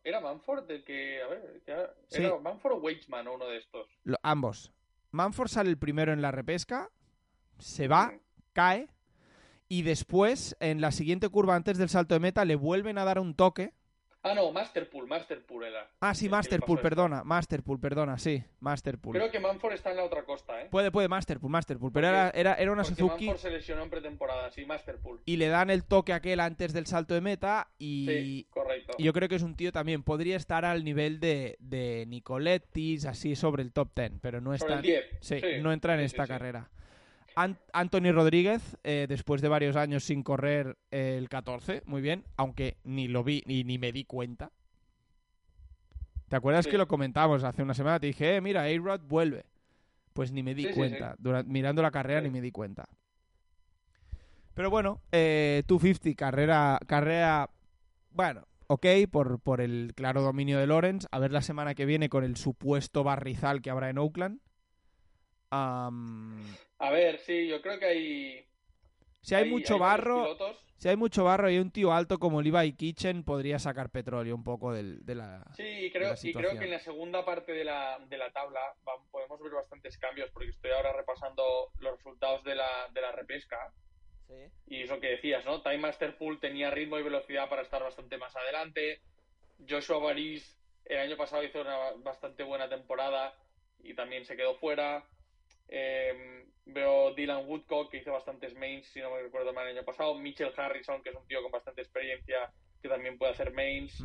¿Era 0.04 0.20
Manford 0.20 0.70
el 0.70 0.84
que, 0.84 1.22
a 1.22 1.26
ver, 1.28 1.62
ya- 1.66 1.90
Sí. 2.08 2.22
era 2.22 2.38
Manford 2.38 2.72
o 2.74 2.76
Weitzman 2.80 3.26
o 3.28 3.34
uno 3.34 3.46
de 3.46 3.58
estos? 3.58 3.88
Lo- 4.04 4.18
ambos. 4.22 4.72
Mumford 5.12 5.48
sale 5.48 5.70
el 5.70 5.78
primero 5.78 6.12
en 6.12 6.20
la 6.22 6.30
repesca, 6.30 6.90
se 7.58 7.88
va, 7.88 8.08
Mm. 8.08 8.20
cae 8.52 8.88
y 9.68 9.82
después 9.82 10.56
en 10.60 10.80
la 10.82 10.90
siguiente 10.92 11.28
curva 11.30 11.56
antes 11.56 11.78
del 11.78 11.88
salto 11.88 12.14
de 12.14 12.20
meta 12.20 12.44
le 12.44 12.56
vuelven 12.56 12.98
a 12.98 13.04
dar 13.04 13.18
un 13.18 13.34
toque. 13.34 13.72
Ah, 14.24 14.34
no, 14.34 14.52
Masterpool, 14.52 15.08
Masterpool 15.08 15.64
era. 15.64 15.88
Ah, 16.00 16.14
sí, 16.14 16.28
Masterpool, 16.28 16.80
perdona, 16.80 17.24
Masterpool, 17.24 17.80
perdona, 17.80 18.18
sí, 18.18 18.40
Masterpool. 18.60 19.16
Creo 19.16 19.30
que 19.32 19.40
Manford 19.40 19.72
está 19.72 19.90
en 19.90 19.96
la 19.96 20.04
otra 20.04 20.22
costa, 20.24 20.62
¿eh? 20.62 20.68
Puede, 20.70 20.92
puede, 20.92 21.08
Masterpool, 21.08 21.50
Masterpool, 21.50 21.90
pero 21.92 22.06
era, 22.06 22.30
era, 22.30 22.54
era 22.54 22.70
una 22.70 22.82
Porque 22.84 22.94
Suzuki 23.02 23.26
Manford 23.26 23.42
se 23.42 23.50
lesionó 23.50 23.82
en 23.82 23.90
pretemporada, 23.90 24.48
sí, 24.52 24.64
Masterpool. 24.64 25.20
y 25.24 25.36
le 25.38 25.48
dan 25.48 25.70
el 25.70 25.82
toque 25.84 26.12
aquel 26.12 26.38
antes 26.38 26.72
del 26.72 26.86
salto 26.86 27.14
de 27.14 27.20
meta 27.20 27.68
y, 27.78 28.06
Sí, 28.08 28.46
correcto. 28.50 28.94
y 28.96 29.02
yo 29.02 29.12
creo 29.12 29.28
que 29.28 29.34
es 29.34 29.42
un 29.42 29.56
tío 29.56 29.72
también, 29.72 30.04
podría 30.04 30.36
estar 30.36 30.64
al 30.64 30.84
nivel 30.84 31.18
de, 31.18 31.56
de 31.58 32.04
Nicolettis, 32.06 33.06
así 33.06 33.34
sobre 33.34 33.64
el 33.64 33.72
top 33.72 33.90
10, 33.96 34.12
pero 34.20 34.40
no 34.40 34.54
está, 34.54 34.74
el 34.74 34.82
10. 34.82 35.04
sí, 35.20 35.40
sí. 35.40 35.46
no 35.60 35.72
entra 35.72 35.94
en 35.94 36.00
Sí, 36.00 36.06
esta 36.06 36.28
carrera. 36.28 36.70
An- 37.36 37.58
Anthony 37.72 38.12
Rodríguez, 38.12 38.76
eh, 38.84 39.06
después 39.08 39.40
de 39.42 39.48
varios 39.48 39.76
años 39.76 40.04
sin 40.04 40.22
correr 40.22 40.76
eh, 40.90 41.16
el 41.18 41.28
14, 41.28 41.82
muy 41.86 42.00
bien, 42.02 42.24
aunque 42.36 42.76
ni 42.84 43.08
lo 43.08 43.24
vi 43.24 43.42
ni, 43.46 43.64
ni 43.64 43.78
me 43.78 43.92
di 43.92 44.04
cuenta. 44.04 44.50
¿Te 46.28 46.36
acuerdas 46.36 46.64
Sí. 46.64 46.70
que 46.70 46.78
lo 46.78 46.88
comentamos 46.88 47.44
hace 47.44 47.62
una 47.62 47.74
semana? 47.74 48.00
Te 48.00 48.06
dije, 48.06 48.36
eh, 48.36 48.40
mira, 48.40 48.62
A-Rod 48.62 49.02
vuelve. 49.02 49.44
Pues 50.14 50.30
ni 50.32 50.42
me 50.42 50.54
di 50.54 50.62
Sí, 50.64 50.68
sí, 50.70 50.74
cuenta. 50.74 51.16
Mirando 51.46 51.80
la 51.82 51.90
carrera 51.90 52.20
ni 52.20 52.30
me 52.30 52.40
di 52.40 52.50
cuenta. 52.52 52.86
Pero 54.54 54.68
bueno, 54.70 55.00
eh, 55.12 55.62
250, 55.66 56.14
carrera, 56.14 56.78
carrera, 56.86 57.48
bueno, 58.10 58.46
ok, 58.66 58.86
por, 59.10 59.40
por 59.40 59.62
el 59.62 59.92
claro 59.94 60.20
dominio 60.20 60.58
de 60.58 60.66
Lawrence. 60.66 61.08
A 61.10 61.18
ver 61.18 61.32
la 61.32 61.40
semana 61.40 61.74
que 61.74 61.86
viene 61.86 62.10
con 62.10 62.24
el 62.24 62.36
supuesto 62.36 63.02
barrizal 63.04 63.62
que 63.62 63.70
habrá 63.70 63.88
en 63.88 63.96
Oakland. 63.98 64.40
A 65.52 66.90
ver, 66.90 67.18
sí, 67.18 67.46
yo 67.46 67.60
creo 67.60 67.78
que 67.78 67.84
hay. 67.86 68.48
si 69.20 69.34
hay, 69.34 69.48
mucho 69.50 69.78
barro, 69.78 70.22
pilotos. 70.22 70.56
si 70.78 70.88
hay 70.88 70.96
mucho 70.96 71.24
barro 71.24 71.50
y 71.50 71.58
un 71.58 71.70
tío 71.70 71.92
alto 71.92 72.18
como 72.18 72.40
Levi 72.42 72.74
Kitchen 72.74 73.22
podría 73.22 73.58
sacar 73.58 73.90
petróleo 73.90 74.34
un 74.34 74.44
poco 74.44 74.72
del, 74.72 75.04
de 75.04 75.14
la... 75.14 75.44
Sí, 75.54 75.62
y 75.62 75.82
de 75.82 75.92
creo, 75.92 76.14
y 76.22 76.32
creo 76.32 76.58
que 76.58 76.64
en 76.64 76.70
la 76.70 76.78
segunda 76.80 77.24
parte 77.24 77.52
de 77.52 77.64
la, 77.64 77.98
de 78.08 78.18
la 78.18 78.32
tabla 78.32 78.60
va- 78.88 79.02
podemos 79.10 79.40
ver 79.40 79.52
bastantes 79.52 79.98
cambios, 79.98 80.30
porque 80.32 80.48
estoy 80.50 80.70
ahora 80.72 80.92
repasando 80.92 81.70
los 81.78 81.96
resultados 81.98 82.42
de 82.44 82.54
la, 82.54 82.88
de 82.92 83.00
la 83.00 83.12
repesca. 83.12 83.58
Y 84.66 84.82
eso 84.82 84.98
que 84.98 85.08
decías, 85.08 85.44
¿no? 85.44 85.60
Time 85.62 85.78
Master 85.78 86.16
Pool 86.16 86.40
tenía 86.40 86.70
ritmo 86.70 86.98
y 86.98 87.02
velocidad 87.02 87.50
para 87.50 87.62
estar 87.62 87.82
bastante 87.82 88.16
más 88.16 88.34
adelante. 88.34 89.02
Joshua 89.68 89.98
Baris 89.98 90.58
el 90.86 90.98
año 90.98 91.16
pasado 91.16 91.44
hizo 91.44 91.60
una 91.60 91.76
bastante 91.98 92.42
buena 92.42 92.68
temporada 92.68 93.34
y 93.78 93.94
también 93.94 94.24
se 94.24 94.34
quedó 94.36 94.54
fuera. 94.56 95.06
Eh, 95.74 96.44
veo 96.66 97.14
Dylan 97.14 97.46
Woodcock, 97.46 97.90
que 97.90 97.96
hizo 97.96 98.12
bastantes 98.12 98.54
mains, 98.54 98.86
si 98.88 99.00
no 99.00 99.10
me 99.10 99.22
recuerdo 99.22 99.54
mal, 99.54 99.66
el 99.66 99.76
año 99.76 99.86
pasado. 99.86 100.14
Mitchell 100.18 100.52
Harrison, 100.54 101.02
que 101.02 101.08
es 101.10 101.16
un 101.16 101.26
tío 101.26 101.42
con 101.42 101.50
bastante 101.50 101.80
experiencia, 101.80 102.52
que 102.82 102.88
también 102.90 103.16
puede 103.16 103.32
hacer 103.32 103.52
mains. 103.54 103.98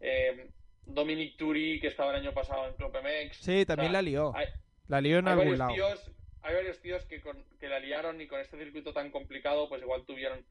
Eh, 0.00 0.50
Dominic 0.84 1.36
Turi, 1.38 1.80
que 1.80 1.88
estaba 1.88 2.10
el 2.10 2.20
año 2.20 2.34
pasado 2.34 2.68
en 2.68 2.74
Club 2.74 2.94
MX. 3.02 3.36
Sí, 3.38 3.64
también 3.64 3.90
O 3.90 3.92
sea, 3.92 3.92
la 3.92 4.02
lió. 4.02 4.32
hay- 4.36 4.46
La 4.86 5.00
lió 5.00 5.18
en 5.18 5.28
algún 5.28 5.56
lado. 5.58 5.72
tíos, 5.74 6.10
hay 6.42 6.54
varios 6.54 6.80
tíos 6.80 7.04
que, 7.06 7.20
con- 7.22 7.44
que 7.58 7.68
la 7.68 7.78
liaron 7.80 8.20
y 8.20 8.26
con 8.26 8.40
este 8.40 8.58
circuito 8.58 8.92
tan 8.92 9.10
complicado, 9.10 9.68
pues 9.68 9.80
igual 9.82 10.04
tuvieron 10.06 10.44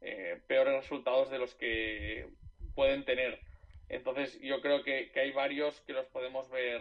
eh, 0.00 0.40
peores 0.46 0.74
resultados 0.74 1.28
de 1.30 1.38
los 1.38 1.54
que 1.56 2.28
pueden 2.74 3.04
tener. 3.04 3.40
Entonces 3.88 4.38
yo 4.40 4.60
creo 4.60 4.82
que, 4.84 5.10
hay 5.14 5.32
varios 5.32 5.80
que 5.82 5.92
los 5.92 6.06
podemos 6.06 6.48
ver. 6.50 6.80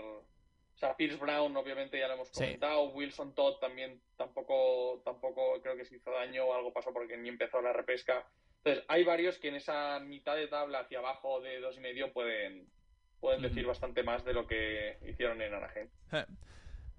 O 0.78 0.80
sea, 0.80 0.96
Pierce 0.96 1.18
Brown, 1.18 1.58
obviamente 1.58 1.98
ya 1.98 2.08
lo 2.08 2.14
hemos 2.14 2.30
comentado. 2.30 2.90
Wilson 2.90 3.34
Todd 3.34 3.58
también 3.60 4.00
tampoco, 4.16 5.02
tampoco 5.04 5.60
creo 5.64 5.76
que 5.76 5.86
se 5.86 5.96
hizo 5.96 6.12
daño 6.12 6.46
o 6.46 6.54
algo 6.54 6.72
pasó 6.72 6.94
porque 6.94 7.18
ni 7.18 7.30
empezó 7.30 7.60
la 7.64 7.74
repesca. 7.74 8.24
Entonces, 8.58 8.86
hay 8.88 9.04
varios 9.04 9.40
que 9.40 9.48
en 9.48 9.56
esa 9.56 10.00
mitad 10.00 10.36
de 10.36 10.48
tabla 10.48 10.82
hacia 10.82 11.00
abajo 11.00 11.42
de 11.42 11.60
dos 11.62 11.78
y 11.78 11.80
medio 11.80 12.14
pueden, 12.14 12.70
pueden 13.20 13.42
decir 13.42 13.66
bastante 13.66 14.04
más 14.04 14.24
de 14.24 14.34
lo 14.34 14.46
que 14.46 15.00
hicieron 15.08 15.42
en 15.42 15.56
Anaheim. 15.56 15.88
Eh, 16.12 16.26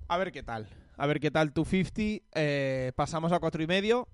a 0.08 0.18
ver 0.18 0.32
qué 0.32 0.42
tal. 0.42 0.66
A 0.96 1.06
ver 1.06 1.20
qué 1.20 1.30
tal 1.30 1.52
tu 1.52 1.64
50. 1.64 2.26
Eh, 2.34 2.90
pasamos 2.96 3.30
a 3.30 3.38
cuatro 3.38 3.62
y 3.62 3.68
medio. 3.68 4.08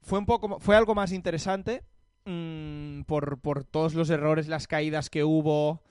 Fue 0.00 0.18
un 0.18 0.24
poco, 0.24 0.60
fue 0.60 0.76
algo 0.76 0.94
más 0.94 1.12
interesante 1.12 1.84
mm, 2.24 3.02
por, 3.02 3.64
todos 3.64 3.92
los 3.92 4.08
errores, 4.08 4.48
las 4.48 4.66
caídas 4.66 5.10
que 5.10 5.24
hubo. 5.24 5.82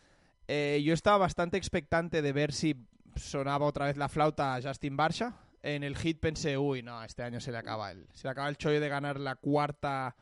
Eh, 0.53 0.83
yo 0.83 0.93
estaba 0.93 1.17
bastante 1.17 1.55
expectante 1.55 2.21
de 2.21 2.33
ver 2.33 2.51
si 2.51 2.75
sonaba 3.15 3.65
otra 3.65 3.85
vez 3.85 3.95
la 3.95 4.09
flauta 4.09 4.53
a 4.53 4.61
Justin 4.61 4.97
Barsha. 4.97 5.33
En 5.63 5.81
el 5.81 5.95
hit 5.95 6.19
pensé, 6.19 6.57
uy, 6.57 6.83
no, 6.83 7.01
este 7.05 7.23
año 7.23 7.39
se 7.39 7.53
le 7.53 7.57
acaba 7.57 7.89
el, 7.91 8.05
se 8.13 8.27
le 8.27 8.31
acaba 8.31 8.49
el 8.49 8.57
chollo 8.57 8.81
de 8.81 8.89
ganar 8.89 9.17
la 9.17 9.35
cuarta 9.35 10.17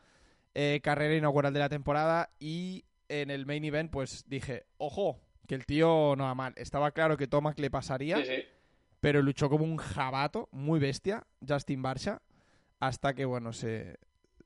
eh, 0.54 0.78
carrera 0.84 1.16
inaugural 1.16 1.52
de 1.52 1.58
la 1.58 1.68
temporada 1.68 2.30
y 2.38 2.84
en 3.08 3.32
el 3.32 3.44
main 3.44 3.64
event 3.64 3.90
pues 3.90 4.24
dije, 4.28 4.66
ojo, 4.78 5.18
que 5.48 5.56
el 5.56 5.66
tío 5.66 6.14
no 6.16 6.22
va 6.22 6.36
mal. 6.36 6.52
Estaba 6.54 6.92
claro 6.92 7.16
que 7.16 7.26
Tomac 7.26 7.58
le 7.58 7.68
pasaría, 7.68 8.22
pero 9.00 9.22
luchó 9.22 9.50
como 9.50 9.64
un 9.64 9.78
jabato, 9.78 10.48
muy 10.52 10.78
bestia, 10.78 11.26
Justin 11.44 11.82
Barsha, 11.82 12.22
hasta 12.78 13.14
que, 13.14 13.24
bueno, 13.24 13.52
se, 13.52 13.98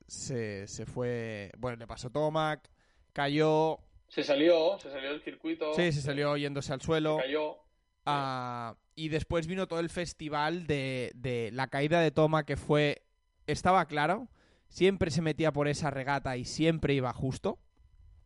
se, 0.07 0.65
se 0.65 0.87
fue... 0.87 1.51
Bueno, 1.59 1.77
le 1.77 1.85
pasó 1.85 2.09
Tomac, 2.09 2.71
cayó... 3.13 3.84
Se 4.07 4.23
salió, 4.23 4.79
se 4.79 4.89
salió 4.91 5.11
del 5.11 5.21
circuito. 5.21 5.73
Sí, 5.73 5.91
se 5.91 6.01
salió 6.01 6.37
yéndose 6.37 6.73
al 6.73 6.81
suelo. 6.81 7.17
cayó. 7.17 7.57
Ah, 8.05 8.75
y 8.95 9.09
después 9.09 9.47
vino 9.47 9.67
todo 9.67 9.79
el 9.79 9.89
festival 9.89 10.67
de, 10.67 11.11
de 11.15 11.49
la 11.51 11.67
caída 11.67 12.01
de 12.01 12.11
Toma, 12.11 12.45
que 12.45 12.55
fue... 12.55 13.01
Estaba 13.47 13.85
claro, 13.85 14.29
siempre 14.67 15.11
se 15.11 15.21
metía 15.21 15.51
por 15.51 15.67
esa 15.67 15.91
regata 15.91 16.37
y 16.37 16.45
siempre 16.45 16.93
iba 16.93 17.13
justo 17.13 17.59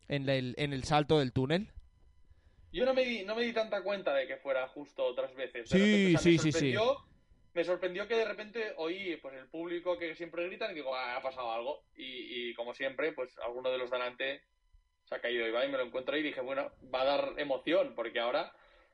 en 0.08 0.28
el, 0.28 0.54
en 0.58 0.72
el 0.72 0.84
salto 0.84 1.18
del 1.18 1.32
túnel. 1.32 1.72
Yo 2.72 2.84
no 2.84 2.94
me, 2.94 3.04
di, 3.04 3.24
no 3.24 3.34
me 3.34 3.42
di 3.42 3.52
tanta 3.52 3.82
cuenta 3.82 4.14
de 4.14 4.26
que 4.26 4.36
fuera 4.36 4.68
justo 4.68 5.04
otras 5.04 5.34
veces. 5.34 5.68
sí, 5.68 6.16
sí, 6.18 6.38
sí, 6.38 6.52
sí. 6.52 6.74
Me 7.52 7.64
sorprendió 7.64 8.06
que 8.06 8.14
de 8.14 8.24
repente 8.24 8.74
oí 8.76 9.16
pues 9.16 9.34
el 9.34 9.48
público 9.48 9.98
que 9.98 10.14
siempre 10.14 10.46
gritan 10.46 10.70
y 10.70 10.74
digo, 10.74 10.94
ah, 10.94 11.16
ha 11.16 11.22
pasado 11.22 11.50
algo. 11.50 11.82
Y, 11.96 12.54
como 12.54 12.74
siempre, 12.74 13.12
pues 13.12 13.36
alguno 13.38 13.70
de 13.70 13.78
los 13.78 13.90
delante 13.90 14.42
se 15.10 15.16
ha 15.16 15.20
caído 15.20 15.48
y 15.48 15.68
me 15.68 15.76
lo 15.76 15.82
encuentro 15.82 16.16
y 16.16 16.22
dije, 16.22 16.40
bueno, 16.40 16.70
va 16.94 17.02
a 17.02 17.04
dar 17.04 17.32
emoción, 17.36 17.94
porque 17.96 18.20
ahora 18.20 18.52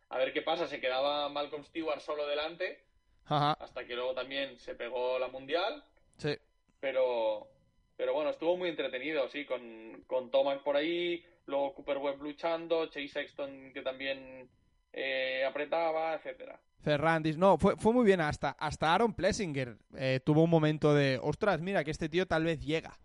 a 0.08 0.16
ver 0.16 0.32
qué 0.32 0.40
pasa. 0.40 0.66
Se 0.66 0.80
quedaba 0.80 1.28
Malcolm 1.28 1.62
Stewart 1.64 2.00
solo 2.00 2.26
delante, 2.26 2.80
hasta 3.26 3.84
que 3.86 3.94
luego 3.94 4.14
también 4.14 4.58
se 4.58 4.74
pegó 4.74 5.18
la 5.18 5.28
mundial. 5.28 5.84
Sí. 6.16 6.34
Pero, 6.80 7.46
pero 7.98 8.14
bueno, 8.14 8.30
estuvo 8.30 8.56
muy 8.56 8.70
entretenido, 8.70 9.28
sí, 9.28 9.44
con, 9.44 10.04
con 10.06 10.30
Tomac 10.30 10.62
por 10.62 10.76
ahí, 10.76 11.22
luego 11.44 11.74
Cooper 11.74 11.98
Webb 11.98 12.22
luchando, 12.22 12.86
Chase 12.86 13.08
Sexton 13.08 13.72
que 13.74 13.82
también 13.82 14.48
eh, 14.94 15.44
apretaba, 15.46 16.14
etcétera. 16.14 16.58
Ferrandis, 16.80 17.36
no, 17.36 17.58
fue, 17.58 17.76
fue 17.76 17.92
muy 17.92 18.06
bien, 18.06 18.22
hasta, 18.22 18.50
hasta 18.52 18.94
Aaron 18.94 19.12
Plessinger 19.12 19.76
eh, 19.96 20.20
tuvo 20.24 20.44
un 20.44 20.50
momento 20.50 20.94
de, 20.94 21.18
ostras, 21.20 21.60
mira, 21.60 21.84
que 21.84 21.90
este 21.90 22.08
tío 22.08 22.26
tal 22.26 22.44
vez 22.44 22.60
llega. 22.60 22.98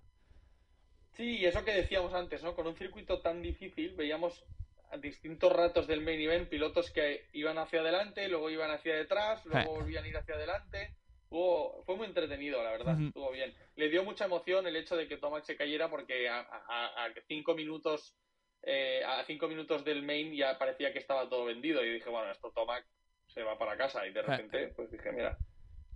Sí, 1.22 1.38
y 1.38 1.46
eso 1.46 1.64
que 1.64 1.72
decíamos 1.72 2.16
antes, 2.16 2.42
¿no? 2.42 2.56
Con 2.56 2.66
un 2.66 2.76
circuito 2.76 3.22
tan 3.22 3.44
difícil, 3.44 3.94
veíamos 3.96 4.44
a 4.90 4.98
distintos 4.98 5.54
ratos 5.54 5.86
del 5.86 6.02
main 6.02 6.20
event 6.20 6.50
pilotos 6.50 6.90
que 6.90 7.28
iban 7.34 7.60
hacia 7.60 7.82
adelante, 7.82 8.28
luego 8.28 8.50
iban 8.50 8.72
hacia 8.72 8.96
detrás, 8.96 9.46
luego 9.46 9.76
volvían 9.76 10.04
a 10.04 10.08
ir 10.08 10.18
hacia 10.18 10.34
adelante. 10.34 10.96
fue 11.30 11.96
muy 11.96 12.08
entretenido, 12.08 12.64
la 12.64 12.72
verdad, 12.72 13.00
estuvo 13.00 13.30
bien. 13.30 13.54
Le 13.76 13.90
dio 13.90 14.04
mucha 14.04 14.26
emoción 14.26 14.66
el 14.66 14.76
hecho 14.76 14.96
de 14.96 15.08
que 15.08 15.18
Tomac 15.18 15.44
se 15.44 15.56
cayera 15.56 15.92
porque 15.92 16.28
a, 16.28 16.40
a 16.40 17.14
cinco 17.28 17.54
minutos 17.54 18.16
eh, 18.64 19.04
a 19.06 19.24
cinco 19.26 19.48
minutos 19.48 19.86
del 19.86 20.02
main 20.02 20.34
ya 20.34 20.58
parecía 20.58 20.92
que 20.92 21.00
estaba 21.00 21.30
todo 21.30 21.46
vendido 21.46 21.86
y 21.86 21.94
dije, 21.94 22.10
bueno, 22.10 22.32
esto 22.32 22.52
Tomac 22.52 22.84
se 23.28 23.44
va 23.44 23.60
para 23.60 23.78
casa 23.78 24.08
y 24.08 24.12
de 24.12 24.24
repente 24.24 24.70
pues 24.76 24.90
dije, 24.90 25.12
mira. 25.12 25.38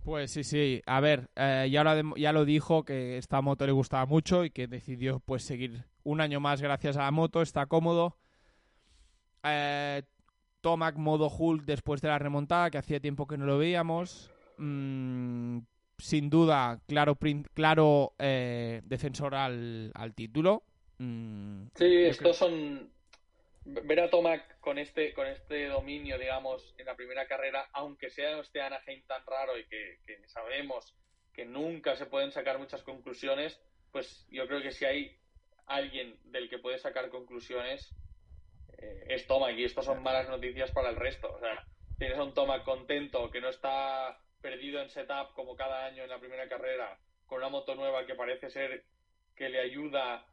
Pues 0.06 0.30
sí, 0.30 0.44
sí. 0.44 0.82
A 0.86 1.00
ver, 1.00 1.30
eh, 1.34 1.68
ya, 1.68 1.82
lo, 1.82 2.14
ya 2.14 2.32
lo 2.32 2.44
dijo 2.44 2.84
que 2.84 3.18
esta 3.18 3.40
moto 3.40 3.66
le 3.66 3.72
gustaba 3.72 4.06
mucho 4.06 4.44
y 4.44 4.50
que 4.50 4.68
decidió 4.68 5.18
pues 5.18 5.42
seguir 5.42 5.82
un 6.04 6.20
año 6.20 6.38
más 6.38 6.62
gracias 6.62 6.96
a 6.96 7.00
la 7.00 7.10
moto, 7.10 7.42
está 7.42 7.66
cómodo. 7.66 8.16
Eh, 9.42 10.04
Tomac 10.60 10.94
modo 10.94 11.28
Hulk 11.28 11.64
después 11.64 12.00
de 12.02 12.06
la 12.06 12.20
remontada, 12.20 12.70
que 12.70 12.78
hacía 12.78 13.00
tiempo 13.00 13.26
que 13.26 13.36
no 13.36 13.46
lo 13.46 13.58
veíamos. 13.58 14.30
Mm, 14.58 15.58
sin 15.98 16.30
duda, 16.30 16.80
claro, 16.86 17.18
claro 17.52 18.14
defensor 18.16 19.34
al, 19.34 19.90
al 19.92 20.14
título. 20.14 20.62
Mm, 20.98 21.64
sí, 21.74 21.84
estos 21.84 22.36
son. 22.36 22.90
Ver 23.68 23.98
a 23.98 24.08
Tomac 24.08 24.60
con 24.60 24.78
este, 24.78 25.12
con 25.12 25.26
este 25.26 25.66
dominio, 25.66 26.18
digamos, 26.18 26.72
en 26.78 26.86
la 26.86 26.94
primera 26.94 27.26
carrera, 27.26 27.68
aunque 27.72 28.10
sea 28.10 28.38
este 28.38 28.60
Anaheim 28.60 29.04
tan 29.08 29.26
raro 29.26 29.58
y 29.58 29.66
que, 29.66 29.98
sabemos 30.28 30.94
que 31.34 31.44
nunca 31.44 31.96
se 31.96 32.06
pueden 32.06 32.30
sacar 32.30 32.60
muchas 32.60 32.84
conclusiones, 32.84 33.60
pues 33.90 34.24
yo 34.30 34.46
creo 34.46 34.62
que 34.62 34.70
si 34.70 34.84
hay 34.84 35.18
alguien 35.66 36.16
del 36.30 36.48
que 36.48 36.60
puede 36.60 36.78
sacar 36.78 37.10
conclusiones, 37.10 37.92
eh, 38.78 39.06
es 39.08 39.26
Tomac. 39.26 39.58
Y 39.58 39.64
esto 39.64 39.82
son 39.82 40.00
malas 40.00 40.28
noticias 40.28 40.70
para 40.70 40.90
el 40.90 40.96
resto. 40.96 41.32
O 41.32 41.40
sea, 41.40 41.66
tienes 41.98 42.18
a 42.18 42.22
un 42.22 42.34
Tomac 42.34 42.62
contento, 42.62 43.32
que 43.32 43.40
no 43.40 43.48
está 43.48 44.20
perdido 44.40 44.80
en 44.80 44.90
setup 44.90 45.32
como 45.34 45.56
cada 45.56 45.86
año 45.86 46.04
en 46.04 46.10
la 46.10 46.20
primera 46.20 46.48
carrera, 46.48 47.00
con 47.26 47.38
una 47.38 47.48
moto 47.48 47.74
nueva 47.74 48.06
que 48.06 48.14
parece 48.14 48.48
ser 48.48 48.84
que 49.34 49.48
le 49.48 49.58
ayuda 49.58 50.24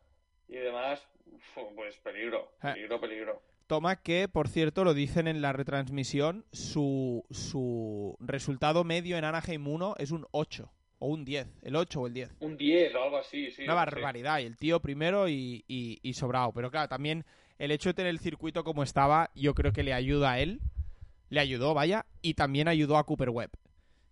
y 0.48 0.56
demás, 0.56 1.02
pues 1.76 1.98
peligro, 1.98 2.52
ah. 2.62 2.74
peligro, 2.74 3.00
peligro. 3.00 3.42
Toma 3.68 4.02
que, 4.02 4.28
por 4.28 4.50
cierto, 4.50 4.84
lo 4.84 4.94
dicen 4.94 5.28
en 5.28 5.42
la 5.42 5.54
retransmisión, 5.54 6.46
su, 6.52 7.26
su 7.32 8.18
resultado 8.20 8.84
medio 8.84 9.18
en 9.18 9.24
Anaheim 9.24 9.68
1 9.68 9.96
es 9.98 10.12
un 10.12 10.28
8 10.32 10.72
o 11.00 11.08
un 11.08 11.26
10, 11.26 11.48
el 11.64 11.76
8 11.76 12.02
o 12.02 12.08
el 12.08 12.14
10. 12.14 12.36
Un 12.42 12.58
10 12.58 12.96
o 12.96 13.04
algo 13.04 13.18
así, 13.18 13.52
sí. 13.52 13.64
Una 13.64 13.74
barbaridad, 13.74 14.40
y 14.40 14.46
el 14.46 14.58
tío 14.58 14.82
primero 14.82 15.30
y, 15.30 15.64
y, 15.68 16.14
sobrado. 16.14 16.52
Pero 16.54 16.72
claro, 16.72 16.90
también 16.90 17.26
el 17.58 17.72
hecho 17.72 17.90
de 17.90 17.94
tener 17.94 18.10
el 18.10 18.20
circuito 18.20 18.64
como 18.64 18.84
estaba, 18.84 19.32
yo 19.34 19.56
creo 19.56 19.72
que 19.72 19.84
le 19.84 19.94
ayuda 19.94 20.34
a 20.34 20.40
él, 20.40 20.60
le 21.30 21.40
ayudó, 21.40 21.74
vaya, 21.74 22.06
y 22.22 22.34
también 22.34 22.68
ayudó 22.68 22.98
a 22.98 23.06
Cooper 23.06 23.30
Webb 23.30 23.52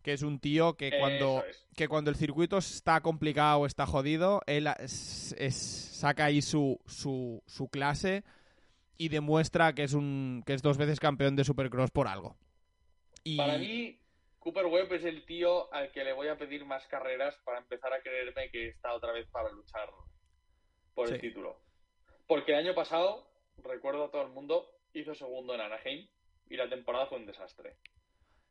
que 0.01 0.13
es 0.13 0.23
un 0.23 0.39
tío 0.39 0.75
que 0.75 0.97
cuando, 0.99 1.43
que 1.75 1.87
cuando 1.87 2.09
el 2.09 2.15
circuito 2.15 2.57
está 2.57 3.01
complicado 3.01 3.59
o 3.59 3.65
está 3.65 3.85
jodido, 3.85 4.41
él 4.47 4.67
es, 4.79 5.35
saca 5.55 6.25
ahí 6.25 6.41
su, 6.41 6.79
su, 6.87 7.43
su, 7.45 7.69
clase 7.69 8.23
y 8.97 9.09
demuestra 9.09 9.73
que 9.73 9.83
es 9.83 9.93
un 9.93 10.43
que 10.45 10.53
es 10.53 10.61
dos 10.61 10.77
veces 10.77 10.99
campeón 10.99 11.35
de 11.35 11.43
Supercross 11.43 11.91
por 11.91 12.07
algo. 12.07 12.35
Y... 13.23 13.37
Para 13.37 13.57
mí, 13.57 13.99
Cooper 14.39 14.65
Webb 14.65 14.93
es 14.93 15.05
el 15.05 15.23
tío 15.25 15.71
al 15.71 15.91
que 15.91 16.03
le 16.03 16.13
voy 16.13 16.27
a 16.27 16.37
pedir 16.37 16.65
más 16.65 16.87
carreras 16.87 17.37
para 17.45 17.59
empezar 17.59 17.93
a 17.93 18.01
creerme 18.01 18.49
que 18.49 18.69
está 18.69 18.93
otra 18.93 19.11
vez 19.11 19.27
para 19.29 19.51
luchar 19.51 19.89
por 20.95 21.13
el 21.13 21.21
título. 21.21 21.59
Porque 22.27 22.53
el 22.53 22.59
año 22.59 22.73
pasado, 22.73 23.27
recuerdo 23.63 24.05
a 24.05 24.11
todo 24.11 24.23
el 24.23 24.31
mundo, 24.31 24.67
hizo 24.93 25.13
segundo 25.13 25.53
en 25.53 25.61
Anaheim 25.61 26.07
y 26.49 26.57
la 26.57 26.69
temporada 26.69 27.05
fue 27.05 27.19
un 27.19 27.27
desastre. 27.27 27.75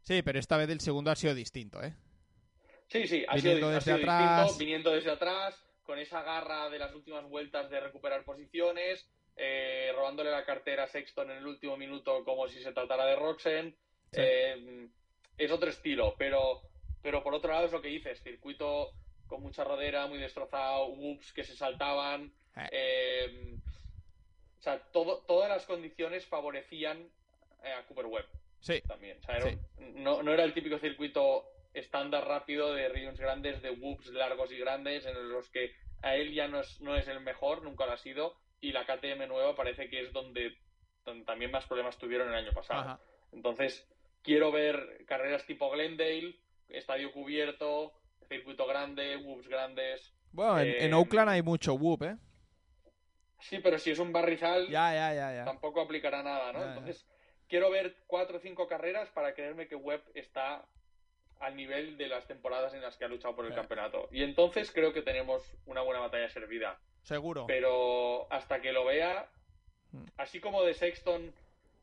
Sí, 0.02 0.22
pero 0.22 0.38
esta 0.38 0.56
vez 0.56 0.68
el 0.70 0.80
segundo 0.80 1.10
ha 1.10 1.16
sido 1.16 1.34
distinto, 1.34 1.82
¿eh? 1.82 1.94
Sí, 2.88 3.06
sí, 3.06 3.24
ha 3.28 3.38
sido, 3.38 3.70
desde 3.70 3.92
atrás... 3.92 4.42
distinto, 4.42 4.58
viniendo 4.58 4.90
desde 4.90 5.10
atrás, 5.12 5.54
con 5.84 5.98
esa 5.98 6.22
garra 6.22 6.68
de 6.68 6.78
las 6.78 6.94
últimas 6.94 7.24
vueltas 7.28 7.70
de 7.70 7.78
recuperar 7.78 8.24
posiciones, 8.24 9.08
eh, 9.36 9.92
robándole 9.94 10.30
la 10.30 10.44
cartera 10.44 10.84
a 10.84 10.88
Sexton 10.88 11.30
en 11.30 11.38
el 11.38 11.46
último 11.46 11.76
minuto 11.76 12.24
como 12.24 12.48
si 12.48 12.60
se 12.60 12.72
tratara 12.72 13.06
de 13.06 13.16
Roxen. 13.16 13.76
Eh, 14.12 14.88
es 15.38 15.50
otro 15.52 15.70
estilo, 15.70 16.14
pero, 16.18 16.62
pero 17.00 17.22
por 17.22 17.34
otro 17.34 17.52
lado 17.52 17.66
es 17.66 17.72
lo 17.72 17.80
que 17.80 17.88
dices, 17.88 18.20
circuito 18.22 18.92
con 19.26 19.40
mucha 19.42 19.62
rodera, 19.62 20.08
muy 20.08 20.18
destrozado, 20.18 20.88
whoops 20.88 21.32
que 21.32 21.44
se 21.44 21.56
saltaban. 21.56 22.32
Eh. 22.72 23.56
o 24.58 24.62
sea, 24.62 24.80
todo, 24.92 25.18
todas 25.28 25.48
las 25.48 25.64
condiciones 25.64 26.26
favorecían 26.26 27.08
a 27.62 27.86
Cooper 27.86 28.06
Webb. 28.06 28.39
Sí. 28.60 28.82
También. 28.86 29.18
no, 29.96 30.22
no, 30.22 30.32
era 30.32 30.44
el 30.44 30.54
típico 30.54 30.78
circuito 30.78 31.44
estándar 31.72 32.26
rápido 32.26 32.74
de 32.74 32.88
ríos 32.88 33.18
grandes, 33.18 33.62
de 33.62 33.70
whoops 33.70 34.08
largos 34.08 34.52
y 34.52 34.58
grandes, 34.58 35.06
en 35.06 35.30
los 35.30 35.48
que 35.50 35.72
a 36.02 36.16
él 36.16 36.32
ya 36.32 36.48
no 36.48 36.60
es, 36.60 36.80
no 36.80 36.96
es 36.96 37.08
el 37.08 37.20
mejor, 37.20 37.62
nunca 37.62 37.86
lo 37.86 37.92
ha 37.92 37.96
sido, 37.96 38.36
y 38.60 38.72
la 38.72 38.84
KTM 38.84 39.28
nueva 39.28 39.54
parece 39.54 39.88
que 39.88 40.00
es 40.00 40.12
donde, 40.12 40.56
también 41.26 41.50
más 41.50 41.66
problemas 41.66 41.98
tuvieron 41.98 42.28
el 42.28 42.34
año 42.34 42.52
pasado. 42.52 43.00
Entonces, 43.32 43.88
quiero 44.22 44.50
ver 44.52 45.04
carreras 45.06 45.46
tipo 45.46 45.70
Glendale, 45.70 46.36
estadio 46.68 47.12
cubierto, 47.12 47.92
circuito 48.28 48.66
grande, 48.66 49.16
whoops 49.16 49.48
grandes. 49.48 50.14
Bueno, 50.32 50.60
en, 50.60 50.92
eh, 50.92 50.94
Oakland 50.94 51.30
hay 51.30 51.42
mucho 51.42 51.74
whoop, 51.74 52.02
¿eh? 52.04 52.16
Sí, 53.40 53.58
pero 53.62 53.78
si 53.78 53.90
es 53.90 53.98
un 53.98 54.12
barrizal, 54.12 54.68
ya, 54.68 54.92
ya, 54.92 55.14
ya, 55.14 55.34
ya. 55.34 55.44
tampoco 55.44 55.80
aplicará 55.80 56.22
nada, 56.22 56.52
¿no? 56.52 56.62
Entonces, 56.62 57.09
quiero 57.50 57.68
ver 57.68 57.96
cuatro 58.06 58.38
o 58.38 58.40
cinco 58.40 58.66
carreras 58.68 59.10
para 59.10 59.34
creerme 59.34 59.66
que 59.66 59.74
Webb 59.74 60.02
está 60.14 60.64
al 61.40 61.56
nivel 61.56 61.98
de 61.98 62.06
las 62.06 62.26
temporadas 62.26 62.72
en 62.74 62.80
las 62.80 62.96
que 62.96 63.04
ha 63.04 63.08
luchado 63.08 63.34
por 63.34 63.44
el 63.44 63.54
campeonato. 63.54 64.08
Y 64.12 64.22
entonces 64.22 64.70
creo 64.70 64.92
que 64.92 65.02
tenemos 65.02 65.42
una 65.66 65.80
buena 65.80 66.00
batalla 66.00 66.28
servida. 66.28 66.78
Seguro. 67.02 67.46
Pero 67.46 68.30
hasta 68.32 68.60
que 68.60 68.72
lo 68.72 68.84
vea, 68.84 69.28
mm. 69.90 70.04
así 70.18 70.38
como 70.38 70.62
de 70.62 70.74
Sexton, 70.74 71.34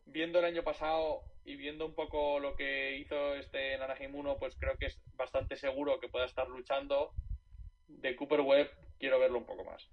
viendo 0.06 0.40
el 0.40 0.46
año 0.46 0.64
pasado 0.64 1.24
y 1.44 1.56
viendo 1.56 1.86
un 1.86 1.96
poco 1.96 2.40
lo 2.40 2.56
que 2.56 2.98
hizo 2.98 3.36
este 3.36 3.78
1, 3.78 4.38
pues 4.38 4.56
creo 4.56 4.78
que 4.78 4.86
es 4.86 5.02
bastante 5.16 5.58
seguro 5.58 6.00
que 6.00 6.08
pueda 6.08 6.26
estar 6.26 6.48
luchando. 6.48 7.12
De 7.88 8.16
Cooper 8.16 8.42
Webb 8.42 8.70
quiero 9.00 9.20
verlo 9.20 9.40
un 9.40 9.46
poco 9.46 9.66
más. 9.66 9.90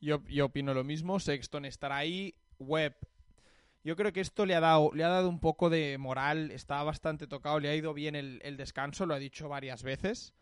Yo, 0.00 0.22
yo 0.28 0.46
opino 0.46 0.74
lo 0.74 0.82
mismo. 0.82 1.20
Sexton 1.20 1.66
estará 1.66 1.98
ahí. 1.98 2.34
Webb 2.58 2.96
yo 3.84 3.96
creo 3.96 4.12
que 4.12 4.20
esto 4.20 4.46
le 4.46 4.54
ha 4.54 4.60
dado, 4.60 4.90
le 4.94 5.04
ha 5.04 5.08
dado 5.08 5.28
un 5.28 5.40
poco 5.40 5.68
de 5.68 5.98
moral, 5.98 6.50
está 6.52 6.82
bastante 6.82 7.26
tocado, 7.26 7.58
le 7.58 7.68
ha 7.68 7.74
ido 7.74 7.92
bien 7.94 8.14
el, 8.14 8.56
descanso, 8.56 9.06
lo 9.06 9.14
ha 9.14 9.18
dicho 9.18 9.48
varias 9.48 9.82
veces. 9.82 10.34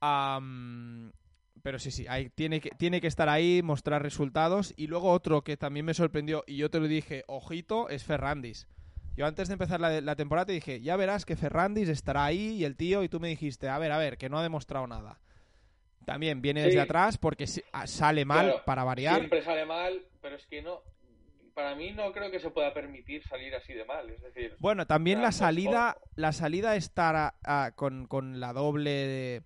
pero 0.00 1.78
sí, 1.78 1.90
sí, 1.90 2.06
tiene, 2.34 2.60
que, 2.60 2.70
tiene 2.70 3.00
que 3.00 3.08
estar 3.08 3.28
ahí, 3.28 3.60
mostrar 3.62 4.02
resultados. 4.02 4.72
Y 4.76 4.86
luego 4.86 5.10
otro 5.10 5.42
que 5.42 5.56
también 5.56 5.84
me 5.84 5.94
sorprendió, 5.94 6.44
y 6.46 6.56
yo 6.56 6.70
te 6.70 6.78
lo 6.78 6.86
dije, 6.86 7.24
ojito, 7.26 7.88
es 7.88 8.04
Ferrandis. 8.04 8.68
Yo 9.16 9.26
antes 9.26 9.48
de 9.48 9.54
empezar 9.54 9.80
la, 9.80 10.16
temporada 10.16 10.46
te 10.46 10.52
dije, 10.52 10.80
ya 10.80 10.94
verás 10.96 11.24
que 11.24 11.36
Ferrandis 11.36 11.88
estará 11.88 12.26
ahí 12.26 12.50
y 12.50 12.64
el 12.64 12.76
tío, 12.76 13.02
y 13.02 13.08
tú 13.08 13.18
me 13.18 13.28
dijiste, 13.28 13.68
a 13.68 13.78
ver, 13.78 13.90
a 13.90 13.98
ver, 13.98 14.18
que 14.18 14.28
no 14.28 14.38
ha 14.38 14.42
demostrado 14.42 14.86
nada. 14.86 15.18
También 16.04 16.40
viene 16.40 16.62
desde 16.62 16.80
atrás 16.80 17.18
porque 17.18 17.48
sale 17.48 18.24
mal 18.24 18.62
para 18.64 18.84
variar. 18.84 19.16
Siempre 19.16 19.42
sale 19.42 19.64
mal, 19.66 20.02
pero 20.20 20.36
es 20.36 20.46
que 20.46 20.62
no, 20.62 20.82
para 21.56 21.74
mí 21.74 21.90
no 21.92 22.12
creo 22.12 22.30
que 22.30 22.38
se 22.38 22.50
pueda 22.50 22.74
permitir 22.74 23.26
salir 23.26 23.54
así 23.54 23.72
de 23.72 23.86
mal. 23.86 24.10
Es 24.10 24.20
decir, 24.20 24.54
bueno, 24.58 24.86
también 24.86 25.22
la 25.22 25.32
salida, 25.32 25.96
la 26.14 26.32
salida 26.32 26.76
estar 26.76 27.34
con, 27.74 28.40
la 28.40 28.52
doble 28.52 29.42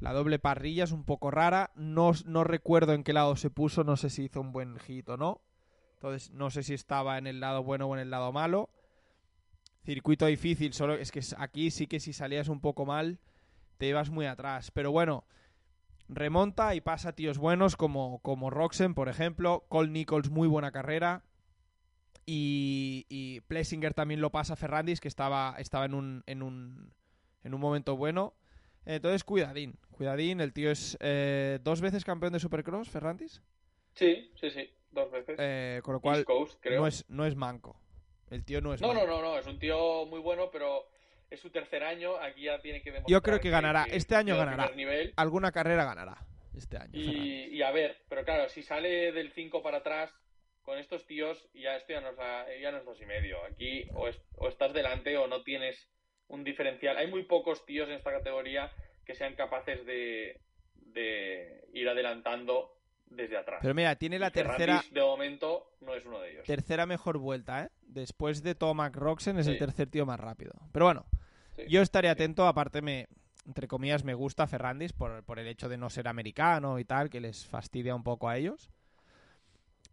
la 0.00 0.12
doble 0.12 0.40
parrilla 0.40 0.82
es 0.82 0.90
un 0.90 1.04
poco 1.04 1.30
rara. 1.30 1.70
No, 1.76 2.10
no 2.26 2.42
recuerdo 2.42 2.92
en 2.92 3.04
qué 3.04 3.12
lado 3.12 3.36
se 3.36 3.50
puso, 3.50 3.84
no 3.84 3.96
sé 3.96 4.10
si 4.10 4.24
hizo 4.24 4.40
un 4.40 4.50
buen 4.50 4.80
hit 4.80 5.08
o 5.10 5.16
no. 5.16 5.40
Entonces, 5.94 6.32
no 6.32 6.50
sé 6.50 6.64
si 6.64 6.74
estaba 6.74 7.16
en 7.18 7.28
el 7.28 7.38
lado 7.38 7.62
bueno 7.62 7.86
o 7.86 7.94
en 7.94 8.00
el 8.00 8.10
lado 8.10 8.32
malo. 8.32 8.68
Circuito 9.84 10.26
difícil, 10.26 10.72
solo 10.72 10.94
es 10.94 11.12
que 11.12 11.20
aquí 11.38 11.70
sí 11.70 11.86
que 11.86 12.00
si 12.00 12.12
salías 12.12 12.48
un 12.48 12.60
poco 12.60 12.84
mal, 12.84 13.20
te 13.78 13.86
ibas 13.86 14.10
muy 14.10 14.26
atrás. 14.26 14.72
Pero 14.72 14.90
bueno, 14.90 15.24
remonta 16.14 16.74
y 16.74 16.80
pasa 16.80 17.14
tíos 17.14 17.38
buenos 17.38 17.76
como, 17.76 18.20
como 18.20 18.50
Roxen, 18.50 18.94
por 18.94 19.08
ejemplo. 19.08 19.64
Cole 19.68 19.90
Nichols, 19.90 20.30
muy 20.30 20.48
buena 20.48 20.72
carrera. 20.72 21.22
Y, 22.24 23.06
y 23.08 23.40
Plessinger 23.42 23.94
también 23.94 24.20
lo 24.20 24.30
pasa 24.30 24.56
Ferrandis, 24.56 25.00
que 25.00 25.08
estaba, 25.08 25.56
estaba 25.58 25.84
en, 25.84 25.94
un, 25.94 26.22
en, 26.26 26.42
un, 26.42 26.92
en 27.42 27.54
un 27.54 27.60
momento 27.60 27.96
bueno. 27.96 28.34
Entonces, 28.84 29.24
cuidadín, 29.24 29.78
cuidadín. 29.90 30.40
El 30.40 30.52
tío 30.52 30.70
es 30.70 30.96
eh, 31.00 31.58
dos 31.62 31.80
veces 31.80 32.04
campeón 32.04 32.32
de 32.32 32.40
Supercross, 32.40 32.88
Ferrandis. 32.88 33.42
Sí, 33.94 34.32
sí, 34.40 34.50
sí, 34.50 34.70
dos 34.90 35.10
veces. 35.10 35.36
Eh, 35.38 35.80
con 35.82 35.94
lo 35.94 36.00
cual, 36.00 36.24
No, 36.76 36.86
es, 36.86 37.04
no 37.08 37.26
es 37.26 37.36
manco. 37.36 37.76
El 38.30 38.44
tío 38.44 38.60
no 38.60 38.72
es 38.72 38.80
no, 38.80 38.94
No, 38.94 39.06
no, 39.06 39.20
no, 39.20 39.38
es 39.38 39.46
un 39.46 39.58
tío 39.58 40.06
muy 40.06 40.20
bueno, 40.20 40.48
pero 40.50 40.88
es 41.32 41.40
su 41.40 41.50
tercer 41.50 41.82
año, 41.82 42.16
aquí 42.16 42.42
ya 42.42 42.60
tiene 42.60 42.82
que 42.82 42.90
demostrar. 42.90 43.10
Yo 43.10 43.22
creo 43.22 43.40
que 43.40 43.48
ganará, 43.48 43.86
este 43.90 44.14
año 44.14 44.36
ganará. 44.36 44.70
Alguna 45.16 45.50
carrera 45.50 45.84
ganará 45.84 46.18
este 46.54 46.76
año. 46.76 46.90
Y, 46.92 47.62
a 47.62 47.70
ver, 47.70 47.96
pero 48.08 48.22
claro, 48.24 48.48
si 48.50 48.62
sale 48.62 49.12
del 49.12 49.32
5 49.32 49.62
para 49.62 49.78
atrás, 49.78 50.14
con 50.60 50.78
estos 50.78 51.06
tíos, 51.06 51.48
ya 51.54 51.74
esto 51.76 51.94
ya 51.94 52.02
no 52.02 52.10
es, 52.10 52.16
ya 52.60 52.70
no 52.70 52.78
es 52.78 52.84
dos 52.84 53.00
y 53.00 53.06
medio. 53.06 53.38
Aquí 53.50 53.88
o, 53.94 54.10
o 54.36 54.48
estás 54.48 54.74
delante 54.74 55.16
o 55.16 55.26
no 55.26 55.42
tienes 55.42 55.88
un 56.28 56.44
diferencial. 56.44 56.98
Hay 56.98 57.08
muy 57.08 57.24
pocos 57.24 57.64
tíos 57.64 57.88
en 57.88 57.94
esta 57.94 58.12
categoría 58.12 58.70
que 59.06 59.14
sean 59.14 59.34
capaces 59.34 59.84
de, 59.86 60.38
de 60.74 61.64
ir 61.72 61.88
adelantando 61.88 62.76
desde 63.06 63.38
atrás. 63.38 63.60
Pero 63.62 63.74
mira, 63.74 63.96
tiene 63.96 64.18
la 64.18 64.30
tercera. 64.30 64.82
De 64.90 65.00
momento 65.00 65.72
no 65.80 65.94
es 65.94 66.04
uno 66.04 66.20
de 66.20 66.32
ellos. 66.32 66.46
Tercera 66.46 66.86
mejor 66.86 67.18
vuelta, 67.18 67.64
¿eh? 67.64 67.68
Después 67.80 68.42
de 68.42 68.54
Tomac 68.54 68.94
Roxen 68.94 69.38
es 69.38 69.46
el 69.46 69.58
tercer 69.58 69.88
tío 69.88 70.06
más 70.06 70.20
rápido. 70.20 70.52
Pero 70.72 70.84
bueno, 70.84 71.06
yo 71.68 71.82
estaré 71.82 72.08
atento. 72.08 72.46
Aparte, 72.46 72.82
me, 72.82 73.08
entre 73.46 73.68
comillas, 73.68 74.04
me 74.04 74.14
gusta 74.14 74.46
Ferrandis 74.46 74.92
por, 74.92 75.24
por, 75.24 75.38
el 75.38 75.46
hecho 75.46 75.68
de 75.68 75.76
no 75.76 75.90
ser 75.90 76.08
americano 76.08 76.78
y 76.78 76.84
tal, 76.84 77.10
que 77.10 77.20
les 77.20 77.46
fastidia 77.46 77.94
un 77.94 78.02
poco 78.02 78.28
a 78.28 78.36
ellos. 78.36 78.70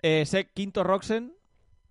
Eh, 0.02 0.26
quinto 0.54 0.84
Roxen, 0.84 1.34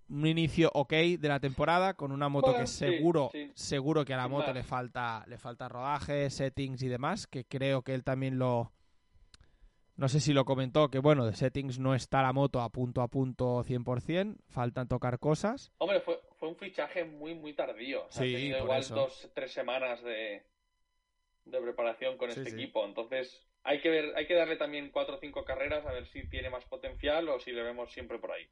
un 0.09 0.27
inicio 0.27 0.71
ok 0.73 0.93
de 1.19 1.29
la 1.29 1.41
temporada 1.41 1.95
con 1.95 2.13
una 2.13 2.29
moto 2.29 2.57
que 2.57 2.67
seguro 2.67 3.31
seguro 3.55 4.05
que 4.05 4.15
a 4.15 4.17
la 4.17 4.29
moto 4.29 4.53
le 4.55 4.63
falta 4.63 5.25
le 5.27 5.37
falta 5.37 5.69
rodaje, 5.69 6.31
settings 6.31 6.83
y 6.83 6.89
demás, 6.89 7.27
que 7.27 7.45
creo 7.45 7.83
que 7.83 7.95
él 7.95 8.05
también 8.05 8.39
lo 8.39 8.73
no 9.97 10.09
sé 10.09 10.21
si 10.21 10.33
lo 10.33 10.45
comentó, 10.45 10.91
que 10.91 11.01
bueno, 11.01 11.27
de 11.27 11.35
settings 11.35 11.81
no 11.81 11.95
está 11.95 12.23
la 12.23 12.33
moto 12.33 12.61
a 12.61 12.71
punto 12.71 13.03
a 13.03 13.09
punto 13.09 13.65
100%, 13.65 14.37
faltan 14.49 14.87
tocar 14.87 15.19
cosas. 15.19 15.73
Hombre, 15.79 16.01
fue, 16.01 16.18
fue 16.49 16.67
un 16.67 16.71
fichaje 16.71 17.05
muy, 17.05 17.35
muy 17.35 17.53
tardío. 17.55 18.07
O 18.07 18.11
sea, 18.11 18.23
sí, 18.23 18.35
ha 18.35 18.39
tenido 18.39 18.59
igual 18.59 18.85
dos, 18.89 19.31
tres 19.35 19.53
semanas 19.53 20.03
de, 20.03 20.43
de 21.45 21.61
preparación 21.61 22.17
con 22.17 22.31
este 22.31 22.49
equipo. 22.49 22.85
Entonces, 22.85 23.47
hay 23.65 23.81
que 23.81 23.91
ver, 23.91 24.13
hay 24.17 24.27
que 24.27 24.35
darle 24.35 24.57
también 24.57 24.91
cuatro 24.91 25.17
o 25.17 25.19
cinco 25.19 25.45
carreras 25.45 25.85
a 25.87 25.93
ver 25.93 26.07
si 26.07 26.27
tiene 26.29 26.51
más 26.51 26.65
potencial 26.65 27.29
o 27.29 27.41
si 27.41 27.53
le 27.53 27.63
vemos 27.63 27.93
siempre 27.93 28.19
por 28.19 28.33
ahí. 28.33 28.49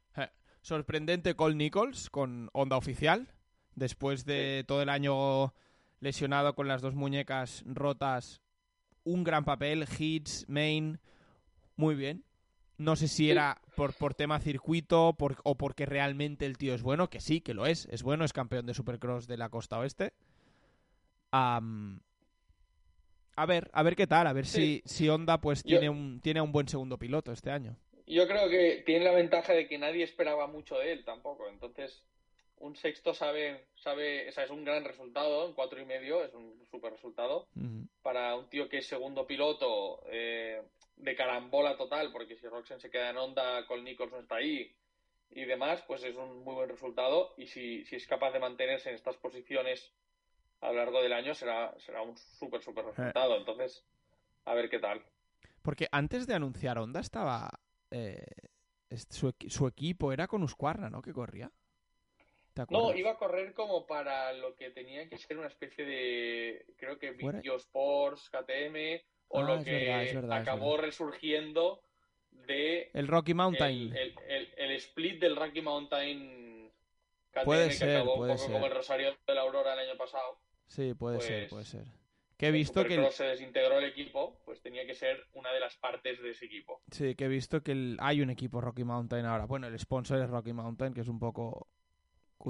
Sorprendente 0.61 1.35
Cole 1.35 1.55
Nichols 1.55 2.09
con 2.09 2.49
onda 2.53 2.77
oficial, 2.77 3.33
después 3.75 4.25
de 4.25 4.63
todo 4.67 4.81
el 4.81 4.89
año 4.89 5.53
lesionado 5.99 6.53
con 6.55 6.67
las 6.67 6.81
dos 6.81 6.93
muñecas 6.93 7.63
rotas, 7.65 8.41
un 9.03 9.23
gran 9.23 9.45
papel, 9.45 9.85
hits, 9.97 10.45
main, 10.49 10.99
muy 11.75 11.95
bien. 11.95 12.23
No 12.77 12.95
sé 12.95 13.07
si 13.07 13.31
era 13.31 13.59
por, 13.77 13.93
por 13.93 14.15
tema 14.15 14.39
circuito 14.39 15.15
o 15.43 15.55
porque 15.55 15.85
realmente 15.85 16.45
el 16.47 16.57
tío 16.57 16.73
es 16.73 16.81
bueno, 16.81 17.09
que 17.09 17.21
sí, 17.21 17.39
que 17.41 17.53
lo 17.53 17.67
es. 17.67 17.87
Es 17.91 18.01
bueno, 18.01 18.25
es 18.25 18.33
campeón 18.33 18.65
de 18.65 18.73
Supercross 18.73 19.27
de 19.27 19.37
la 19.37 19.49
costa 19.49 19.77
oeste. 19.79 20.11
a 21.31 21.61
ver, 23.47 23.69
a 23.71 23.83
ver 23.83 23.95
qué 23.95 24.07
tal, 24.07 24.25
a 24.25 24.33
ver 24.33 24.47
si, 24.47 24.81
si 24.83 25.07
Honda 25.07 25.39
pues 25.39 25.63
tiene, 25.63 25.89
un, 25.89 26.19
tiene 26.21 26.41
un 26.41 26.51
buen 26.51 26.67
segundo 26.67 26.97
piloto 26.97 27.31
este 27.31 27.51
año. 27.51 27.77
Yo 28.07 28.27
creo 28.27 28.49
que 28.49 28.81
tiene 28.85 29.05
la 29.05 29.11
ventaja 29.11 29.53
de 29.53 29.67
que 29.67 29.77
nadie 29.77 30.03
esperaba 30.03 30.47
mucho 30.47 30.79
de 30.79 30.93
él 30.93 31.05
tampoco. 31.05 31.47
Entonces, 31.47 32.03
un 32.57 32.75
sexto 32.75 33.13
sabe, 33.13 33.67
sabe, 33.75 34.27
o 34.27 34.31
sea, 34.31 34.45
es 34.45 34.49
un 34.49 34.63
gran 34.63 34.83
resultado, 34.85 35.45
en 35.45 35.53
cuatro 35.53 35.79
y 35.79 35.85
medio, 35.85 36.23
es 36.23 36.33
un 36.33 36.65
super 36.71 36.93
resultado. 36.93 37.47
Para 38.01 38.35
un 38.35 38.49
tío 38.49 38.69
que 38.69 38.79
es 38.79 38.87
segundo 38.87 39.27
piloto, 39.27 40.01
eh, 40.09 40.63
de 40.97 41.15
carambola 41.15 41.77
total, 41.77 42.11
porque 42.11 42.35
si 42.35 42.47
Roxen 42.47 42.79
se 42.79 42.89
queda 42.89 43.09
en 43.09 43.17
onda, 43.17 43.65
Col 43.67 43.83
Nichols 43.83 44.11
no 44.11 44.19
está 44.19 44.35
ahí 44.35 44.75
y 45.31 45.45
demás, 45.45 45.83
pues 45.87 46.03
es 46.03 46.15
un 46.15 46.43
muy 46.43 46.55
buen 46.55 46.69
resultado. 46.69 47.33
Y 47.37 47.47
si, 47.47 47.85
si 47.85 47.95
es 47.95 48.07
capaz 48.07 48.31
de 48.31 48.39
mantenerse 48.39 48.89
en 48.89 48.95
estas 48.95 49.17
posiciones 49.17 49.93
a 50.61 50.71
lo 50.71 50.77
largo 50.77 51.01
del 51.01 51.13
año, 51.13 51.33
será, 51.33 51.77
será 51.79 52.01
un 52.01 52.17
súper, 52.17 52.61
súper 52.61 52.85
eh. 52.85 52.87
resultado. 52.89 53.37
Entonces, 53.37 53.85
a 54.45 54.53
ver 54.53 54.69
qué 54.69 54.79
tal. 54.79 55.03
Porque 55.61 55.87
antes 55.91 56.27
de 56.27 56.35
anunciar 56.35 56.77
Honda 56.77 56.99
estaba. 56.99 57.49
Eh, 57.91 58.25
su, 59.09 59.33
su, 59.49 59.67
equipo 59.67 60.13
era 60.13 60.27
con 60.27 60.43
Husqvarna, 60.43 60.89
¿no? 60.89 61.01
Que 61.01 61.13
corría. 61.13 61.51
No, 62.69 62.95
iba 62.95 63.11
a 63.11 63.17
correr 63.17 63.53
como 63.53 63.85
para 63.85 64.33
lo 64.33 64.55
que 64.55 64.71
tenía 64.71 65.07
que 65.07 65.17
ser 65.17 65.37
una 65.37 65.47
especie 65.47 65.85
de. 65.85 66.65
Creo 66.77 66.97
que 66.97 67.11
Video 67.11 67.57
Sports, 67.57 68.29
KTM 68.29 69.01
o 69.29 69.41
lo 69.41 69.63
que 69.63 69.91
acabó 70.31 70.77
resurgiendo 70.77 71.81
de 72.31 72.89
el 72.93 73.07
Rocky 73.07 73.33
Mountain. 73.33 73.93
el, 73.93 74.71
split 74.71 75.19
del 75.19 75.35
Rocky 75.35 75.61
Mountain 75.61 76.71
puede 77.43 77.71
ser, 77.71 77.87
que 77.87 77.95
acabó 77.95 78.17
puede 78.17 78.33
un 78.33 78.37
poco 78.37 78.51
como 78.51 78.65
el 78.65 78.73
Rosario 78.73 79.17
de 79.25 79.35
la 79.35 79.41
Aurora 79.41 79.73
el 79.73 79.89
año 79.89 79.97
pasado 79.97 80.39
sí 80.67 80.93
puede 80.93 81.21
ser 81.21 81.49
pues 81.49 81.49
puede 81.49 81.65
ser. 81.65 81.93
Que 82.37 82.49
he 82.49 82.51
visto 82.51 82.85
que 82.85 83.11
se 83.11 83.23
desintegró 83.23 83.79
el 83.79 83.85
equipo 83.85 84.39
pues 84.45 84.61
tenía 84.61 84.85
que 84.85 84.93
ser 84.93 85.25
una 85.33 85.51
de 85.51 85.59
las 85.59 85.75
partes 85.77 86.21
de 86.21 86.29
ese 86.29 86.45
equipo. 86.45 86.81
Sí 86.91 87.15
que 87.15 87.25
he 87.25 87.27
visto 87.27 87.63
que 87.63 87.95
hay 87.99 88.21
un 88.21 88.29
equipo 88.29 88.61
Rocky 88.61 88.83
Mountain 88.83 89.25
ahora. 89.25 89.45
Bueno 89.45 89.67
el 89.67 89.79
sponsor 89.79 90.21
es 90.21 90.29
Rocky 90.29 90.53
Mountain 90.53 90.93
que 90.93 91.01
es 91.01 91.07
un 91.07 91.19
poco 91.19 91.67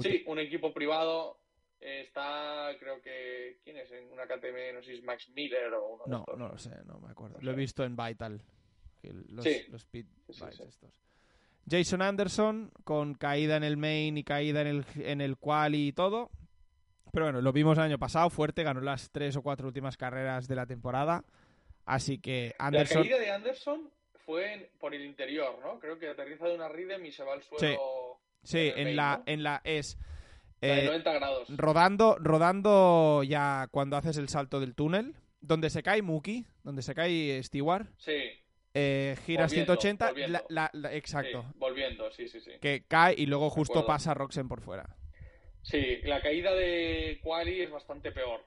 sí 0.02 0.24
un 0.26 0.38
equipo 0.38 0.74
privado 0.74 1.40
Está, 1.80 2.70
creo 2.78 3.00
que. 3.00 3.58
¿Quién 3.62 3.76
es? 3.76 3.90
En 3.92 4.10
una 4.10 4.26
KTM, 4.26 4.74
no 4.74 4.82
sé 4.82 4.92
si 4.92 4.98
es 4.98 5.04
Max 5.04 5.28
Miller 5.30 5.72
o 5.74 5.94
uno 5.94 6.04
No, 6.06 6.24
no 6.36 6.48
lo 6.48 6.58
sé, 6.58 6.70
no 6.84 6.98
me 6.98 7.10
acuerdo. 7.10 7.38
Lo 7.40 7.52
he 7.52 7.54
visto 7.54 7.84
en 7.84 7.96
Vital. 7.96 8.42
Los, 9.02 9.46
los 9.68 9.82
Speed 9.82 10.06
estos. 10.28 10.80
Jason 11.70 12.02
Anderson, 12.02 12.72
con 12.84 13.14
caída 13.14 13.56
en 13.56 13.64
el 13.64 13.76
main 13.76 14.16
y 14.16 14.24
caída 14.24 14.62
en 14.62 14.66
el, 14.66 14.84
en 14.96 15.20
el 15.20 15.36
quali 15.36 15.88
y 15.88 15.92
todo. 15.92 16.30
Pero 17.12 17.26
bueno, 17.26 17.40
lo 17.40 17.52
vimos 17.52 17.78
el 17.78 17.84
año 17.84 17.98
pasado, 17.98 18.28
fuerte, 18.30 18.62
ganó 18.62 18.80
las 18.80 19.10
tres 19.10 19.36
o 19.36 19.42
cuatro 19.42 19.66
últimas 19.66 19.96
carreras 19.96 20.48
de 20.48 20.56
la 20.56 20.66
temporada. 20.66 21.24
Así 21.84 22.18
que 22.18 22.54
Anderson. 22.58 23.02
La 23.02 23.08
caída 23.08 23.18
de 23.18 23.30
Anderson 23.30 23.90
fue 24.26 24.70
por 24.78 24.94
el 24.94 25.04
interior, 25.04 25.58
¿no? 25.62 25.78
Creo 25.78 25.98
que 25.98 26.08
aterriza 26.08 26.46
de 26.46 26.54
una 26.54 26.68
Ridem 26.68 27.04
y 27.06 27.12
se 27.12 27.24
va 27.24 27.34
al 27.34 27.42
suelo. 27.42 28.18
Sí, 28.42 28.72
en, 28.74 28.94
la, 28.94 29.22
en 29.26 29.42
la 29.42 29.60
es. 29.64 29.98
90 30.60 31.10
eh, 31.10 31.14
grados. 31.14 31.48
Rodando, 31.56 32.16
rodando 32.20 33.22
ya 33.22 33.68
cuando 33.70 33.96
haces 33.96 34.16
el 34.16 34.28
salto 34.28 34.60
del 34.60 34.74
túnel, 34.74 35.14
donde 35.40 35.70
se 35.70 35.82
cae 35.82 36.02
Muki, 36.02 36.46
donde 36.64 36.82
se 36.82 36.94
cae 36.94 37.42
Stewart. 37.42 37.88
Sí. 37.98 38.16
Eh, 38.74 39.16
giras 39.24 39.50
180, 39.50 40.12
exacto. 40.92 41.44
volviendo, 41.56 42.10
sí, 42.12 42.28
sí, 42.28 42.40
sí. 42.40 42.52
Que 42.60 42.84
cae 42.86 43.14
y 43.16 43.26
luego 43.26 43.50
justo 43.50 43.86
pasa 43.86 44.14
Roxen 44.14 44.46
por 44.46 44.60
fuera. 44.60 44.96
Sí, 45.62 45.98
la 46.04 46.22
caída 46.22 46.54
de 46.54 47.18
Quali 47.22 47.60
es 47.60 47.70
bastante 47.70 48.12
peor. 48.12 48.44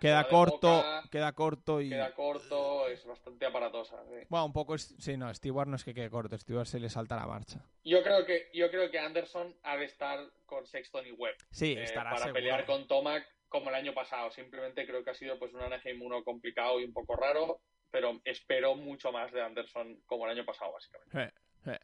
Queda 0.00 0.28
corto, 0.28 0.84
queda 1.10 1.32
corto 1.32 1.80
y... 1.80 1.90
Queda 1.90 2.14
corto, 2.14 2.88
es 2.88 3.04
bastante 3.04 3.46
aparatosa. 3.46 3.96
Bueno, 4.28 4.46
un 4.46 4.52
poco... 4.52 4.78
Sí, 4.78 5.16
no, 5.16 5.32
Stewart 5.34 5.68
no 5.68 5.76
es 5.76 5.84
que 5.84 5.94
quede 5.94 6.10
corto, 6.10 6.38
Stewart 6.38 6.66
se 6.66 6.80
le 6.80 6.88
salta 6.88 7.16
la 7.16 7.26
marcha. 7.26 7.64
Yo 7.84 8.02
creo 8.02 8.24
que, 8.24 8.50
yo 8.52 8.70
creo 8.70 8.90
que 8.90 8.98
Anderson 8.98 9.54
ha 9.62 9.76
de 9.76 9.84
estar 9.84 10.18
con 10.46 10.66
Sexton 10.66 11.06
y 11.06 11.12
Webb. 11.12 11.36
Sí, 11.50 11.72
eh, 11.72 11.82
estará 11.82 12.10
Para 12.10 12.32
pelear 12.32 12.64
con 12.66 12.86
Tomac 12.86 13.26
como 13.48 13.68
el 13.68 13.74
año 13.74 13.92
pasado. 13.92 14.30
Simplemente 14.30 14.86
creo 14.86 15.04
que 15.04 15.10
ha 15.10 15.14
sido 15.14 15.38
pues 15.38 15.52
un 15.52 15.60
Anaheim 15.60 16.00
1 16.00 16.24
complicado 16.24 16.80
y 16.80 16.84
un 16.84 16.92
poco 16.92 17.16
raro, 17.16 17.60
pero 17.90 18.20
espero 18.24 18.76
mucho 18.76 19.12
más 19.12 19.32
de 19.32 19.42
Anderson 19.42 20.00
como 20.06 20.24
el 20.26 20.32
año 20.32 20.44
pasado, 20.44 20.72
básicamente. 20.72 21.34
Eh, 21.66 21.78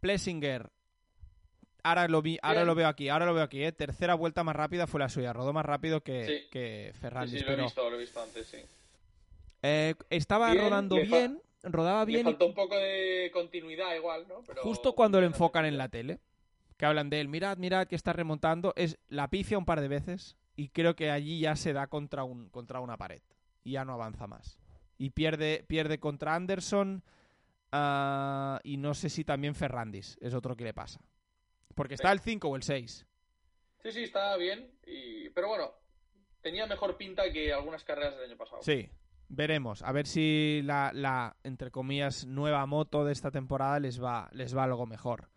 Plessinger 0.00 0.70
ahora 1.82 2.08
lo 2.08 2.22
vi, 2.22 2.38
ahora 2.42 2.64
lo 2.64 2.74
veo 2.74 2.88
aquí, 2.88 3.08
ahora 3.08 3.26
lo 3.26 3.34
veo 3.34 3.44
aquí, 3.44 3.62
¿eh? 3.62 3.72
Tercera 3.72 4.14
vuelta 4.14 4.44
más 4.44 4.56
rápida 4.56 4.86
fue 4.86 5.00
la 5.00 5.08
suya, 5.08 5.32
rodó 5.32 5.52
más 5.52 5.64
rápido 5.64 6.02
que, 6.02 6.48
que 6.50 6.92
Ferrari. 7.00 7.30
Sí, 7.30 7.40
lo, 7.40 7.52
he 7.52 7.56
visto, 7.56 7.90
lo 7.90 7.96
he 7.96 8.00
visto 8.00 8.22
antes, 8.22 8.46
sí. 8.46 8.58
Eh, 9.62 9.94
estaba 10.08 10.54
rodando 10.54 10.96
bien, 10.96 11.40
rodaba 11.62 12.04
bien. 12.04 12.24
Le 12.24 12.32
faltó 12.32 12.46
un 12.46 12.54
poco 12.54 12.76
de 12.76 13.30
continuidad 13.32 13.94
igual, 13.94 14.26
¿no? 14.28 14.42
Justo 14.62 14.94
cuando 14.94 15.20
lo 15.20 15.26
enfocan 15.26 15.64
en 15.64 15.76
la 15.76 15.88
tele, 15.88 16.18
que 16.76 16.86
hablan 16.86 17.10
de 17.10 17.20
él, 17.20 17.28
mirad, 17.28 17.58
mirad 17.58 17.86
que 17.86 17.96
está 17.96 18.12
remontando, 18.12 18.72
es 18.76 18.98
la 19.08 19.28
pifia 19.28 19.58
un 19.58 19.66
par 19.66 19.80
de 19.80 19.88
veces 19.88 20.36
y 20.56 20.68
creo 20.68 20.96
que 20.96 21.10
allí 21.10 21.40
ya 21.40 21.56
se 21.56 21.72
da 21.72 21.86
contra, 21.88 22.24
un, 22.24 22.48
contra 22.48 22.80
una 22.80 22.96
pared 22.96 23.20
y 23.64 23.72
ya 23.72 23.84
no 23.84 23.92
avanza 23.92 24.26
más. 24.26 24.58
Y 24.96 25.10
pierde, 25.10 25.64
pierde 25.66 26.00
contra 26.00 26.34
Anderson 26.34 27.02
ah, 27.72 28.60
y 28.64 28.78
no 28.78 28.94
sé 28.94 29.10
si 29.10 29.24
también 29.24 29.54
Ferrandis 29.54 30.16
es 30.20 30.34
otro 30.34 30.56
que 30.56 30.64
le 30.64 30.74
pasa. 30.74 31.00
Porque 31.80 31.94
está 31.94 32.12
el 32.12 32.20
5 32.20 32.46
o 32.46 32.56
el 32.56 32.62
6. 32.62 33.06
Sí, 33.82 33.90
sí, 33.90 34.02
está 34.02 34.36
bien. 34.36 34.70
Y... 34.86 35.30
Pero 35.30 35.48
bueno, 35.48 35.72
tenía 36.42 36.66
mejor 36.66 36.98
pinta 36.98 37.32
que 37.32 37.54
algunas 37.54 37.84
carreras 37.84 38.16
del 38.16 38.26
año 38.28 38.36
pasado. 38.36 38.60
Sí, 38.60 38.90
veremos. 39.30 39.80
A 39.80 39.90
ver 39.90 40.06
si 40.06 40.60
la, 40.62 40.90
la, 40.92 41.38
entre 41.42 41.70
comillas, 41.70 42.26
nueva 42.26 42.66
moto 42.66 43.06
de 43.06 43.12
esta 43.12 43.30
temporada 43.30 43.80
les 43.80 43.98
va, 43.98 44.28
les 44.32 44.54
va 44.54 44.64
algo 44.64 44.84
mejor. 44.84 45.30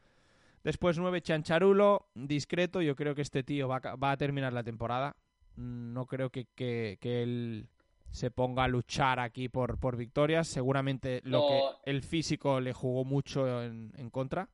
Después 0.66 0.98
9 0.98 1.22
Chancharulo, 1.22 2.10
discreto. 2.14 2.82
Yo 2.82 2.98
creo 2.98 3.16
que 3.16 3.22
este 3.22 3.44
tío 3.44 3.70
va, 3.70 3.80
va 3.80 4.12
a 4.12 4.18
terminar 4.18 4.52
la 4.52 4.64
temporada. 4.64 5.16
No 5.56 6.08
creo 6.08 6.30
que, 6.30 6.48
que, 6.56 7.00
él 7.24 7.70
se 8.12 8.32
ponga 8.32 8.66
a 8.66 8.68
luchar 8.68 9.22
aquí 9.22 9.48
por, 9.48 9.80
por 9.80 9.96
victorias. 9.96 10.50
Seguramente 10.50 11.22
lo 11.24 11.48
que 11.48 11.90
el 11.90 12.04
físico 12.04 12.60
le 12.60 12.74
jugó 12.74 13.06
mucho 13.06 13.64
en, 13.64 13.94
en 13.96 14.10
contra. 14.10 14.50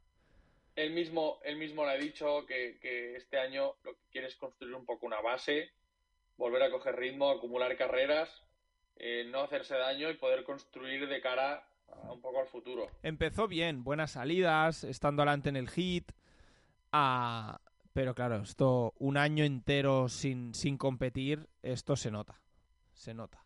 Él 0.79 0.91
mismo, 0.91 1.39
él 1.43 1.57
mismo 1.57 1.83
le 1.83 1.91
ha 1.91 1.97
dicho 1.97 2.45
que, 2.45 3.15
este 3.17 3.37
año 3.37 3.73
lo 3.83 3.95
que 3.95 4.05
quiere 4.11 4.27
es 4.27 4.37
construir 4.37 4.73
un 4.73 4.85
poco 4.85 5.05
una 5.05 5.19
base, 5.19 5.71
volver 6.37 6.63
a 6.63 6.71
coger 6.71 6.95
ritmo, 6.95 7.29
acumular 7.29 7.75
carreras, 7.75 8.29
eh, 8.95 9.27
no 9.29 9.41
hacerse 9.41 9.75
daño 9.75 10.09
y 10.09 10.13
poder 10.13 10.45
construir 10.45 11.09
de 11.09 11.19
cara 11.19 11.67
un 12.09 12.21
poco 12.21 12.39
al 12.39 12.47
futuro. 12.47 12.87
Empezó 13.03 13.49
bien, 13.49 13.83
buenas 13.83 14.11
salidas, 14.11 14.85
estando 14.85 15.21
adelante 15.21 15.49
en 15.49 15.57
el 15.57 15.69
hit. 15.69 16.13
Pero 16.91 18.15
claro, 18.15 18.37
esto 18.37 18.93
un 18.99 19.17
año 19.17 19.43
entero 19.43 20.07
sin, 20.07 20.53
sin 20.53 20.77
competir, 20.77 21.49
esto 21.61 21.97
se 21.97 22.09
nota. 22.09 22.39
Se 22.93 23.13
nota. 23.13 23.43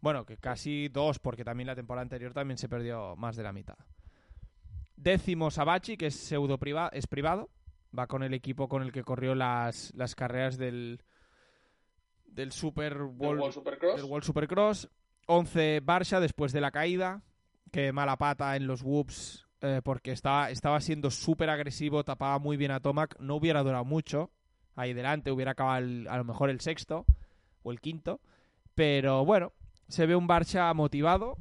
Bueno, 0.00 0.26
que 0.26 0.36
casi 0.36 0.88
dos, 0.88 1.18
porque 1.18 1.44
también 1.44 1.68
la 1.68 1.76
temporada 1.76 2.02
anterior 2.02 2.34
también 2.34 2.58
se 2.58 2.68
perdió 2.68 3.16
más 3.16 3.36
de 3.36 3.42
la 3.42 3.54
mitad. 3.54 3.78
Décimo 5.02 5.50
Sabachi, 5.50 5.96
que 5.96 6.06
es 6.06 6.14
pseudo 6.14 6.58
privado, 6.58 6.90
es 6.92 7.08
privado. 7.08 7.50
Va 7.96 8.06
con 8.06 8.22
el 8.22 8.34
equipo 8.34 8.68
con 8.68 8.82
el 8.82 8.92
que 8.92 9.02
corrió 9.02 9.34
las, 9.34 9.92
las 9.96 10.14
carreras 10.14 10.56
del, 10.58 11.02
del 12.26 12.52
Super 12.52 13.02
World, 13.02 13.52
Supercross. 13.52 13.96
Del 13.96 14.04
World 14.04 14.24
Supercross. 14.24 14.88
11 15.26 15.80
Barsha 15.80 16.20
después 16.20 16.52
de 16.52 16.60
la 16.60 16.70
caída. 16.70 17.22
Que 17.72 17.92
mala 17.92 18.16
pata 18.16 18.54
en 18.54 18.66
los 18.66 18.82
whoops 18.82 19.46
eh, 19.60 19.80
porque 19.82 20.12
estaba, 20.12 20.50
estaba 20.50 20.80
siendo 20.80 21.10
súper 21.10 21.50
agresivo, 21.50 22.04
tapaba 22.04 22.38
muy 22.38 22.56
bien 22.56 22.70
a 22.70 22.80
Tomac. 22.80 23.18
No 23.18 23.34
hubiera 23.34 23.62
durado 23.62 23.84
mucho. 23.84 24.30
Ahí 24.76 24.94
delante 24.94 25.32
hubiera 25.32 25.52
acabado 25.52 25.84
a 26.08 26.16
lo 26.16 26.24
mejor 26.24 26.48
el 26.48 26.60
sexto 26.60 27.06
o 27.64 27.72
el 27.72 27.80
quinto. 27.80 28.20
Pero 28.76 29.24
bueno, 29.24 29.52
se 29.88 30.06
ve 30.06 30.14
un 30.14 30.28
Barsha 30.28 30.72
motivado 30.74 31.36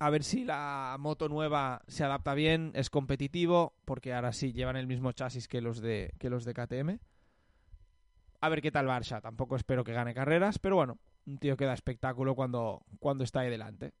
a 0.00 0.10
ver 0.10 0.22
si 0.22 0.44
la 0.44 0.96
moto 0.98 1.28
nueva 1.28 1.82
se 1.88 2.04
adapta 2.04 2.34
bien, 2.34 2.70
es 2.74 2.90
competitivo, 2.90 3.74
porque 3.84 4.14
ahora 4.14 4.32
sí 4.32 4.52
llevan 4.52 4.76
el 4.76 4.86
mismo 4.86 5.12
chasis 5.12 5.48
que 5.48 5.60
los 5.60 5.80
de, 5.80 6.12
que 6.18 6.30
los 6.30 6.44
de 6.44 6.54
KTM. 6.54 6.98
A 8.40 8.48
ver 8.48 8.62
qué 8.62 8.70
tal 8.70 8.86
Barça. 8.86 9.20
Tampoco 9.20 9.56
espero 9.56 9.82
que 9.82 9.92
gane 9.92 10.14
carreras, 10.14 10.58
pero 10.58 10.76
bueno, 10.76 10.98
un 11.26 11.38
tío 11.38 11.56
que 11.56 11.64
da 11.64 11.74
espectáculo 11.74 12.36
cuando, 12.36 12.82
cuando 13.00 13.24
está 13.24 13.40
ahí 13.40 13.50
delante. 13.50 13.92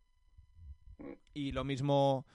Y 1.34 1.52
lo 1.52 1.64
mismo 1.64 2.26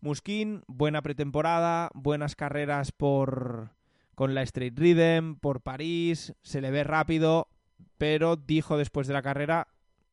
Muskin, 0.00 0.62
buena 0.68 1.02
pretemporada, 1.02 1.90
buenas 1.94 2.36
carreras 2.36 2.92
por 2.92 3.70
con 4.14 4.34
la 4.34 4.42
Street 4.42 4.74
Rhythm, 4.76 5.36
por 5.36 5.62
París, 5.62 6.34
se 6.42 6.60
le 6.60 6.70
ve 6.70 6.84
rápido, 6.84 7.48
pero 7.96 8.36
dijo 8.36 8.76
después 8.76 9.06
de 9.06 9.14
la 9.14 9.22
carrera 9.22 9.68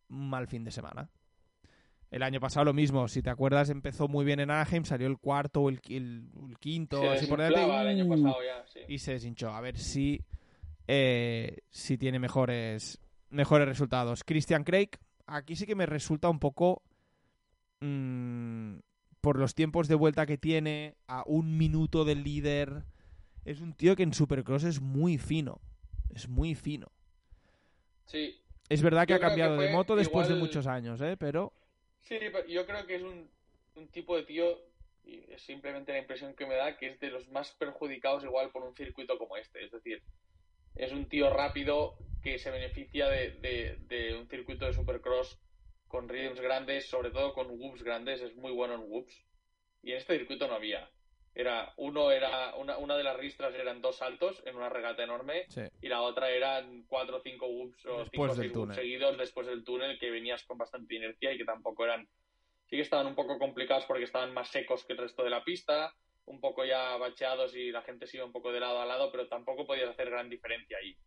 mal 0.08 0.48
fin 0.48 0.64
de 0.64 0.72
semana. 0.72 1.10
El 2.10 2.24
año 2.24 2.40
pasado 2.40 2.66
lo 2.66 2.74
mismo, 2.74 3.08
si 3.08 3.22
te 3.22 3.30
acuerdas, 3.30 3.70
empezó 3.70 4.08
muy 4.08 4.24
bien 4.24 4.40
en 4.40 4.50
Anaheim, 4.50 4.86
salió 4.86 5.08
el 5.08 5.18
cuarto 5.18 5.64
o 5.64 5.70
el, 5.70 5.82
quinto, 6.60 7.12
así 7.12 7.28
por 7.28 7.42
delante. 7.42 7.66
Y 8.88 9.00
se 9.00 9.14
deshinchó. 9.14 9.50
A 9.50 9.60
ver 9.60 9.78
si, 9.78 10.24
eh, 10.88 11.58
si 11.70 11.98
tiene 11.98 12.20
mejores, 12.20 13.00
mejores 13.30 13.68
resultados. 13.68 14.24
Christian 14.24 14.64
Craig, 14.64 14.92
aquí 15.26 15.58
sí 15.58 15.66
que 15.66 15.76
me 15.76 15.86
resulta 15.86 16.30
un 16.30 16.40
poco. 16.40 16.82
Mm, 17.82 18.78
por 19.20 19.38
los 19.38 19.56
tiempos 19.56 19.90
de 19.90 19.96
vuelta 19.96 20.26
que 20.26 20.38
tiene, 20.38 20.96
a 21.08 21.24
un 21.26 21.58
minuto 21.58 22.06
del 22.06 22.24
líder. 22.24 22.86
Es 23.44 23.60
un 23.60 23.74
tío 23.74 23.98
que 23.98 24.04
en 24.04 24.14
Supercross 24.14 24.64
es 24.64 24.80
muy 24.80 25.18
fino. 25.18 25.60
Es 26.10 26.30
muy 26.30 26.56
fino. 26.56 26.88
Sí. 28.06 28.40
Es 28.70 28.82
verdad 28.82 29.06
que 29.06 29.14
ha 29.14 29.20
cambiado 29.20 29.58
de 29.58 29.72
moto 29.72 29.96
después 29.98 30.30
de 30.30 30.36
muchos 30.36 30.68
años, 30.68 31.02
¿eh? 31.02 31.18
Pero. 31.18 31.52
Sí, 32.02 32.20
yo 32.48 32.66
creo 32.66 32.86
que 32.86 32.96
es 32.96 33.04
un, 33.04 33.30
tipo 33.92 34.16
de 34.16 34.24
tío, 34.24 34.60
y 35.04 35.32
es 35.32 35.42
simplemente 35.42 35.92
la 35.92 36.00
impresión 36.00 36.36
que 36.36 36.46
me 36.46 36.56
da, 36.56 36.78
que 36.78 36.88
es 36.88 37.00
de 37.00 37.10
los 37.10 37.28
más 37.30 37.52
perjudicados 37.54 38.24
igual 38.24 38.52
por 38.52 38.64
un 38.64 38.76
circuito 38.76 39.18
como 39.18 39.38
este. 39.38 39.64
Es 39.64 39.72
decir, 39.72 40.02
es 40.76 40.92
un 40.92 41.08
tío 41.08 41.30
rápido 41.30 41.98
que 42.24 42.40
se 42.40 42.52
beneficia 42.52 43.10
de, 43.10 44.18
un 44.20 44.28
circuito 44.28 44.66
de 44.66 44.74
supercross 44.74 45.40
con 45.88 46.10
rhythms 46.10 46.42
grandes, 46.42 46.90
sobre 46.90 47.12
todo 47.12 47.34
con 47.34 47.50
whoops 47.50 47.84
grandes, 47.84 48.22
es 48.22 48.36
muy 48.36 48.52
bueno 48.52 48.76
en 48.76 48.82
whoops. 48.82 49.26
Y 49.84 49.92
en 49.92 49.98
este 49.98 50.18
circuito 50.18 50.48
no 50.48 50.56
había. 50.56 50.90
Era, 51.40 51.72
uno 51.78 52.10
era, 52.10 52.56
una, 52.56 52.80
una 52.80 52.98
de 52.98 53.04
las 53.04 53.16
ristras 53.16 53.54
eran 53.54 53.80
dos 53.80 53.98
saltos 53.98 54.42
en 54.48 54.56
una 54.56 54.70
regata 54.70 55.04
enorme 55.04 55.46
y 55.80 55.88
la 55.88 56.02
otra 56.02 56.32
eran 56.32 56.84
cuatro 56.88 57.18
o 57.18 57.22
cinco 57.22 57.46
whoops 57.46 57.86
o 57.86 58.06
cinco 58.06 58.24
whoops 58.24 58.74
seguidos 58.74 59.16
después 59.20 59.46
del 59.46 59.64
túnel 59.64 60.00
que 60.00 60.10
venías 60.10 60.44
con 60.46 60.58
bastante 60.58 60.96
inercia 60.96 61.32
y 61.32 61.38
que 61.38 61.46
tampoco 61.46 61.86
eran, 61.86 62.08
sí 62.66 62.78
que 62.78 62.82
estaban 62.82 63.06
un 63.06 63.14
poco 63.14 63.38
complicados 63.38 63.86
porque 63.86 64.06
estaban 64.06 64.34
más 64.34 64.48
secos 64.48 64.84
que 64.84 64.94
el 64.94 64.98
resto 64.98 65.24
de 65.24 65.30
la 65.30 65.44
pista, 65.44 65.94
un 66.26 66.42
poco 66.42 66.66
ya 66.66 66.98
bacheados 66.98 67.56
y 67.56 67.70
la 67.72 67.84
gente 67.84 68.08
se 68.08 68.18
iba 68.18 68.26
un 68.26 68.32
poco 68.32 68.52
de 68.52 68.60
lado 68.60 68.82
a 68.82 68.88
lado, 68.88 69.12
pero 69.12 69.28
tampoco 69.28 69.68
podías 69.68 69.90
hacer 69.90 70.10
gran 70.10 70.32
diferencia 70.32 70.78
ahí. 70.82 70.98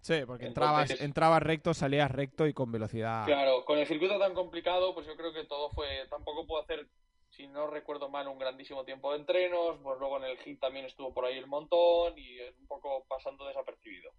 Sí, 0.00 0.24
porque 0.26 0.46
entrabas, 0.46 1.00
entrabas 1.00 1.44
recto, 1.44 1.74
salías 1.74 2.10
recto 2.10 2.48
y 2.48 2.52
con 2.52 2.72
velocidad. 2.72 3.24
Claro, 3.24 3.64
con 3.64 3.78
el 3.78 3.86
circuito 3.86 4.18
tan 4.18 4.34
complicado, 4.34 4.94
pues 4.94 5.06
yo 5.06 5.16
creo 5.16 5.32
que 5.32 5.44
todo 5.44 5.70
fue. 5.70 6.08
Tampoco 6.10 6.44
puedo 6.44 6.62
hacer 6.64 6.88
si 7.36 7.46
no 7.46 7.66
recuerdo 7.66 8.08
mal, 8.08 8.26
un 8.28 8.38
grandísimo 8.38 8.84
tiempo 8.84 9.12
de 9.12 9.18
entrenos, 9.18 9.76
pues 9.82 9.98
luego 9.98 10.16
en 10.16 10.24
el 10.24 10.38
hit 10.38 10.58
también 10.58 10.86
estuvo 10.86 11.12
por 11.12 11.26
ahí 11.26 11.36
el 11.36 11.46
montón 11.46 12.16
y 12.16 12.40
un 12.58 12.66
poco 12.66 13.04
pasando 13.08 13.46
desapercibido. 13.46 14.10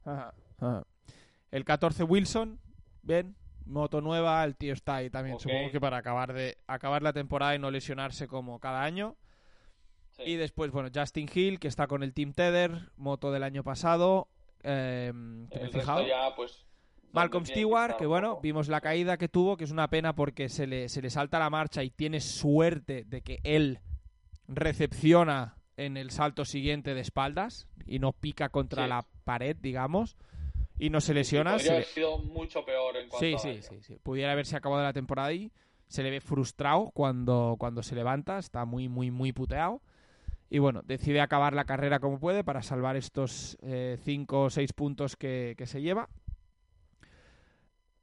El 1.51 1.65
14 1.65 2.03
Wilson, 2.03 2.59
bien, 3.01 3.35
moto 3.65 4.01
nueva, 4.01 4.43
el 4.43 4.55
tío 4.55 4.73
está 4.73 4.97
ahí 4.97 5.09
también, 5.09 5.39
supongo 5.39 5.71
que 5.71 5.79
para 5.79 5.97
acabar 5.97 6.33
de 6.33 6.57
acabar 6.67 7.01
la 7.01 7.13
temporada 7.13 7.55
y 7.55 7.59
no 7.59 7.71
lesionarse 7.71 8.27
como 8.27 8.59
cada 8.59 8.83
año. 8.83 9.15
Y 10.19 10.35
después, 10.35 10.71
bueno, 10.71 10.89
Justin 10.93 11.29
Hill, 11.33 11.59
que 11.59 11.67
está 11.67 11.87
con 11.87 12.03
el 12.03 12.13
Team 12.13 12.33
Tether, 12.33 12.91
moto 12.97 13.31
del 13.31 13.43
año 13.43 13.63
pasado, 13.63 14.27
eh, 14.63 15.11
que 15.51 15.59
me 15.59 15.65
he 15.65 15.69
fijado. 15.69 16.05
Ya, 16.07 16.35
pues, 16.35 16.66
Malcolm 17.21 17.45
Stewart, 17.45 17.97
que 17.97 18.05
bueno, 18.05 18.39
vimos 18.41 18.67
la 18.67 18.81
caída 18.81 19.17
que 19.17 19.27
tuvo, 19.27 19.57
que 19.57 19.63
es 19.63 19.71
una 19.71 19.89
pena 19.89 20.13
porque 20.13 20.49
se 20.49 20.67
le, 20.67 20.89
se 20.89 21.01
le 21.01 21.09
salta 21.09 21.39
la 21.39 21.49
marcha 21.49 21.83
y 21.83 21.89
tiene 21.89 22.19
suerte 22.19 23.03
de 23.05 23.21
que 23.21 23.39
él 23.43 23.79
recepciona 24.47 25.57
en 25.75 25.97
el 25.97 26.11
salto 26.11 26.45
siguiente 26.45 26.93
de 26.93 27.01
espaldas 27.01 27.67
y 27.85 27.99
no 27.99 28.13
pica 28.13 28.49
contra 28.49 28.87
la 28.87 29.05
pared, 29.23 29.55
digamos, 29.59 30.17
y 30.79 30.89
no 30.89 31.01
se 31.01 31.13
lesiona. 31.13 31.53
podría 31.53 31.73
haber 31.73 31.85
sido 31.85 32.17
mucho 32.19 32.65
peor 32.65 32.97
en 32.97 33.09
cuanto 33.09 33.25
sí, 33.25 33.33
a 33.33 33.37
sí, 33.37 33.61
sí, 33.61 33.81
sí. 33.81 33.99
Pudiera 34.01 34.31
haberse 34.31 34.55
acabado 34.55 34.83
la 34.83 34.93
temporada 34.93 35.29
ahí. 35.29 35.51
Se 35.87 36.03
le 36.03 36.09
ve 36.09 36.19
frustrado 36.19 36.91
cuando, 36.93 37.55
cuando 37.57 37.81
se 37.81 37.95
levanta, 37.95 38.37
está 38.39 38.65
muy, 38.65 38.89
muy, 38.89 39.09
muy 39.09 39.31
puteado. 39.31 39.81
Y 40.49 40.59
bueno, 40.59 40.81
decide 40.83 41.21
acabar 41.21 41.53
la 41.53 41.65
carrera 41.65 41.99
como 41.99 42.19
puede 42.19 42.43
para 42.43 42.61
salvar 42.61 42.95
estos 42.95 43.57
5 43.61 44.41
o 44.41 44.49
6 44.49 44.73
puntos 44.73 45.15
que, 45.15 45.55
que 45.57 45.65
se 45.65 45.81
lleva. 45.81 46.09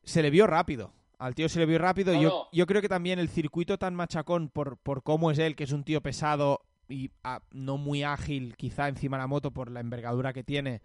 Se 0.04 0.22
le 0.22 0.30
vio 0.30 0.46
rápido. 0.46 0.92
Al 1.18 1.34
tío 1.34 1.48
se 1.48 1.58
le 1.58 1.66
vio 1.66 1.78
rápido. 1.78 2.12
No, 2.12 2.20
yo, 2.20 2.28
no. 2.28 2.48
yo 2.52 2.66
creo 2.66 2.82
que 2.82 2.88
también 2.88 3.18
el 3.18 3.28
circuito 3.28 3.78
tan 3.78 3.94
machacón 3.94 4.48
por, 4.48 4.76
por 4.78 5.02
cómo 5.02 5.30
es 5.30 5.38
él, 5.38 5.56
que 5.56 5.64
es 5.64 5.72
un 5.72 5.84
tío 5.84 6.02
pesado 6.02 6.62
y 6.88 7.10
ah, 7.22 7.40
no 7.50 7.78
muy 7.78 8.02
ágil, 8.02 8.56
quizá 8.56 8.88
encima 8.88 9.16
de 9.16 9.22
la 9.22 9.26
moto 9.26 9.50
por 9.50 9.70
la 9.70 9.80
envergadura 9.80 10.32
que 10.32 10.44
tiene, 10.44 10.82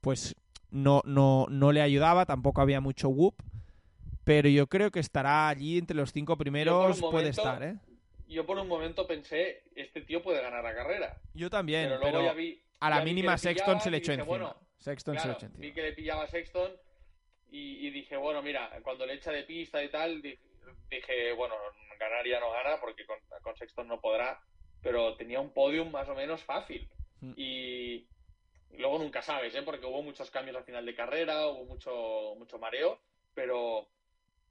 pues 0.00 0.34
no, 0.70 1.02
no, 1.04 1.46
no 1.50 1.72
le 1.72 1.82
ayudaba. 1.82 2.26
Tampoco 2.26 2.60
había 2.60 2.80
mucho 2.80 3.08
whoop. 3.08 3.34
Pero 4.24 4.48
yo 4.48 4.68
creo 4.68 4.90
que 4.90 5.00
estará 5.00 5.48
allí 5.48 5.78
entre 5.78 5.96
los 5.96 6.12
cinco 6.12 6.36
primeros. 6.36 7.00
Puede 7.00 7.30
estar, 7.30 7.62
¿eh? 7.62 7.76
Yo 8.28 8.46
por 8.46 8.56
un 8.58 8.68
momento 8.68 9.06
pensé, 9.06 9.64
este 9.74 10.02
tío 10.02 10.22
puede 10.22 10.40
ganar 10.40 10.62
la 10.62 10.74
carrera. 10.74 11.20
Yo 11.34 11.50
también, 11.50 11.88
pero 11.88 12.00
pero, 12.00 12.12
luego 12.12 12.26
ya 12.28 12.34
vi, 12.34 12.62
a 12.78 12.90
la 12.90 13.04
mínima 13.04 13.36
Sexton 13.36 13.80
se 13.80 13.90
le 13.90 13.96
echó 13.96 14.12
encima. 14.12 14.26
bueno, 14.26 14.56
Sexton 14.78 15.18
se 15.18 15.26
le 15.26 15.32
echó 15.32 15.46
encima. 15.46 15.62
vi 15.62 15.72
que 15.72 15.82
le 15.82 15.92
pillaba 15.94 16.22
a 16.22 16.28
Sexton 16.28 16.70
y, 17.50 17.86
y 17.86 17.90
dije, 17.90 18.16
bueno, 18.16 18.42
mira, 18.42 18.70
cuando 18.82 19.06
le 19.06 19.14
echa 19.14 19.30
de 19.32 19.44
pista 19.44 19.82
y 19.82 19.88
tal, 19.90 20.20
di- 20.22 20.38
dije, 20.90 21.32
bueno, 21.32 21.54
ganar 21.98 22.26
ya 22.26 22.40
no 22.40 22.50
gana 22.50 22.78
porque 22.80 23.04
con, 23.06 23.18
con 23.42 23.56
Sexton 23.56 23.86
no 23.88 24.00
podrá, 24.00 24.40
pero 24.82 25.14
tenía 25.16 25.40
un 25.40 25.52
podium 25.52 25.90
más 25.90 26.08
o 26.08 26.14
menos 26.14 26.42
fácil. 26.44 26.88
Mm. 27.20 27.32
Y 27.36 28.06
luego 28.78 28.98
nunca 28.98 29.20
sabes, 29.22 29.54
¿eh? 29.54 29.62
porque 29.62 29.86
hubo 29.86 30.02
muchos 30.02 30.30
cambios 30.30 30.56
al 30.56 30.64
final 30.64 30.86
de 30.86 30.94
carrera, 30.94 31.46
hubo 31.48 31.64
mucho, 31.64 32.34
mucho 32.38 32.58
mareo, 32.58 33.00
pero, 33.34 33.88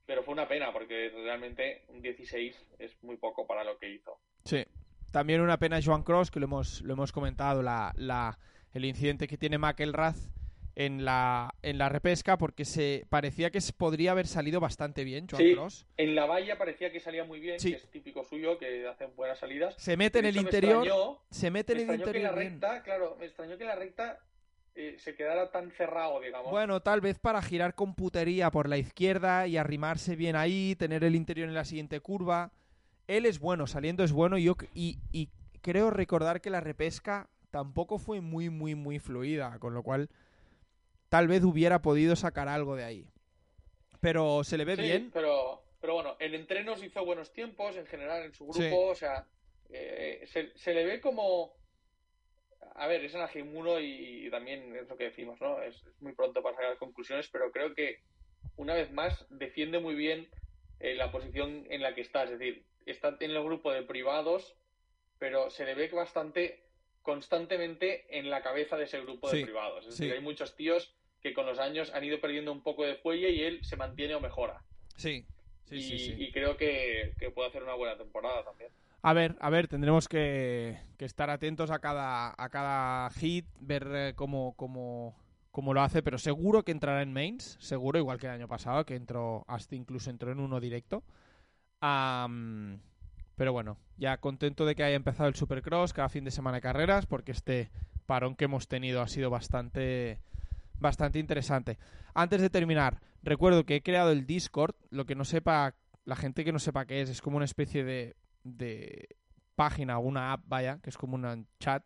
pero 0.05 0.23
fue 0.23 0.33
una 0.33 0.47
pena 0.47 0.71
porque 0.71 1.09
realmente 1.09 1.83
un 1.87 2.01
16 2.01 2.55
es 2.79 3.03
muy 3.03 3.17
poco 3.17 3.47
para 3.47 3.63
lo 3.63 3.77
que 3.77 3.89
hizo. 3.89 4.19
Sí. 4.45 4.63
También 5.11 5.41
una 5.41 5.57
pena 5.57 5.79
Joan 5.83 6.03
Cross, 6.03 6.29
que 6.29 6.39
lo 6.39 6.45
hemos, 6.45 6.81
lo 6.81 6.93
hemos 6.93 7.11
comentado, 7.11 7.63
la, 7.63 7.91
la, 7.95 8.37
el 8.73 8.85
incidente 8.85 9.27
que 9.27 9.37
tiene 9.39 9.57
McElrath 9.57 10.17
en 10.79 11.03
la, 11.03 11.53
en 11.61 11.77
la 11.77 11.89
repesca, 11.89 12.37
porque 12.37 12.63
se 12.63 13.05
parecía 13.09 13.49
que 13.51 13.59
podría 13.77 14.11
haber 14.11 14.27
salido 14.27 14.61
bastante 14.61 15.03
bien 15.03 15.27
Joan 15.29 15.43
Sí. 15.43 15.53
Cross. 15.53 15.85
En 15.97 16.15
la 16.15 16.25
valla 16.25 16.57
parecía 16.57 16.89
que 16.89 17.01
salía 17.01 17.25
muy 17.25 17.41
bien, 17.41 17.59
Sí. 17.59 17.71
que 17.71 17.75
es 17.75 17.91
típico 17.91 18.23
suyo, 18.23 18.57
que 18.57 18.87
hacen 18.87 19.09
buenas 19.17 19.39
salidas. 19.39 19.75
Se 19.77 19.97
mete 19.97 20.19
en 20.19 20.25
el 20.25 20.37
interior, 20.37 20.85
extrañó- 20.87 21.19
se 21.29 21.51
mete 21.51 21.73
en 21.73 21.77
me 21.79 21.83
el 21.83 21.89
extrañó 21.99 22.13
que 22.13 22.19
la 22.19 22.29
interior 22.29 22.39
bien. 22.39 22.61
recta, 22.61 22.83
claro, 22.83 23.17
me 23.19 23.25
extrañó 23.25 23.57
que 23.57 23.65
la 23.65 23.75
recta 23.75 24.19
eh, 24.75 24.95
se 24.99 25.13
quedara 25.15 25.51
tan 25.51 25.69
cerrado, 25.71 26.21
digamos. 26.21 26.49
Bueno, 26.49 26.79
tal 26.79 27.01
vez 27.01 27.19
para 27.19 27.41
girar 27.41 27.75
con 27.75 27.93
putería 27.95 28.49
por 28.49 28.69
la 28.69 28.77
izquierda 28.77 29.45
y 29.47 29.57
arrimarse 29.57 30.15
bien 30.15 30.37
ahí, 30.37 30.77
tener 30.77 31.03
el 31.03 31.15
interior 31.17 31.49
en 31.49 31.55
la 31.55 31.65
siguiente 31.65 31.99
curva. 31.99 32.53
Él 33.07 33.25
es 33.25 33.39
bueno, 33.39 33.67
saliendo 33.67 34.05
es 34.05 34.13
bueno 34.13 34.37
y, 34.37 34.45
yo, 34.45 34.55
y, 34.73 34.99
y 35.11 35.27
creo 35.61 35.89
recordar 35.89 36.39
que 36.39 36.49
la 36.49 36.61
repesca 36.61 37.27
tampoco 37.51 37.97
fue 37.99 38.21
muy, 38.21 38.49
muy, 38.49 38.75
muy 38.75 38.99
fluida, 38.99 39.59
con 39.59 39.73
lo 39.73 39.83
cual 39.83 40.07
tal 41.09 41.27
vez 41.27 41.43
hubiera 41.43 41.81
podido 41.81 42.15
sacar 42.15 42.47
algo 42.47 42.75
de 42.75 42.83
ahí. 42.85 43.05
Pero 43.99 44.43
se 44.43 44.57
le 44.57 44.65
ve 44.65 44.75
Sí, 44.75 44.81
bien. 44.83 45.11
Pero, 45.13 45.61
pero 45.81 45.95
bueno, 45.95 46.15
en 46.19 46.33
entrenos 46.35 46.83
hizo 46.83 47.03
buenos 47.03 47.33
tiempos, 47.33 47.75
en 47.75 47.85
general 47.85 48.23
en 48.23 48.33
su 48.33 48.45
grupo, 48.45 48.59
Sí. 48.59 48.69
o 48.73 48.95
sea, 48.95 49.27
eh, 49.69 50.23
se, 50.27 50.57
se 50.57 50.73
le 50.73 50.85
ve 50.85 51.01
como... 51.01 51.53
A 52.75 52.87
ver, 52.87 53.03
es 53.03 53.13
G1 53.13 53.81
y, 53.83 54.27
y 54.27 54.29
también 54.29 54.73
es 54.75 54.87
lo 54.87 54.95
que 54.95 55.05
decimos, 55.05 55.39
¿no? 55.41 55.61
Es, 55.61 55.75
es 55.85 56.01
muy 56.01 56.13
pronto 56.13 56.41
para 56.41 56.55
sacar 56.55 56.77
conclusiones, 56.77 57.27
pero 57.29 57.51
creo 57.51 57.73
que 57.73 57.99
una 58.55 58.73
vez 58.73 58.91
más 58.91 59.25
defiende 59.29 59.79
muy 59.79 59.95
bien 59.95 60.29
eh, 60.79 60.95
la 60.95 61.11
posición 61.11 61.65
en 61.69 61.81
la 61.81 61.93
que 61.93 62.01
está, 62.01 62.23
es 62.23 62.31
decir, 62.31 62.63
está 62.85 63.17
en 63.19 63.31
el 63.31 63.43
grupo 63.43 63.71
de 63.73 63.83
privados, 63.83 64.55
pero 65.17 65.49
se 65.49 65.65
le 65.65 65.75
ve 65.75 65.89
bastante 65.89 66.63
constantemente 67.01 68.17
en 68.17 68.29
la 68.29 68.41
cabeza 68.41 68.77
de 68.77 68.85
ese 68.85 69.01
grupo 69.01 69.29
Sí, 69.29 69.39
de 69.39 69.43
privados. 69.45 69.85
Es 69.87 69.95
sí. 69.95 70.03
decir, 70.03 70.17
hay 70.17 70.23
muchos 70.23 70.55
tíos 70.55 70.95
que 71.21 71.33
con 71.33 71.45
los 71.45 71.59
años 71.59 71.91
han 71.93 72.03
ido 72.03 72.19
perdiendo 72.19 72.51
un 72.51 72.61
poco 72.61 72.83
de 72.83 72.95
fuelle 72.95 73.31
y 73.31 73.43
él 73.43 73.59
se 73.63 73.75
mantiene 73.75 74.15
o 74.15 74.21
mejora. 74.21 74.61
Sí, 74.95 75.25
sí, 75.65 75.75
y, 75.75 75.81
sí, 75.81 75.99
sí. 75.99 76.15
y 76.17 76.31
creo 76.31 76.57
que, 76.57 77.13
que 77.19 77.31
puede 77.31 77.49
hacer 77.49 77.63
una 77.63 77.75
buena 77.75 77.97
temporada 77.97 78.43
también. 78.43 78.71
A 79.01 79.13
ver, 79.13 79.35
a 79.39 79.49
ver, 79.49 79.67
tendremos 79.67 80.07
que, 80.07 80.77
que 80.97 81.05
estar 81.05 81.29
atentos 81.29 81.71
a 81.71 81.79
cada, 81.79 82.33
a 82.37 82.49
cada 82.49 83.09
hit, 83.11 83.45
ver 83.61 83.87
eh, 83.93 84.13
cómo, 84.15 84.53
cómo, 84.57 85.15
cómo 85.51 85.73
lo 85.73 85.81
hace, 85.81 86.03
pero 86.03 86.17
seguro 86.17 86.63
que 86.63 86.73
entrará 86.73 87.01
en 87.01 87.13
mains, 87.13 87.57
seguro, 87.61 87.97
igual 87.97 88.19
que 88.19 88.27
el 88.27 88.33
año 88.33 88.47
pasado, 88.49 88.85
que 88.85 88.95
entró, 88.95 89.45
hasta 89.47 89.75
incluso 89.75 90.09
entró 90.09 90.31
en 90.31 90.39
uno 90.39 90.59
directo. 90.59 91.03
Pero 91.79 93.53
bueno, 93.53 93.77
ya 93.95 94.17
contento 94.17 94.65
de 94.65 94.75
que 94.75 94.83
haya 94.83 94.97
empezado 94.97 95.29
el 95.29 95.35
Supercross, 95.35 95.93
cada 95.93 96.09
fin 96.09 96.25
de 96.25 96.31
semana 96.31 96.57
de 96.57 96.61
carreras, 96.61 97.05
porque 97.05 97.31
este 97.31 97.71
parón 98.05 98.35
que 98.35 98.45
hemos 98.45 98.67
tenido 98.67 99.01
ha 99.01 99.07
sido 99.07 99.29
bastante, 99.29 100.19
bastante 100.79 101.19
interesante. 101.19 101.77
Antes 102.13 102.41
de 102.41 102.49
terminar, 102.49 103.01
recuerdo 103.23 103.65
que 103.65 103.77
he 103.77 103.81
creado 103.81 104.11
el 104.11 104.25
Discord, 104.25 104.75
lo 104.89 105.05
que 105.05 105.15
no 105.15 105.25
sepa, 105.25 105.75
la 106.05 106.15
gente 106.15 106.43
que 106.43 106.51
no 106.51 106.59
sepa 106.59 106.85
qué 106.85 107.01
es, 107.01 107.09
es 107.09 107.21
como 107.21 107.37
una 107.37 107.45
especie 107.45 107.83
de, 107.83 108.15
de 108.43 109.15
página 109.55 109.97
o 109.99 110.01
una 110.01 110.33
app, 110.33 110.43
vaya, 110.47 110.79
que 110.81 110.89
es 110.89 110.97
como 110.97 111.15
un 111.15 111.47
chat 111.59 111.83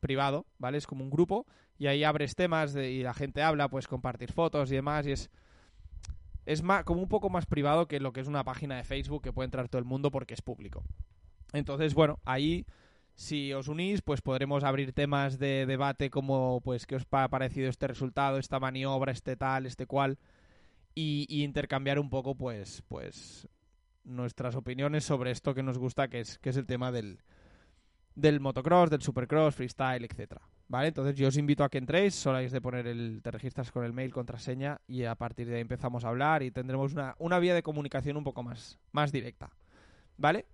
privado, 0.00 0.46
¿vale? 0.58 0.78
Es 0.78 0.86
como 0.86 1.02
un 1.02 1.10
grupo 1.10 1.46
y 1.78 1.86
ahí 1.86 2.04
abres 2.04 2.34
temas 2.34 2.74
y 2.76 3.02
la 3.02 3.14
gente 3.14 3.42
habla, 3.42 3.68
puedes 3.68 3.88
compartir 3.88 4.32
fotos 4.32 4.70
y 4.70 4.76
demás 4.76 5.06
y 5.06 5.12
es 5.12 5.30
es 6.48 6.62
más, 6.62 6.82
como 6.84 7.02
un 7.02 7.08
poco 7.08 7.28
más 7.28 7.44
privado 7.44 7.88
que 7.88 8.00
lo 8.00 8.14
que 8.14 8.20
es 8.20 8.26
una 8.26 8.42
página 8.42 8.76
de 8.76 8.84
Facebook 8.84 9.22
que 9.22 9.34
puede 9.34 9.44
entrar 9.44 9.68
todo 9.68 9.78
el 9.78 9.84
mundo 9.84 10.10
porque 10.10 10.32
es 10.32 10.40
público. 10.40 10.82
Entonces, 11.52 11.92
bueno, 11.92 12.20
ahí 12.24 12.64
si 13.18 13.52
os 13.52 13.66
unís, 13.66 14.00
pues 14.00 14.20
podremos 14.22 14.62
abrir 14.62 14.92
temas 14.92 15.40
de 15.40 15.66
debate 15.66 16.08
como, 16.08 16.60
pues, 16.62 16.86
qué 16.86 16.94
os 16.94 17.04
ha 17.10 17.26
parecido 17.26 17.68
este 17.68 17.88
resultado, 17.88 18.38
esta 18.38 18.60
maniobra, 18.60 19.10
este 19.10 19.34
tal, 19.34 19.66
este 19.66 19.86
cual, 19.86 20.18
y, 20.94 21.26
intercambiar 21.42 21.98
un 21.98 22.10
poco, 22.10 22.36
pues, 22.36 22.84
pues, 22.86 23.48
nuestras 24.04 24.54
opiniones 24.54 25.02
sobre 25.04 25.32
esto 25.32 25.52
que 25.52 25.64
nos 25.64 25.78
gusta, 25.78 26.06
que 26.06 26.20
es, 26.20 26.38
que 26.38 26.50
es 26.50 26.56
el 26.56 26.66
tema 26.66 26.92
del, 26.92 27.18
del 28.14 28.38
motocross, 28.38 28.88
del 28.88 29.02
supercross, 29.02 29.56
freestyle, 29.56 30.04
etcétera. 30.04 30.42
¿Vale? 30.68 30.88
Entonces 30.88 31.16
yo 31.16 31.26
os 31.26 31.36
invito 31.36 31.64
a 31.64 31.70
que 31.70 31.78
entréis, 31.78 32.14
solo 32.14 32.36
habéis 32.36 32.52
de 32.52 32.60
poner 32.60 32.86
el, 32.86 33.20
te 33.22 33.32
registras 33.32 33.72
con 33.72 33.84
el 33.84 33.92
mail, 33.92 34.12
contraseña, 34.12 34.80
y 34.86 35.04
a 35.04 35.16
partir 35.16 35.48
de 35.48 35.56
ahí 35.56 35.60
empezamos 35.60 36.04
a 36.04 36.08
hablar 36.10 36.44
y 36.44 36.52
tendremos 36.52 36.92
una, 36.92 37.16
una 37.18 37.40
vía 37.40 37.54
de 37.54 37.64
comunicación 37.64 38.16
un 38.16 38.22
poco 38.22 38.44
más, 38.44 38.78
más 38.92 39.10
directa. 39.10 39.50
¿Vale? 40.18 40.46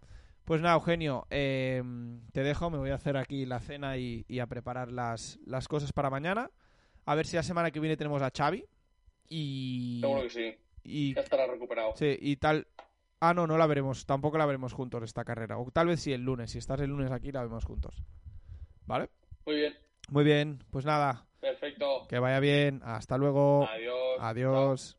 Pues 0.45 0.61
nada, 0.61 0.75
Eugenio, 0.75 1.27
eh, 1.31 1.83
te 2.33 2.43
dejo, 2.43 2.69
me 2.69 2.77
voy 2.79 2.91
a 2.91 2.97
hacer 2.97 3.17
aquí 3.17 3.47
la 3.47 3.61
cena 3.61 3.97
y, 3.97 4.27
y 4.29 4.41
a 4.41 4.47
preparar 4.47 4.93
las, 4.93 5.39
las 5.47 5.69
cosas 5.69 5.93
para 5.93 6.11
mañana. 6.11 6.51
A 7.07 7.15
ver 7.15 7.27
si 7.27 7.37
la 7.37 7.43
semana 7.43 7.71
que 7.71 7.81
viene 7.81 7.97
tenemos 7.97 8.21
a 8.23 8.31
Xavi. 8.31 8.65
Y, 9.29 9.99
Seguro 10.03 10.23
que 10.23 10.31
sí. 10.31 10.55
y 10.85 11.15
Ya 11.15 11.23
estará 11.23 11.47
recuperado. 11.47 11.93
Sí, 11.97 12.17
y 12.21 12.37
tal. 12.37 12.67
Ah, 13.21 13.33
no, 13.33 13.47
no 13.47 13.57
la 13.57 13.67
veremos. 13.67 14.05
Tampoco 14.05 14.37
la 14.37 14.45
veremos 14.45 14.75
juntos 14.75 15.03
esta 15.03 15.25
carrera. 15.25 15.59
O 15.59 15.71
tal 15.71 15.87
vez 15.87 16.01
sí 16.01 16.13
el 16.13 16.23
lunes. 16.23 16.51
Si 16.51 16.59
estás 16.59 16.81
el 16.81 16.91
lunes 16.91 17.11
aquí, 17.11 17.33
la 17.33 17.43
vemos 17.43 17.65
juntos. 17.65 18.03
¿Vale? 18.87 19.09
Muy 19.47 19.57
bien. 19.57 19.75
Muy 20.11 20.25
bien. 20.25 20.63
Pues 20.71 20.85
nada. 20.85 21.27
Perfecto. 21.41 22.07
Que 22.07 22.19
vaya 22.19 22.41
bien. 22.41 22.83
Hasta 22.85 23.17
luego. 23.17 23.67
Adiós. 23.67 24.19
Adiós. 24.21 24.99